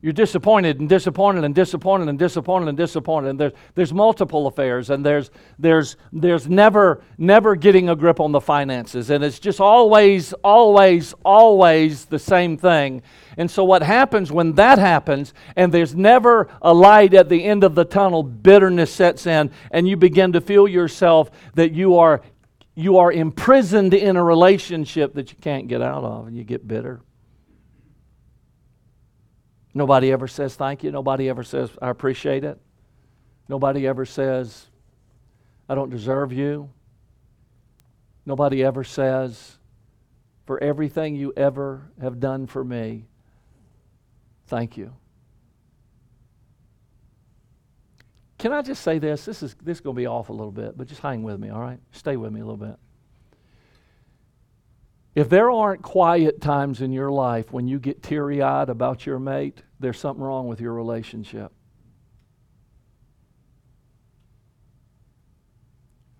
you're 0.00 0.12
disappointed 0.12 0.78
and 0.78 0.88
disappointed 0.88 1.42
and 1.42 1.52
disappointed 1.52 2.08
and 2.08 2.16
disappointed 2.16 2.68
and 2.68 2.78
disappointed. 2.78 3.30
And 3.30 3.40
there's, 3.40 3.52
there's 3.74 3.92
multiple 3.92 4.46
affairs 4.46 4.90
and 4.90 5.04
there's, 5.04 5.32
there's, 5.58 5.96
there's 6.12 6.48
never, 6.48 7.02
never 7.18 7.56
getting 7.56 7.88
a 7.88 7.96
grip 7.96 8.20
on 8.20 8.30
the 8.30 8.40
finances. 8.40 9.10
And 9.10 9.24
it's 9.24 9.40
just 9.40 9.60
always, 9.60 10.32
always, 10.44 11.14
always 11.24 12.04
the 12.04 12.18
same 12.18 12.56
thing. 12.56 13.02
And 13.36 13.50
so 13.50 13.64
what 13.64 13.82
happens 13.82 14.30
when 14.30 14.52
that 14.52 14.78
happens 14.78 15.34
and 15.56 15.74
there's 15.74 15.96
never 15.96 16.48
a 16.62 16.72
light 16.72 17.12
at 17.12 17.28
the 17.28 17.42
end 17.42 17.64
of 17.64 17.74
the 17.74 17.84
tunnel, 17.84 18.22
bitterness 18.22 18.92
sets 18.92 19.26
in 19.26 19.50
and 19.72 19.88
you 19.88 19.96
begin 19.96 20.32
to 20.34 20.40
feel 20.40 20.68
yourself 20.68 21.32
that 21.54 21.72
you 21.72 21.96
are, 21.96 22.22
you 22.76 22.98
are 22.98 23.10
imprisoned 23.10 23.94
in 23.94 24.16
a 24.16 24.22
relationship 24.22 25.14
that 25.14 25.32
you 25.32 25.38
can't 25.40 25.66
get 25.66 25.82
out 25.82 26.04
of 26.04 26.28
and 26.28 26.36
you 26.36 26.44
get 26.44 26.68
bitter. 26.68 27.00
Nobody 29.78 30.10
ever 30.10 30.26
says 30.26 30.56
thank 30.56 30.82
you. 30.82 30.90
Nobody 30.90 31.28
ever 31.28 31.44
says, 31.44 31.70
I 31.80 31.88
appreciate 31.90 32.42
it. 32.42 32.58
Nobody 33.48 33.86
ever 33.86 34.04
says, 34.04 34.66
I 35.68 35.76
don't 35.76 35.88
deserve 35.88 36.32
you. 36.32 36.68
Nobody 38.26 38.64
ever 38.64 38.82
says, 38.82 39.56
for 40.46 40.60
everything 40.60 41.14
you 41.14 41.32
ever 41.36 41.92
have 42.02 42.18
done 42.18 42.48
for 42.48 42.64
me, 42.64 43.06
thank 44.48 44.76
you. 44.76 44.92
Can 48.36 48.52
I 48.52 48.62
just 48.62 48.82
say 48.82 48.98
this? 48.98 49.24
This 49.24 49.44
is, 49.44 49.54
this 49.62 49.76
is 49.76 49.80
going 49.80 49.94
to 49.94 50.00
be 50.00 50.06
off 50.06 50.28
a 50.28 50.32
little 50.32 50.50
bit, 50.50 50.76
but 50.76 50.88
just 50.88 51.00
hang 51.00 51.22
with 51.22 51.38
me, 51.38 51.50
all 51.50 51.60
right? 51.60 51.78
Stay 51.92 52.16
with 52.16 52.32
me 52.32 52.40
a 52.40 52.44
little 52.44 52.56
bit. 52.56 52.74
If 55.18 55.28
there 55.28 55.50
aren't 55.50 55.82
quiet 55.82 56.40
times 56.40 56.80
in 56.80 56.92
your 56.92 57.10
life 57.10 57.52
when 57.52 57.66
you 57.66 57.80
get 57.80 58.04
teary 58.04 58.40
eyed 58.40 58.68
about 58.68 59.04
your 59.04 59.18
mate, 59.18 59.64
there's 59.80 59.98
something 59.98 60.22
wrong 60.22 60.46
with 60.46 60.60
your 60.60 60.72
relationship. 60.72 61.50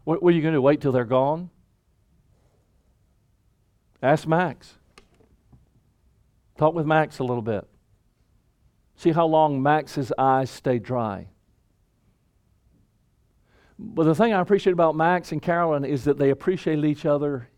What, 0.03 0.21
what 0.21 0.33
are 0.33 0.37
you 0.37 0.43
going 0.43 0.55
to? 0.55 0.61
Wait 0.61 0.81
till 0.81 0.91
they're 0.91 1.05
gone? 1.05 1.49
Ask 4.03 4.27
Max. 4.27 4.75
Talk 6.57 6.75
with 6.75 6.85
Max 6.85 7.21
a 7.21 7.25
little 7.25 7.41
bit. 7.41 7.69
See 8.97 9.13
how 9.13 9.27
long 9.27 9.63
Max's 9.63 10.13
eyes 10.19 10.51
stay 10.51 10.81
dry. 10.81 11.29
But 13.79 14.07
the 14.07 14.15
thing 14.17 14.33
I 14.33 14.41
appreciate 14.41 14.73
about 14.73 14.97
Max 14.97 15.31
and 15.31 15.41
Carolyn 15.41 15.85
is 15.85 16.03
that 16.03 16.19
they 16.19 16.31
appreciate 16.31 16.85
each 16.85 17.07
other 17.07 17.49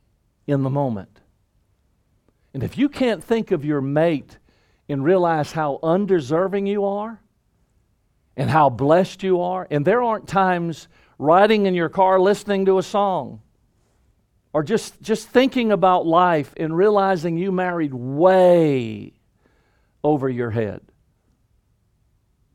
in 0.46 0.64
the 0.64 0.68
moment. 0.68 1.19
And 2.52 2.62
if 2.62 2.76
you 2.76 2.88
can't 2.88 3.22
think 3.22 3.50
of 3.50 3.64
your 3.64 3.80
mate 3.80 4.38
and 4.88 5.04
realize 5.04 5.52
how 5.52 5.78
undeserving 5.82 6.66
you 6.66 6.84
are 6.84 7.20
and 8.36 8.50
how 8.50 8.70
blessed 8.70 9.22
you 9.22 9.40
are, 9.40 9.66
and 9.70 9.84
there 9.84 10.02
aren't 10.02 10.26
times 10.26 10.88
riding 11.18 11.66
in 11.66 11.74
your 11.74 11.88
car 11.88 12.18
listening 12.18 12.64
to 12.64 12.78
a 12.78 12.82
song 12.82 13.40
or 14.52 14.62
just, 14.62 15.00
just 15.00 15.28
thinking 15.28 15.70
about 15.70 16.06
life 16.06 16.52
and 16.56 16.76
realizing 16.76 17.36
you 17.36 17.52
married 17.52 17.94
way 17.94 19.12
over 20.02 20.28
your 20.28 20.50
head 20.50 20.80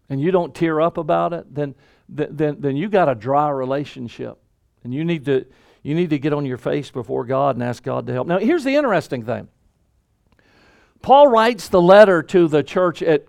and 0.10 0.20
you 0.20 0.32
don't 0.32 0.54
tear 0.54 0.82
up 0.82 0.98
about 0.98 1.34
it, 1.34 1.54
then, 1.54 1.74
then, 2.10 2.58
then 2.60 2.76
you 2.76 2.90
got 2.90 3.10
a 3.10 3.16
dry 3.16 3.50
relationship. 3.50 4.38
And 4.84 4.94
you 4.94 5.04
need, 5.04 5.26
to, 5.26 5.46
you 5.82 5.96
need 5.96 6.12
to 6.12 6.20
get 6.20 6.32
on 6.32 6.46
your 6.46 6.60
face 6.60 6.92
before 6.92 7.26
God 7.26 7.56
and 7.56 7.64
ask 7.64 7.82
God 7.82 8.06
to 8.08 8.14
help. 8.14 8.28
Now, 8.28 8.38
here's 8.38 8.64
the 8.64 8.76
interesting 8.76 9.26
thing 9.26 9.48
Paul 11.06 11.28
writes 11.28 11.68
the 11.68 11.80
letter 11.80 12.24
to 12.24 12.48
the 12.48 12.64
church 12.64 13.04
at 13.04 13.28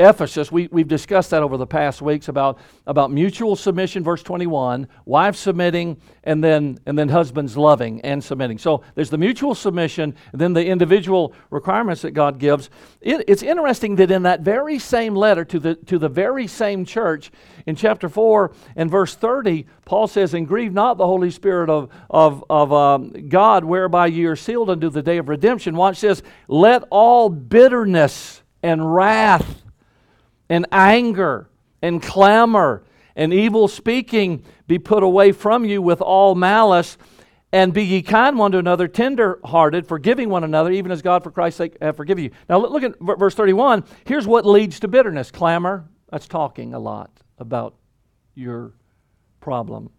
Ephesus, 0.00 0.52
we, 0.52 0.68
we've 0.70 0.86
discussed 0.86 1.30
that 1.30 1.42
over 1.42 1.56
the 1.56 1.66
past 1.66 2.00
weeks 2.00 2.28
about, 2.28 2.60
about 2.86 3.10
mutual 3.10 3.56
submission, 3.56 4.04
verse 4.04 4.22
21, 4.22 4.86
wives 5.06 5.40
submitting, 5.40 6.00
and 6.22 6.42
then, 6.42 6.78
and 6.86 6.96
then 6.96 7.08
husbands 7.08 7.56
loving 7.56 8.00
and 8.02 8.22
submitting. 8.22 8.58
So 8.58 8.84
there's 8.94 9.10
the 9.10 9.18
mutual 9.18 9.56
submission, 9.56 10.14
then 10.32 10.52
the 10.52 10.64
individual 10.64 11.34
requirements 11.50 12.02
that 12.02 12.12
God 12.12 12.38
gives. 12.38 12.70
It, 13.00 13.24
it's 13.26 13.42
interesting 13.42 13.96
that 13.96 14.12
in 14.12 14.22
that 14.22 14.42
very 14.42 14.78
same 14.78 15.16
letter 15.16 15.44
to 15.46 15.58
the, 15.58 15.74
to 15.74 15.98
the 15.98 16.08
very 16.08 16.46
same 16.46 16.84
church, 16.84 17.32
in 17.66 17.74
chapter 17.74 18.08
4 18.08 18.52
and 18.76 18.88
verse 18.88 19.16
30, 19.16 19.66
Paul 19.84 20.06
says, 20.06 20.32
And 20.32 20.46
grieve 20.46 20.72
not 20.72 20.96
the 20.96 21.06
Holy 21.06 21.32
Spirit 21.32 21.68
of, 21.68 21.90
of, 22.08 22.44
of 22.48 22.72
um, 22.72 23.28
God, 23.28 23.64
whereby 23.64 24.06
ye 24.06 24.26
are 24.26 24.36
sealed 24.36 24.70
unto 24.70 24.90
the 24.90 25.02
day 25.02 25.18
of 25.18 25.28
redemption. 25.28 25.74
Watch 25.76 26.00
this. 26.00 26.22
Let 26.46 26.84
all 26.90 27.28
bitterness 27.28 28.42
and 28.62 28.94
wrath 28.94 29.64
and 30.48 30.66
anger 30.72 31.48
and 31.82 32.02
clamor 32.02 32.84
and 33.16 33.34
evil 33.34 33.68
speaking 33.68 34.44
be 34.66 34.78
put 34.78 35.02
away 35.02 35.32
from 35.32 35.64
you 35.64 35.82
with 35.82 36.00
all 36.00 36.34
malice. 36.34 36.96
And 37.50 37.72
be 37.72 37.82
ye 37.82 38.02
kind 38.02 38.38
one 38.38 38.52
to 38.52 38.58
another, 38.58 38.88
tender 38.88 39.40
hearted, 39.42 39.86
forgiving 39.86 40.28
one 40.28 40.44
another, 40.44 40.70
even 40.70 40.92
as 40.92 41.00
God 41.00 41.24
for 41.24 41.30
Christ's 41.30 41.58
sake 41.58 41.76
have 41.80 41.96
forgiven 41.96 42.24
you. 42.24 42.30
Now 42.46 42.58
look 42.58 42.82
at 42.82 42.94
verse 43.00 43.34
31. 43.34 43.84
Here's 44.04 44.26
what 44.26 44.44
leads 44.44 44.80
to 44.80 44.88
bitterness 44.88 45.30
clamor. 45.30 45.88
That's 46.10 46.28
talking 46.28 46.74
a 46.74 46.78
lot 46.78 47.10
about 47.38 47.74
your 48.34 48.72
problem. 49.40 49.90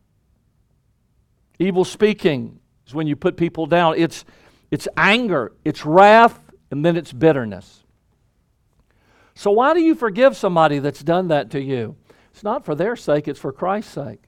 Evil 1.58 1.84
speaking 1.84 2.60
is 2.88 2.94
when 2.94 3.08
you 3.08 3.16
put 3.16 3.36
people 3.36 3.66
down. 3.66 3.96
It's, 3.98 4.26
it's 4.70 4.88
anger, 4.96 5.52
it's 5.66 5.86
wrath, 5.86 6.40
and 6.70 6.86
then 6.86 6.96
it's 6.96 7.12
bitterness. 7.12 7.84
So, 9.40 9.52
why 9.52 9.74
do 9.74 9.80
you 9.80 9.96
forgive 9.96 10.36
somebody 10.36 10.80
that's 10.80 11.02
done 11.02 11.30
that 11.30 11.52
to 11.52 11.62
you? 11.62 11.96
It's 12.34 12.44
not 12.44 12.66
for 12.66 12.76
their 12.76 12.98
sake, 12.98 13.26
it's 13.26 13.40
for 13.40 13.54
Christ's 13.54 13.94
sake. 13.94 14.22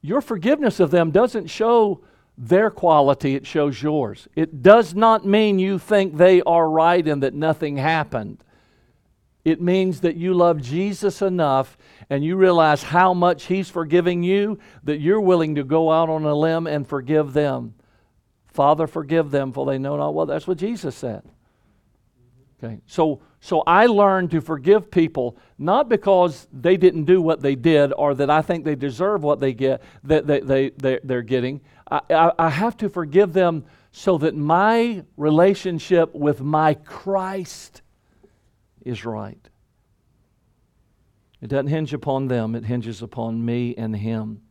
Your 0.00 0.22
forgiveness 0.22 0.80
of 0.80 0.90
them 0.90 1.10
doesn't 1.10 1.48
show 1.48 2.00
their 2.38 2.70
quality, 2.70 3.34
it 3.34 3.46
shows 3.46 3.82
yours. 3.82 4.26
It 4.34 4.62
does 4.62 4.94
not 4.94 5.26
mean 5.26 5.58
you 5.58 5.78
think 5.78 6.16
they 6.16 6.40
are 6.40 6.70
right 6.70 7.06
and 7.06 7.22
that 7.22 7.34
nothing 7.34 7.76
happened. 7.76 8.42
It 9.44 9.60
means 9.60 10.00
that 10.00 10.16
you 10.16 10.32
love 10.32 10.62
Jesus 10.62 11.20
enough 11.20 11.76
and 12.08 12.24
you 12.24 12.36
realize 12.36 12.84
how 12.84 13.12
much 13.12 13.44
He's 13.44 13.68
forgiving 13.68 14.22
you 14.22 14.58
that 14.84 14.98
you're 14.98 15.20
willing 15.20 15.56
to 15.56 15.62
go 15.62 15.92
out 15.92 16.08
on 16.08 16.24
a 16.24 16.34
limb 16.34 16.66
and 16.66 16.88
forgive 16.88 17.34
them. 17.34 17.74
Father, 18.46 18.86
forgive 18.86 19.30
them, 19.30 19.52
for 19.52 19.66
they 19.66 19.76
know 19.76 19.98
not 19.98 20.14
well. 20.14 20.24
That's 20.24 20.46
what 20.46 20.56
Jesus 20.56 20.96
said. 20.96 21.22
Okay, 22.62 22.80
so 22.86 23.22
so 23.40 23.62
I 23.66 23.86
learned 23.86 24.30
to 24.32 24.40
forgive 24.42 24.90
people 24.90 25.38
not 25.58 25.88
because 25.88 26.46
they 26.52 26.76
didn't 26.76 27.04
do 27.04 27.22
what 27.22 27.40
they 27.40 27.54
did 27.54 27.92
or 27.96 28.14
that 28.14 28.28
I 28.28 28.42
think 28.42 28.64
they 28.64 28.74
deserve 28.74 29.22
what 29.22 29.40
they 29.40 29.54
get 29.54 29.82
that 30.04 30.26
they, 30.26 30.40
they, 30.40 30.70
they, 30.70 31.00
they're 31.02 31.22
getting. 31.22 31.62
I, 31.90 32.00
I, 32.10 32.32
I 32.38 32.50
have 32.50 32.76
to 32.78 32.90
forgive 32.90 33.32
them 33.32 33.64
so 33.92 34.18
that 34.18 34.36
my 34.36 35.04
relationship 35.16 36.14
with 36.14 36.42
my 36.42 36.74
Christ 36.74 37.80
is 38.84 39.06
right. 39.06 39.48
It 41.40 41.48
doesn't 41.48 41.68
hinge 41.68 41.94
upon 41.94 42.28
them, 42.28 42.54
it 42.54 42.66
hinges 42.66 43.00
upon 43.00 43.42
me 43.42 43.74
and 43.76 43.96
Him. 43.96 44.42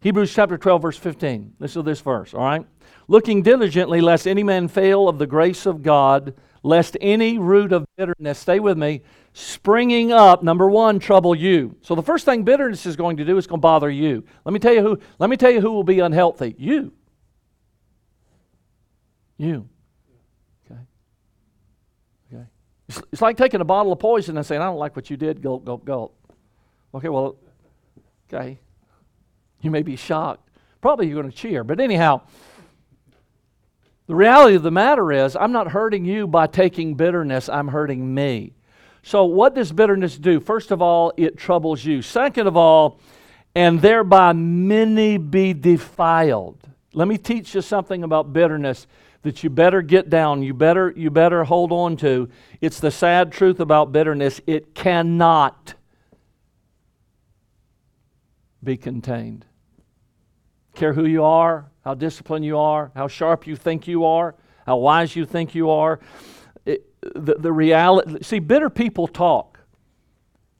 Hebrews 0.00 0.34
chapter 0.34 0.58
12, 0.58 0.82
verse 0.82 0.96
15. 0.96 1.54
Listen 1.60 1.84
to 1.84 1.88
this 1.88 2.00
verse, 2.00 2.34
all 2.34 2.40
right? 2.40 2.66
Looking 3.06 3.42
diligently, 3.42 4.00
lest 4.00 4.26
any 4.26 4.42
man 4.42 4.66
fail 4.66 5.08
of 5.08 5.18
the 5.18 5.26
grace 5.26 5.66
of 5.66 5.82
God 5.82 6.34
lest 6.62 6.96
any 7.00 7.38
root 7.38 7.72
of 7.72 7.86
bitterness, 7.96 8.38
stay 8.38 8.60
with 8.60 8.76
me, 8.76 9.02
springing 9.32 10.12
up, 10.12 10.42
number 10.42 10.68
one, 10.68 10.98
trouble 10.98 11.34
you. 11.34 11.76
So 11.82 11.94
the 11.94 12.02
first 12.02 12.24
thing 12.24 12.42
bitterness 12.42 12.86
is 12.86 12.96
going 12.96 13.16
to 13.18 13.24
do 13.24 13.38
is 13.38 13.46
going 13.46 13.60
to 13.60 13.62
bother 13.62 13.90
you. 13.90 14.24
Let 14.44 14.52
me 14.52 14.58
tell 14.58 14.74
you 14.74 14.82
who, 14.82 14.98
let 15.18 15.30
me 15.30 15.36
tell 15.36 15.50
you 15.50 15.60
who 15.60 15.72
will 15.72 15.84
be 15.84 16.00
unhealthy. 16.00 16.54
You. 16.58 16.92
You. 19.38 19.68
Okay. 20.66 20.80
Okay. 22.32 22.44
It's, 22.88 23.02
it's 23.12 23.22
like 23.22 23.36
taking 23.36 23.60
a 23.60 23.64
bottle 23.64 23.92
of 23.92 23.98
poison 23.98 24.36
and 24.36 24.44
saying, 24.44 24.60
I 24.60 24.66
don't 24.66 24.78
like 24.78 24.96
what 24.96 25.08
you 25.08 25.16
did, 25.16 25.40
gulp, 25.40 25.64
gulp, 25.64 25.84
gulp. 25.84 26.14
Okay, 26.92 27.08
well, 27.08 27.36
okay. 28.32 28.58
You 29.62 29.70
may 29.70 29.82
be 29.82 29.96
shocked. 29.96 30.48
Probably 30.80 31.06
you're 31.06 31.20
going 31.20 31.30
to 31.30 31.36
cheer. 31.36 31.62
But 31.62 31.80
anyhow, 31.80 32.22
the 34.10 34.16
reality 34.16 34.56
of 34.56 34.64
the 34.64 34.72
matter 34.72 35.12
is, 35.12 35.36
I'm 35.36 35.52
not 35.52 35.70
hurting 35.70 36.04
you 36.04 36.26
by 36.26 36.48
taking 36.48 36.96
bitterness, 36.96 37.48
I'm 37.48 37.68
hurting 37.68 38.12
me. 38.12 38.54
So, 39.04 39.24
what 39.24 39.54
does 39.54 39.70
bitterness 39.70 40.18
do? 40.18 40.40
First 40.40 40.72
of 40.72 40.82
all, 40.82 41.12
it 41.16 41.38
troubles 41.38 41.84
you. 41.84 42.02
Second 42.02 42.48
of 42.48 42.56
all, 42.56 42.98
and 43.54 43.80
thereby 43.80 44.32
many 44.32 45.16
be 45.16 45.52
defiled. 45.52 46.58
Let 46.92 47.06
me 47.06 47.18
teach 47.18 47.54
you 47.54 47.60
something 47.60 48.02
about 48.02 48.32
bitterness 48.32 48.88
that 49.22 49.44
you 49.44 49.50
better 49.50 49.80
get 49.80 50.10
down, 50.10 50.42
you 50.42 50.54
better, 50.54 50.92
you 50.96 51.08
better 51.08 51.44
hold 51.44 51.70
on 51.70 51.96
to. 51.98 52.28
It's 52.60 52.80
the 52.80 52.90
sad 52.90 53.30
truth 53.30 53.60
about 53.60 53.92
bitterness 53.92 54.40
it 54.44 54.74
cannot 54.74 55.74
be 58.64 58.76
contained. 58.76 59.46
Care 60.74 60.94
who 60.94 61.04
you 61.04 61.22
are, 61.22 61.69
how 61.90 61.94
disciplined 61.94 62.44
you 62.44 62.56
are, 62.56 62.92
how 62.94 63.08
sharp 63.08 63.48
you 63.48 63.56
think 63.56 63.88
you 63.88 64.04
are, 64.04 64.36
how 64.64 64.76
wise 64.76 65.16
you 65.16 65.26
think 65.26 65.56
you 65.56 65.70
are. 65.70 65.98
It, 66.64 66.86
the, 67.02 67.34
the 67.34 67.50
reality, 67.50 68.22
see, 68.22 68.38
bitter 68.38 68.70
people 68.70 69.08
talk. 69.08 69.58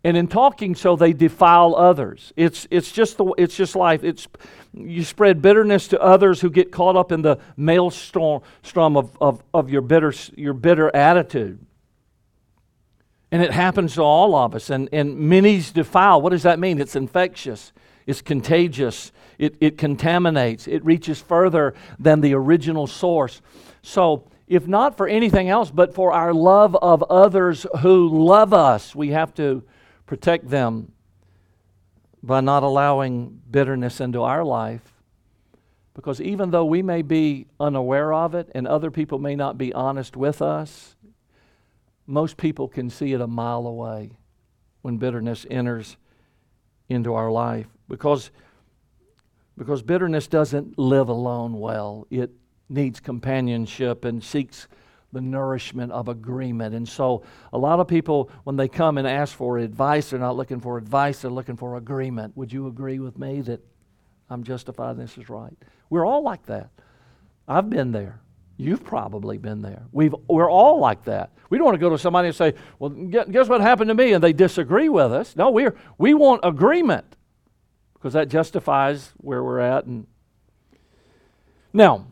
And 0.02 0.16
in 0.16 0.26
talking 0.26 0.74
so, 0.74 0.96
they 0.96 1.12
defile 1.12 1.76
others. 1.76 2.32
It's, 2.34 2.66
it's, 2.68 2.90
just, 2.90 3.16
the, 3.16 3.26
it's 3.38 3.54
just 3.54 3.76
life. 3.76 4.02
It's, 4.02 4.26
you 4.74 5.04
spread 5.04 5.40
bitterness 5.40 5.86
to 5.88 6.02
others 6.02 6.40
who 6.40 6.50
get 6.50 6.72
caught 6.72 6.96
up 6.96 7.12
in 7.12 7.22
the 7.22 7.38
maelstrom 7.56 8.42
of, 8.74 9.16
of, 9.20 9.44
of 9.54 9.70
your, 9.70 9.82
bitter, 9.82 10.12
your 10.34 10.54
bitter 10.54 10.90
attitude. 10.96 11.64
And 13.30 13.40
it 13.40 13.52
happens 13.52 13.94
to 13.94 14.02
all 14.02 14.34
of 14.34 14.56
us. 14.56 14.68
And, 14.68 14.88
and 14.90 15.16
many's 15.16 15.70
defile. 15.70 16.20
What 16.20 16.30
does 16.30 16.42
that 16.42 16.58
mean? 16.58 16.80
It's 16.80 16.96
infectious, 16.96 17.72
it's 18.06 18.22
contagious, 18.22 19.12
it, 19.38 19.56
it 19.60 19.78
contaminates, 19.78 20.66
it 20.66 20.84
reaches 20.84 21.20
further 21.20 21.74
than 21.98 22.20
the 22.20 22.34
original 22.34 22.86
source. 22.86 23.40
So, 23.82 24.24
if 24.46 24.66
not 24.66 24.96
for 24.96 25.06
anything 25.06 25.48
else, 25.48 25.70
but 25.70 25.94
for 25.94 26.12
our 26.12 26.34
love 26.34 26.74
of 26.74 27.04
others 27.04 27.66
who 27.82 28.08
love 28.08 28.52
us, 28.52 28.94
we 28.96 29.10
have 29.10 29.32
to 29.34 29.62
protect 30.06 30.48
them 30.50 30.90
by 32.22 32.40
not 32.40 32.64
allowing 32.64 33.40
bitterness 33.48 34.00
into 34.00 34.22
our 34.22 34.44
life. 34.44 34.82
Because 35.94 36.20
even 36.20 36.50
though 36.50 36.64
we 36.64 36.82
may 36.82 37.02
be 37.02 37.46
unaware 37.58 38.12
of 38.12 38.34
it 38.34 38.50
and 38.54 38.66
other 38.66 38.90
people 38.90 39.18
may 39.18 39.36
not 39.36 39.56
be 39.56 39.72
honest 39.72 40.16
with 40.16 40.42
us, 40.42 40.96
most 42.06 42.36
people 42.36 42.66
can 42.68 42.90
see 42.90 43.12
it 43.12 43.20
a 43.20 43.26
mile 43.26 43.66
away 43.66 44.10
when 44.82 44.96
bitterness 44.96 45.46
enters 45.48 45.96
into 46.88 47.14
our 47.14 47.30
life. 47.30 47.66
Because 47.90 48.30
because 49.58 49.82
bitterness 49.82 50.26
doesn't 50.26 50.78
live 50.78 51.10
alone 51.10 51.52
well. 51.52 52.06
It 52.10 52.30
needs 52.70 52.98
companionship 52.98 54.06
and 54.06 54.24
seeks 54.24 54.68
the 55.12 55.20
nourishment 55.20 55.92
of 55.92 56.08
agreement. 56.08 56.74
And 56.74 56.88
so, 56.88 57.24
a 57.52 57.58
lot 57.58 57.78
of 57.78 57.86
people, 57.86 58.30
when 58.44 58.56
they 58.56 58.68
come 58.68 58.96
and 58.96 59.06
ask 59.06 59.36
for 59.36 59.58
advice, 59.58 60.08
they're 60.10 60.18
not 60.18 60.34
looking 60.34 60.60
for 60.60 60.78
advice, 60.78 61.20
they're 61.20 61.30
looking 61.30 61.56
for 61.56 61.76
agreement. 61.76 62.34
Would 62.38 62.50
you 62.50 62.68
agree 62.68 63.00
with 63.00 63.18
me 63.18 63.42
that 63.42 63.60
I'm 64.30 64.44
justified 64.44 64.92
and 64.92 65.00
this 65.00 65.18
is 65.18 65.28
right? 65.28 65.56
We're 65.90 66.06
all 66.06 66.22
like 66.22 66.46
that. 66.46 66.70
I've 67.46 67.68
been 67.68 67.92
there. 67.92 68.20
You've 68.56 68.82
probably 68.84 69.36
been 69.36 69.60
there. 69.60 69.82
We've, 69.92 70.14
we're 70.26 70.50
all 70.50 70.78
like 70.78 71.04
that. 71.04 71.32
We 71.50 71.58
don't 71.58 71.66
want 71.66 71.74
to 71.74 71.80
go 71.80 71.90
to 71.90 71.98
somebody 71.98 72.28
and 72.28 72.36
say, 72.36 72.54
Well, 72.78 72.90
guess 72.90 73.48
what 73.48 73.60
happened 73.60 73.88
to 73.88 73.94
me? 73.94 74.14
And 74.14 74.24
they 74.24 74.32
disagree 74.32 74.88
with 74.88 75.12
us. 75.12 75.36
No, 75.36 75.50
we're, 75.50 75.76
we 75.98 76.14
want 76.14 76.40
agreement 76.44 77.16
because 78.00 78.14
that 78.14 78.28
justifies 78.28 79.12
where 79.18 79.44
we're 79.44 79.58
at. 79.58 79.84
And 79.84 80.06
now, 81.72 82.06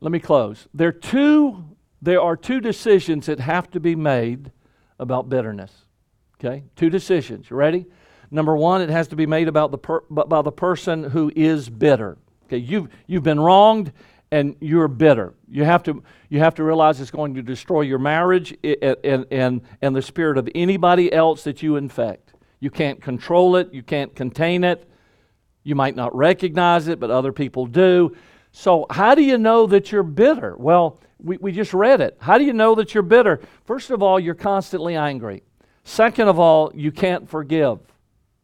let 0.00 0.12
me 0.12 0.20
close. 0.20 0.68
There 0.74 0.88
are 0.88 0.92
two. 0.92 1.64
There 2.02 2.20
are 2.20 2.36
two 2.36 2.60
decisions 2.60 3.26
that 3.26 3.40
have 3.40 3.70
to 3.72 3.80
be 3.80 3.94
made 3.94 4.52
about 4.98 5.28
bitterness. 5.28 5.72
Okay, 6.38 6.64
two 6.76 6.90
decisions. 6.90 7.50
You 7.50 7.56
ready? 7.56 7.86
Number 8.30 8.56
one, 8.56 8.80
it 8.80 8.90
has 8.90 9.08
to 9.08 9.16
be 9.16 9.26
made 9.26 9.48
about 9.48 9.70
the 9.70 9.78
per, 9.78 10.00
by 10.10 10.42
the 10.42 10.52
person 10.52 11.04
who 11.04 11.32
is 11.34 11.68
bitter. 11.68 12.16
Okay, 12.46 12.58
you've 12.58 12.88
you've 13.06 13.22
been 13.22 13.40
wronged 13.40 13.92
and 14.30 14.56
you're 14.60 14.88
bitter. 14.88 15.34
You 15.48 15.64
have 15.64 15.82
to 15.84 16.02
you 16.28 16.38
have 16.38 16.54
to 16.56 16.64
realize 16.64 17.00
it's 17.00 17.10
going 17.10 17.34
to 17.34 17.42
destroy 17.42 17.82
your 17.82 17.98
marriage 17.98 18.56
and 18.62 19.26
and 19.30 19.62
and 19.82 19.96
the 19.96 20.02
spirit 20.02 20.38
of 20.38 20.48
anybody 20.54 21.12
else 21.12 21.44
that 21.44 21.62
you 21.62 21.76
infect. 21.76 22.34
You 22.60 22.70
can't 22.70 23.00
control 23.00 23.56
it. 23.56 23.72
You 23.72 23.82
can't 23.82 24.14
contain 24.14 24.64
it. 24.64 24.89
You 25.62 25.74
might 25.74 25.96
not 25.96 26.14
recognize 26.14 26.88
it, 26.88 27.00
but 27.00 27.10
other 27.10 27.32
people 27.32 27.66
do. 27.66 28.16
So, 28.52 28.86
how 28.90 29.14
do 29.14 29.22
you 29.22 29.38
know 29.38 29.66
that 29.66 29.92
you're 29.92 30.02
bitter? 30.02 30.56
Well, 30.56 31.00
we, 31.22 31.36
we 31.36 31.52
just 31.52 31.74
read 31.74 32.00
it. 32.00 32.16
How 32.20 32.38
do 32.38 32.44
you 32.44 32.52
know 32.52 32.74
that 32.76 32.94
you're 32.94 33.02
bitter? 33.02 33.40
First 33.64 33.90
of 33.90 34.02
all, 34.02 34.18
you're 34.18 34.34
constantly 34.34 34.96
angry. 34.96 35.42
Second 35.84 36.28
of 36.28 36.38
all, 36.38 36.72
you 36.74 36.90
can't 36.90 37.28
forgive 37.28 37.78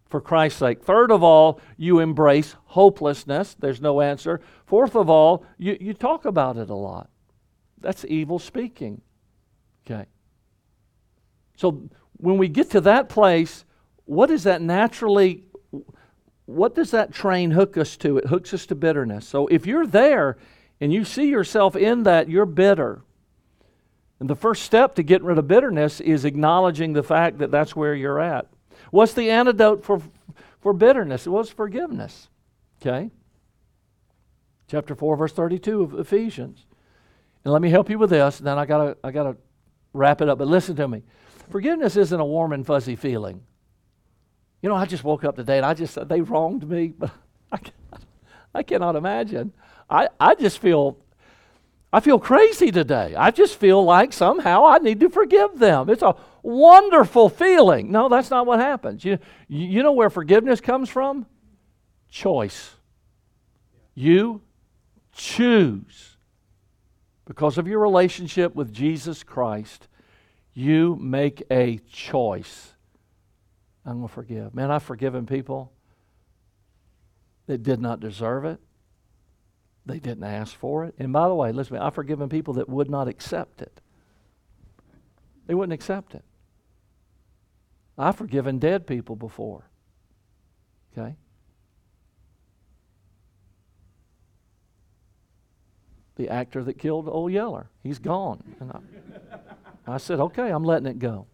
for 0.08 0.20
Christ's 0.20 0.60
sake. 0.60 0.82
Third 0.82 1.10
of 1.10 1.22
all, 1.22 1.60
you 1.76 1.98
embrace 1.98 2.54
hopelessness. 2.64 3.54
There's 3.58 3.80
no 3.80 4.00
answer. 4.00 4.40
Fourth 4.66 4.94
of 4.94 5.10
all, 5.10 5.44
you, 5.58 5.76
you 5.80 5.94
talk 5.94 6.24
about 6.24 6.56
it 6.56 6.70
a 6.70 6.74
lot. 6.74 7.10
That's 7.80 8.04
evil 8.04 8.38
speaking. 8.38 9.00
Okay. 9.84 10.06
So 11.56 11.88
when 12.18 12.38
we 12.38 12.48
get 12.48 12.70
to 12.70 12.80
that 12.82 13.08
place, 13.08 13.64
what 14.04 14.28
does 14.28 14.44
that 14.44 14.62
naturally 14.62 15.44
what 16.46 16.74
does 16.74 16.92
that 16.92 17.12
train 17.12 17.50
hook 17.50 17.76
us 17.76 17.96
to? 17.98 18.18
It 18.18 18.26
hooks 18.26 18.54
us 18.54 18.66
to 18.66 18.74
bitterness. 18.74 19.26
So 19.26 19.46
if 19.48 19.66
you're 19.66 19.86
there 19.86 20.36
and 20.80 20.92
you 20.92 21.04
see 21.04 21.28
yourself 21.28 21.76
in 21.76 22.04
that, 22.04 22.28
you're 22.28 22.46
bitter. 22.46 23.02
And 24.18 24.30
the 24.30 24.36
first 24.36 24.62
step 24.62 24.94
to 24.94 25.02
getting 25.02 25.26
rid 25.26 25.38
of 25.38 25.48
bitterness 25.48 26.00
is 26.00 26.24
acknowledging 26.24 26.92
the 26.92 27.02
fact 27.02 27.38
that 27.38 27.50
that's 27.50 27.76
where 27.76 27.94
you're 27.94 28.20
at. 28.20 28.46
What's 28.90 29.12
the 29.12 29.30
antidote 29.30 29.84
for, 29.84 30.00
for 30.60 30.72
bitterness? 30.72 31.26
It 31.26 31.30
was 31.30 31.50
forgiveness. 31.50 32.28
Okay? 32.80 33.10
Chapter 34.68 34.94
4, 34.94 35.16
verse 35.16 35.32
32 35.32 35.82
of 35.82 35.94
Ephesians. 35.98 36.64
And 37.44 37.52
let 37.52 37.62
me 37.62 37.70
help 37.70 37.90
you 37.90 37.98
with 37.98 38.10
this, 38.10 38.38
and 38.38 38.46
then 38.46 38.58
I 38.58 38.66
gotta 38.66 38.96
I 39.04 39.12
gotta 39.12 39.36
wrap 39.92 40.20
it 40.20 40.28
up. 40.28 40.38
But 40.38 40.48
listen 40.48 40.74
to 40.76 40.88
me. 40.88 41.04
Forgiveness 41.48 41.96
isn't 41.96 42.18
a 42.18 42.24
warm 42.24 42.52
and 42.52 42.66
fuzzy 42.66 42.96
feeling. 42.96 43.42
You 44.66 44.70
know, 44.70 44.78
I 44.78 44.84
just 44.84 45.04
woke 45.04 45.22
up 45.22 45.36
today 45.36 45.58
and 45.58 45.64
I 45.64 45.74
just, 45.74 45.96
they 46.08 46.20
wronged 46.20 46.68
me, 46.68 46.88
but 46.98 47.12
I, 47.52 47.56
cannot, 47.58 48.02
I 48.52 48.62
cannot 48.64 48.96
imagine. 48.96 49.52
I, 49.88 50.08
I 50.18 50.34
just 50.34 50.58
feel, 50.58 50.98
I 51.92 52.00
feel 52.00 52.18
crazy 52.18 52.72
today. 52.72 53.14
I 53.14 53.30
just 53.30 53.60
feel 53.60 53.84
like 53.84 54.12
somehow 54.12 54.66
I 54.66 54.78
need 54.78 54.98
to 54.98 55.08
forgive 55.08 55.60
them. 55.60 55.88
It's 55.88 56.02
a 56.02 56.16
wonderful 56.42 57.28
feeling. 57.28 57.92
No, 57.92 58.08
that's 58.08 58.28
not 58.28 58.44
what 58.44 58.58
happens. 58.58 59.04
You, 59.04 59.20
you 59.46 59.84
know 59.84 59.92
where 59.92 60.10
forgiveness 60.10 60.60
comes 60.60 60.90
from? 60.90 61.26
Choice. 62.10 62.74
You 63.94 64.40
choose. 65.12 66.16
Because 67.24 67.56
of 67.56 67.68
your 67.68 67.78
relationship 67.78 68.56
with 68.56 68.72
Jesus 68.72 69.22
Christ, 69.22 69.86
you 70.54 70.96
make 70.96 71.44
a 71.52 71.78
choice. 71.88 72.72
I'm 73.86 73.98
going 73.98 74.08
to 74.08 74.14
forgive. 74.14 74.54
Man, 74.54 74.70
I've 74.72 74.82
forgiven 74.82 75.26
people 75.26 75.72
that 77.46 77.62
did 77.62 77.80
not 77.80 78.00
deserve 78.00 78.44
it. 78.44 78.58
They 79.86 80.00
didn't 80.00 80.24
ask 80.24 80.54
for 80.56 80.84
it. 80.84 80.94
And 80.98 81.12
by 81.12 81.28
the 81.28 81.34
way, 81.34 81.52
listen, 81.52 81.76
I've 81.76 81.94
forgiven 81.94 82.28
people 82.28 82.54
that 82.54 82.68
would 82.68 82.90
not 82.90 83.06
accept 83.06 83.62
it. 83.62 83.80
They 85.46 85.54
wouldn't 85.54 85.72
accept 85.72 86.16
it. 86.16 86.24
I've 87.96 88.16
forgiven 88.16 88.58
dead 88.58 88.88
people 88.88 89.14
before. 89.14 89.70
Okay? 90.98 91.14
The 96.16 96.28
actor 96.28 96.64
that 96.64 96.78
killed 96.78 97.08
Old 97.08 97.30
Yeller, 97.30 97.70
he's 97.84 98.00
gone. 98.00 98.42
And 98.58 98.72
I, 98.72 99.94
I 99.94 99.96
said, 99.98 100.18
okay, 100.18 100.50
I'm 100.50 100.64
letting 100.64 100.88
it 100.88 100.98
go. 100.98 101.26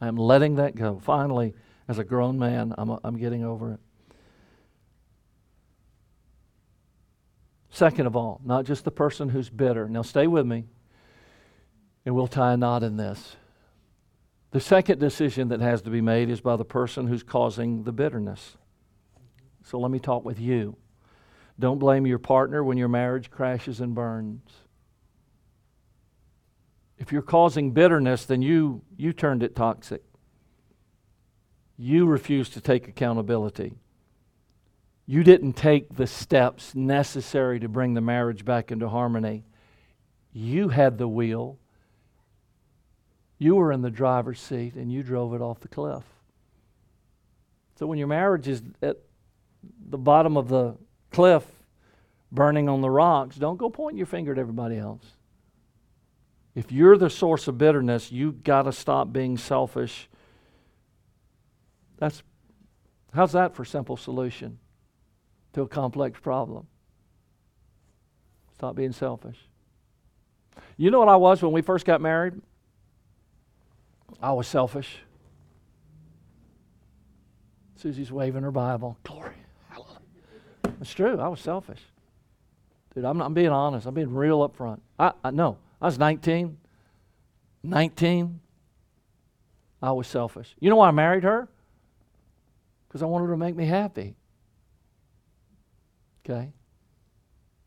I'm 0.00 0.16
letting 0.16 0.56
that 0.56 0.74
go. 0.74 0.98
Finally, 0.98 1.54
as 1.88 1.98
a 1.98 2.04
grown 2.04 2.38
man, 2.38 2.74
I'm, 2.78 2.98
I'm 3.04 3.16
getting 3.18 3.44
over 3.44 3.72
it. 3.72 3.80
Second 7.70 8.06
of 8.06 8.14
all, 8.14 8.40
not 8.44 8.64
just 8.64 8.84
the 8.84 8.90
person 8.90 9.28
who's 9.28 9.50
bitter. 9.50 9.88
Now, 9.88 10.02
stay 10.02 10.26
with 10.26 10.46
me, 10.46 10.64
and 12.06 12.14
we'll 12.14 12.28
tie 12.28 12.52
a 12.52 12.56
knot 12.56 12.82
in 12.84 12.96
this. 12.96 13.36
The 14.52 14.60
second 14.60 15.00
decision 15.00 15.48
that 15.48 15.60
has 15.60 15.82
to 15.82 15.90
be 15.90 16.00
made 16.00 16.30
is 16.30 16.40
by 16.40 16.54
the 16.54 16.64
person 16.64 17.08
who's 17.08 17.24
causing 17.24 17.82
the 17.82 17.90
bitterness. 17.90 18.56
So 19.64 19.80
let 19.80 19.90
me 19.90 19.98
talk 19.98 20.24
with 20.24 20.38
you. 20.38 20.76
Don't 21.58 21.78
blame 21.78 22.06
your 22.06 22.20
partner 22.20 22.62
when 22.62 22.78
your 22.78 22.88
marriage 22.88 23.30
crashes 23.30 23.80
and 23.80 23.94
burns. 23.94 24.48
If 26.98 27.10
you're 27.10 27.22
causing 27.22 27.72
bitterness, 27.72 28.24
then 28.24 28.42
you, 28.42 28.82
you 28.96 29.12
turned 29.12 29.42
it 29.42 29.56
toxic. 29.56 30.02
You 31.76 32.06
refuse 32.06 32.48
to 32.50 32.60
take 32.60 32.88
accountability. 32.88 33.74
You 35.06 35.22
didn't 35.22 35.54
take 35.54 35.96
the 35.96 36.06
steps 36.06 36.74
necessary 36.74 37.60
to 37.60 37.68
bring 37.68 37.94
the 37.94 38.00
marriage 38.00 38.44
back 38.44 38.72
into 38.72 38.88
harmony. 38.88 39.44
You 40.32 40.68
had 40.68 40.98
the 40.98 41.08
wheel. 41.08 41.58
You 43.38 43.56
were 43.56 43.72
in 43.72 43.82
the 43.82 43.90
driver's 43.90 44.40
seat 44.40 44.74
and 44.74 44.90
you 44.90 45.02
drove 45.02 45.34
it 45.34 45.42
off 45.42 45.60
the 45.60 45.68
cliff. 45.68 46.04
So 47.78 47.86
when 47.86 47.98
your 47.98 48.08
marriage 48.08 48.48
is 48.48 48.62
at 48.80 48.98
the 49.90 49.98
bottom 49.98 50.36
of 50.36 50.48
the 50.48 50.76
cliff, 51.10 51.44
burning 52.30 52.68
on 52.68 52.80
the 52.80 52.90
rocks, 52.90 53.36
don't 53.36 53.56
go 53.56 53.68
pointing 53.68 53.98
your 53.98 54.06
finger 54.06 54.32
at 54.32 54.38
everybody 54.38 54.78
else. 54.78 55.04
If 56.54 56.70
you're 56.70 56.96
the 56.96 57.10
source 57.10 57.48
of 57.48 57.58
bitterness, 57.58 58.12
you've 58.12 58.44
got 58.44 58.62
to 58.62 58.72
stop 58.72 59.12
being 59.12 59.36
selfish. 59.36 60.08
That's 61.98 62.22
how's 63.12 63.32
that 63.32 63.54
for 63.54 63.64
simple 63.64 63.96
solution? 63.96 64.58
to 65.54 65.62
a 65.62 65.68
complex 65.68 66.20
problem. 66.20 66.66
Stop 68.54 68.76
being 68.76 68.92
selfish. 68.92 69.38
You 70.76 70.90
know 70.90 70.98
what 70.98 71.08
I 71.08 71.16
was 71.16 71.42
when 71.42 71.52
we 71.52 71.62
first 71.62 71.86
got 71.86 72.00
married? 72.00 72.34
I 74.22 74.32
was 74.32 74.46
selfish. 74.46 74.98
Susie's 77.76 78.12
waving 78.12 78.42
her 78.42 78.50
Bible. 78.50 78.96
Glory. 79.02 79.34
Hallelujah. 79.68 79.98
It's 80.80 80.92
true. 80.92 81.18
I 81.18 81.28
was 81.28 81.40
selfish. 81.40 81.80
Dude, 82.94 83.04
I'm, 83.04 83.20
I'm 83.20 83.34
being 83.34 83.48
honest. 83.48 83.86
I'm 83.86 83.94
being 83.94 84.12
real 84.12 84.42
up 84.42 84.56
front. 84.56 84.82
I, 84.98 85.12
I 85.24 85.30
no. 85.30 85.58
I 85.80 85.86
was 85.86 85.98
19. 85.98 86.56
19. 87.62 88.40
I 89.82 89.92
was 89.92 90.06
selfish. 90.06 90.54
You 90.60 90.70
know 90.70 90.76
why 90.76 90.88
I 90.88 90.92
married 90.92 91.24
her? 91.24 91.48
Because 92.94 93.02
I 93.02 93.06
wanted 93.06 93.24
her 93.24 93.32
to 93.32 93.36
make 93.36 93.56
me 93.56 93.66
happy. 93.66 94.14
Okay? 96.24 96.52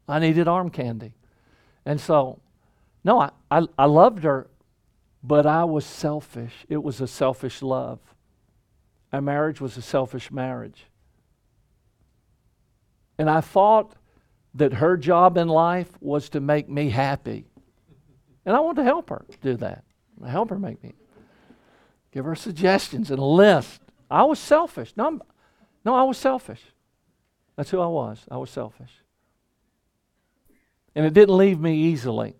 I 0.08 0.20
needed 0.20 0.48
arm 0.48 0.70
candy. 0.70 1.16
And 1.86 2.00
so, 2.00 2.40
no, 3.04 3.20
I, 3.20 3.32
I, 3.52 3.68
I 3.78 3.86
loved 3.88 4.24
her, 4.24 4.48
but 5.22 5.46
I 5.46 5.66
was 5.66 5.86
selfish. 5.86 6.54
It 6.70 6.82
was 6.82 7.02
a 7.02 7.08
selfish 7.08 7.62
love. 7.62 8.00
Our 9.12 9.20
marriage 9.20 9.60
was 9.60 9.76
a 9.76 9.82
selfish 9.82 10.32
marriage. 10.32 10.86
And 13.18 13.30
I 13.30 13.42
thought 13.42 13.96
that 14.54 14.76
her 14.76 14.96
job 14.96 15.36
in 15.36 15.50
life 15.50 15.90
was 16.00 16.30
to 16.30 16.40
make 16.40 16.70
me 16.70 16.90
happy. 16.90 17.48
And 18.46 18.56
I 18.56 18.62
wanted 18.62 18.78
to 18.78 18.86
help 18.86 19.10
her 19.10 19.26
do 19.42 19.58
that. 19.58 19.84
Help 20.26 20.52
her 20.52 20.58
make 20.58 20.82
me. 20.82 20.94
Give 22.14 22.24
her 22.24 22.34
suggestions 22.34 23.12
and 23.12 23.20
a 23.20 23.26
list. 23.26 23.82
I 24.10 24.24
was 24.24 24.40
selfish. 24.40 24.94
No, 24.96 25.08
I'm, 25.08 25.22
no, 25.84 25.96
I 25.96 26.04
was 26.04 26.18
selfish. 26.18 26.62
That's 27.56 27.70
who 27.70 27.80
I 27.80 27.88
was. 27.88 28.26
I 28.30 28.38
was 28.38 28.50
selfish. 28.50 28.92
And 30.96 31.06
it 31.06 31.14
didn't 31.14 31.36
leave 31.36 31.60
me 31.60 31.76
easily. 31.76 32.36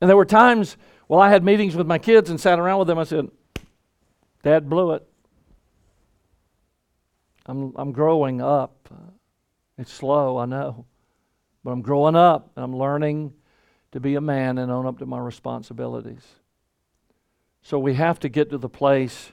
And 0.00 0.08
there 0.08 0.16
were 0.16 0.24
times, 0.24 0.76
well, 1.08 1.20
I 1.20 1.30
had 1.30 1.44
meetings 1.44 1.76
with 1.76 1.86
my 1.86 1.98
kids 1.98 2.30
and 2.30 2.40
sat 2.40 2.58
around 2.58 2.78
with 2.80 2.88
them. 2.88 2.98
I 2.98 3.04
said, 3.04 3.28
Dad 4.42 4.68
blew 4.68 4.92
it. 4.92 5.06
I'm, 7.46 7.72
I'm 7.76 7.92
growing 7.92 8.40
up. 8.40 8.88
It's 9.78 9.92
slow, 9.92 10.38
I 10.38 10.46
know. 10.46 10.86
But 11.64 11.72
I'm 11.72 11.82
growing 11.82 12.16
up 12.16 12.50
and 12.56 12.64
I'm 12.64 12.76
learning 12.76 13.32
to 13.92 14.00
be 14.00 14.14
a 14.14 14.20
man 14.20 14.58
and 14.58 14.70
own 14.70 14.86
up 14.86 14.98
to 14.98 15.06
my 15.06 15.18
responsibilities. 15.18 16.26
So 17.62 17.78
we 17.78 17.94
have 17.94 18.18
to 18.20 18.28
get 18.28 18.50
to 18.50 18.58
the 18.58 18.68
place 18.68 19.32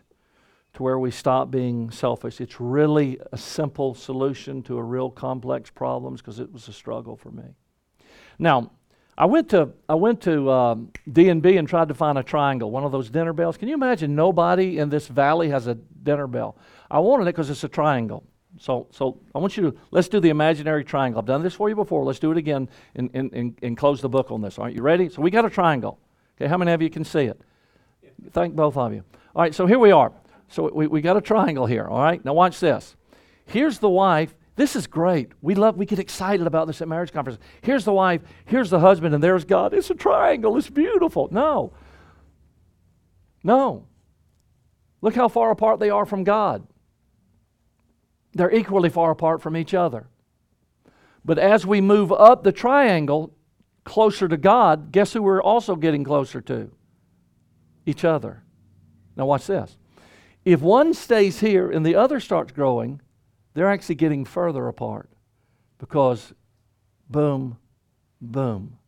to 0.79 0.83
where 0.83 0.97
we 0.97 1.11
stop 1.11 1.51
being 1.51 1.91
selfish. 1.91 2.39
It's 2.39 2.61
really 2.61 3.19
a 3.33 3.37
simple 3.37 3.93
solution 3.93 4.63
to 4.63 4.77
a 4.77 4.81
real 4.81 5.09
complex 5.09 5.69
problems 5.69 6.21
because 6.21 6.39
it 6.39 6.53
was 6.53 6.69
a 6.69 6.73
struggle 6.73 7.17
for 7.17 7.31
me. 7.31 7.43
Now, 8.39 8.71
I 9.17 9.25
went 9.25 9.49
to 9.49 9.73
I 9.89 9.95
went 9.95 10.21
to 10.21 10.49
um, 10.49 10.91
D 11.11 11.27
and 11.27 11.67
tried 11.67 11.89
to 11.89 11.93
find 11.93 12.17
a 12.17 12.23
triangle, 12.23 12.71
one 12.71 12.85
of 12.85 12.93
those 12.93 13.09
dinner 13.09 13.33
bells. 13.33 13.57
Can 13.57 13.67
you 13.67 13.73
imagine? 13.73 14.15
Nobody 14.15 14.77
in 14.77 14.87
this 14.87 15.09
valley 15.09 15.49
has 15.49 15.67
a 15.67 15.75
dinner 15.75 16.27
bell. 16.27 16.55
I 16.89 16.99
wanted 16.99 17.23
it 17.23 17.35
because 17.35 17.49
it's 17.49 17.65
a 17.65 17.67
triangle. 17.67 18.23
So, 18.57 18.87
so 18.91 19.19
I 19.35 19.39
want 19.39 19.57
you 19.57 19.71
to 19.71 19.77
let's 19.91 20.07
do 20.07 20.21
the 20.21 20.29
imaginary 20.29 20.85
triangle. 20.85 21.19
I've 21.19 21.25
done 21.25 21.43
this 21.43 21.55
for 21.55 21.67
you 21.67 21.75
before. 21.75 22.05
Let's 22.05 22.19
do 22.19 22.31
it 22.31 22.37
again 22.37 22.69
and, 22.95 23.09
and, 23.13 23.33
and, 23.33 23.59
and 23.61 23.75
close 23.75 23.99
the 23.99 24.07
book 24.07 24.31
on 24.31 24.41
this. 24.41 24.57
Right, 24.57 24.73
you 24.73 24.81
ready? 24.81 25.09
So 25.09 25.21
we 25.21 25.29
got 25.29 25.43
a 25.43 25.49
triangle. 25.49 25.99
Okay, 26.37 26.47
how 26.47 26.57
many 26.57 26.71
of 26.71 26.81
you 26.81 26.89
can 26.89 27.03
see 27.03 27.25
it? 27.25 27.41
Thank 28.31 28.55
both 28.55 28.77
of 28.77 28.93
you. 28.93 29.03
All 29.35 29.41
right, 29.41 29.53
so 29.53 29.65
here 29.65 29.77
we 29.77 29.91
are. 29.91 30.13
So 30.49 30.71
we, 30.73 30.87
we 30.87 31.01
got 31.01 31.17
a 31.17 31.21
triangle 31.21 31.65
here, 31.65 31.85
all 31.85 32.01
right? 32.01 32.23
Now 32.23 32.33
watch 32.33 32.59
this. 32.59 32.95
Here's 33.45 33.79
the 33.79 33.89
wife. 33.89 34.35
This 34.55 34.75
is 34.75 34.87
great. 34.87 35.31
We 35.41 35.55
love, 35.55 35.77
we 35.77 35.85
get 35.85 35.99
excited 35.99 36.45
about 36.45 36.67
this 36.67 36.81
at 36.81 36.87
marriage 36.87 37.13
conference. 37.13 37.39
Here's 37.61 37.85
the 37.85 37.93
wife, 37.93 38.21
here's 38.45 38.69
the 38.69 38.79
husband, 38.79 39.15
and 39.15 39.23
there's 39.23 39.45
God. 39.45 39.73
It's 39.73 39.89
a 39.89 39.95
triangle. 39.95 40.57
It's 40.57 40.69
beautiful. 40.69 41.29
No. 41.31 41.71
No. 43.43 43.87
Look 45.01 45.15
how 45.15 45.29
far 45.29 45.51
apart 45.51 45.79
they 45.79 45.89
are 45.89 46.05
from 46.05 46.23
God. 46.23 46.67
They're 48.33 48.53
equally 48.53 48.89
far 48.89 49.11
apart 49.11 49.41
from 49.41 49.55
each 49.55 49.73
other. 49.73 50.07
But 51.23 51.39
as 51.39 51.65
we 51.65 51.79
move 51.79 52.11
up 52.11 52.43
the 52.43 52.51
triangle 52.51 53.33
closer 53.83 54.27
to 54.27 54.37
God, 54.37 54.91
guess 54.91 55.13
who 55.13 55.21
we're 55.21 55.41
also 55.41 55.75
getting 55.75 56.03
closer 56.03 56.41
to? 56.41 56.71
Each 57.85 58.03
other. 58.03 58.43
Now, 59.15 59.25
watch 59.25 59.47
this. 59.47 59.77
If 60.49 60.61
one 60.61 60.95
stays 60.95 61.41
here 61.41 61.69
and 61.69 61.85
the 61.85 61.93
other 61.93 62.19
starts 62.19 62.51
growing, 62.51 63.01
they're 63.53 63.69
actually 63.69 63.93
getting 63.93 64.25
further 64.25 64.67
apart 64.67 65.07
because 65.77 66.33
boom, 67.07 67.59
boom. 68.19 68.79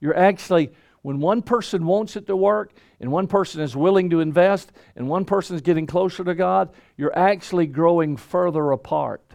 You're 0.00 0.16
actually, 0.16 0.72
when 1.02 1.20
one 1.20 1.42
person 1.42 1.84
wants 1.84 2.16
it 2.16 2.26
to 2.28 2.34
work 2.34 2.72
and 2.98 3.12
one 3.12 3.26
person 3.26 3.60
is 3.60 3.76
willing 3.76 4.08
to 4.08 4.20
invest 4.20 4.72
and 4.96 5.06
one 5.06 5.26
person 5.26 5.54
is 5.54 5.60
getting 5.60 5.86
closer 5.86 6.24
to 6.24 6.34
God, 6.34 6.70
you're 6.96 7.14
actually 7.14 7.66
growing 7.66 8.16
further 8.16 8.70
apart. 8.70 9.34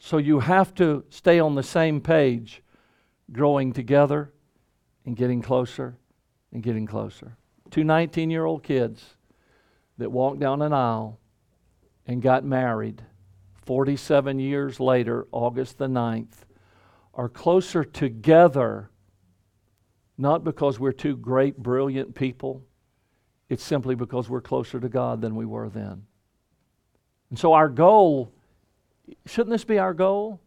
So 0.00 0.18
you 0.18 0.40
have 0.40 0.74
to 0.74 1.02
stay 1.08 1.40
on 1.40 1.54
the 1.54 1.62
same 1.62 1.98
page, 2.02 2.62
growing 3.32 3.72
together 3.72 4.34
and 5.06 5.16
getting 5.16 5.40
closer 5.40 5.96
and 6.52 6.62
getting 6.62 6.86
closer. 6.86 7.38
Two 7.70 7.84
19 7.84 8.28
year 8.28 8.44
old 8.44 8.62
kids 8.62 9.16
that 10.00 10.10
walked 10.10 10.40
down 10.40 10.60
an 10.62 10.72
aisle 10.72 11.18
and 12.06 12.20
got 12.20 12.44
married 12.44 13.02
47 13.66 14.40
years 14.40 14.80
later, 14.80 15.28
August 15.30 15.78
the 15.78 15.86
9th, 15.86 16.44
are 17.14 17.28
closer 17.28 17.84
together 17.84 18.90
not 20.18 20.44
because 20.44 20.78
we're 20.78 20.92
two 20.92 21.16
great, 21.16 21.56
brilliant 21.56 22.14
people. 22.14 22.62
It's 23.48 23.64
simply 23.64 23.94
because 23.94 24.28
we're 24.28 24.42
closer 24.42 24.78
to 24.78 24.88
God 24.88 25.22
than 25.22 25.34
we 25.34 25.46
were 25.46 25.70
then. 25.70 26.02
And 27.30 27.38
so, 27.38 27.54
our 27.54 27.70
goal 27.70 28.32
shouldn't 29.26 29.50
this 29.50 29.64
be 29.64 29.78
our 29.78 29.94
goal? 29.94 30.40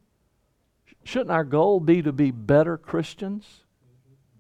Shouldn't 1.04 1.32
our 1.32 1.44
goal 1.44 1.80
be 1.80 2.02
to 2.02 2.12
be 2.12 2.32
better 2.32 2.78
Christians? 2.78 3.62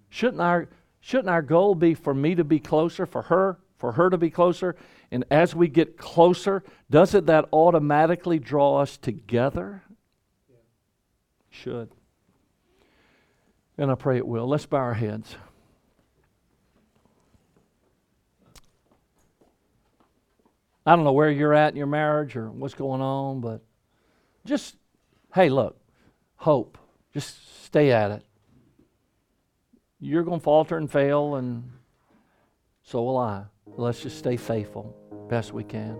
Shouldn't 0.09 0.41
our, 0.41 0.69
shouldn't 0.99 1.29
our 1.29 1.41
goal 1.41 1.75
be 1.75 1.93
for 1.93 2.13
me 2.13 2.35
to 2.35 2.43
be 2.43 2.59
closer, 2.59 3.05
for 3.05 3.23
her, 3.23 3.59
for 3.77 3.93
her 3.93 4.09
to 4.09 4.17
be 4.17 4.29
closer? 4.29 4.75
And 5.13 5.25
as 5.29 5.53
we 5.53 5.67
get 5.67 5.95
closer, 5.95 6.63
doesn't 6.89 7.27
that 7.27 7.45
automatically 7.53 8.39
draw 8.39 8.81
us 8.81 8.97
together? 8.97 9.83
Should. 11.51 11.91
And 13.77 13.91
I 13.91 13.95
pray 13.95 14.17
it 14.17 14.25
will. 14.25 14.47
Let's 14.47 14.65
bow 14.65 14.77
our 14.77 14.95
heads. 14.95 15.35
I 20.83 20.95
don't 20.95 21.03
know 21.03 21.13
where 21.13 21.29
you're 21.29 21.53
at 21.53 21.73
in 21.73 21.77
your 21.77 21.85
marriage 21.85 22.35
or 22.35 22.49
what's 22.49 22.73
going 22.73 23.01
on, 23.01 23.39
but 23.39 23.61
just, 24.45 24.77
hey, 25.35 25.49
look, 25.49 25.79
hope. 26.37 26.79
Just 27.13 27.63
stay 27.65 27.91
at 27.91 28.09
it. 28.09 28.23
You're 29.99 30.23
going 30.23 30.39
to 30.39 30.43
falter 30.43 30.75
and 30.75 30.91
fail, 30.91 31.35
and 31.35 31.69
so 32.81 33.03
will 33.03 33.17
I. 33.19 33.43
Let's 33.75 34.01
just 34.01 34.17
stay 34.17 34.37
faithful 34.37 34.95
best 35.29 35.53
we 35.53 35.63
can. 35.63 35.97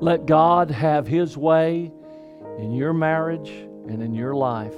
Let 0.00 0.26
God 0.26 0.70
have 0.70 1.08
His 1.08 1.36
way 1.36 1.90
in 2.58 2.72
your 2.72 2.92
marriage 2.92 3.50
and 3.50 4.02
in 4.02 4.14
your 4.14 4.34
life. 4.34 4.74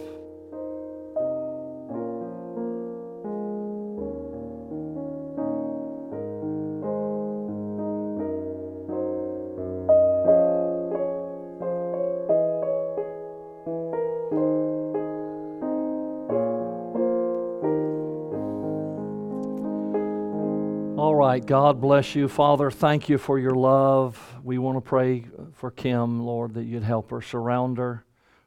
God 21.51 21.81
bless 21.81 22.15
you. 22.15 22.29
Father, 22.29 22.71
thank 22.71 23.09
you 23.09 23.19
for 23.19 23.37
your 23.37 23.57
love. 23.57 24.37
We 24.41 24.59
want 24.59 24.77
to 24.77 24.81
pray 24.81 25.25
for 25.55 25.73
Kim, 25.73 26.21
Lord, 26.21 26.55
that 26.55 26.63
you'd 26.63 26.85
help 26.85 27.11
her, 27.11 27.21
surround 27.21 27.77
her, 27.79 28.05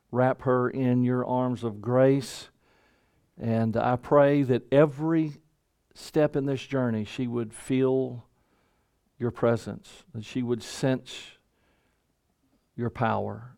wrap 0.10 0.44
her 0.44 0.70
in 0.70 1.04
your 1.04 1.26
arms 1.26 1.66
of 1.66 1.82
grace. 1.82 2.48
And 3.38 3.76
I 3.76 3.98
pray 3.98 4.44
that 4.44 4.72
every 4.72 5.34
step 5.94 6.38
in 6.38 6.46
this 6.46 6.66
journey, 6.66 7.04
she 7.04 7.28
would 7.28 7.54
feel 7.54 8.26
your 9.20 9.32
presence, 9.32 10.06
that 10.14 10.24
she 10.24 10.42
would 10.42 10.64
sense 10.64 11.14
your 12.78 12.90
power. 12.90 13.58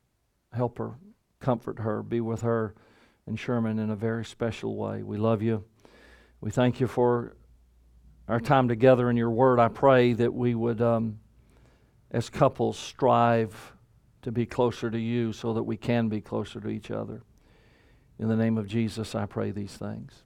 Help 0.54 0.80
her, 0.80 0.96
comfort 1.40 1.78
her, 1.78 2.02
be 2.02 2.20
with 2.20 2.42
her 2.42 2.74
and 3.28 3.40
Sherman 3.40 3.78
in 3.78 3.92
a 3.92 3.96
very 3.96 4.26
special 4.26 4.76
way. 4.76 5.04
We 5.04 5.18
love 5.18 5.44
you. 5.44 5.66
We 6.42 6.50
thank 6.50 6.80
you 6.80 6.88
for 6.88 7.36
our 8.28 8.40
time 8.40 8.68
together 8.68 9.10
in 9.10 9.18
your 9.18 9.30
word. 9.30 9.60
I 9.60 9.68
pray 9.68 10.14
that 10.14 10.34
we 10.34 10.56
would, 10.56 10.82
um, 10.82 11.20
as 12.12 12.30
couples, 12.30 12.78
strive 12.78 13.74
to 14.24 14.32
be 14.32 14.46
closer 14.46 14.90
to 14.90 15.00
you 15.00 15.32
so 15.32 15.54
that 15.54 15.64
we 15.64 15.78
can 15.78 16.10
be 16.10 16.22
closer 16.22 16.60
to 16.60 16.68
each 16.68 16.90
other. 16.92 17.22
In 18.18 18.28
the 18.28 18.36
name 18.36 18.58
of 18.58 18.68
Jesus, 18.68 19.14
I 19.14 19.26
pray 19.26 19.52
these 19.52 19.78
things. 19.78 20.25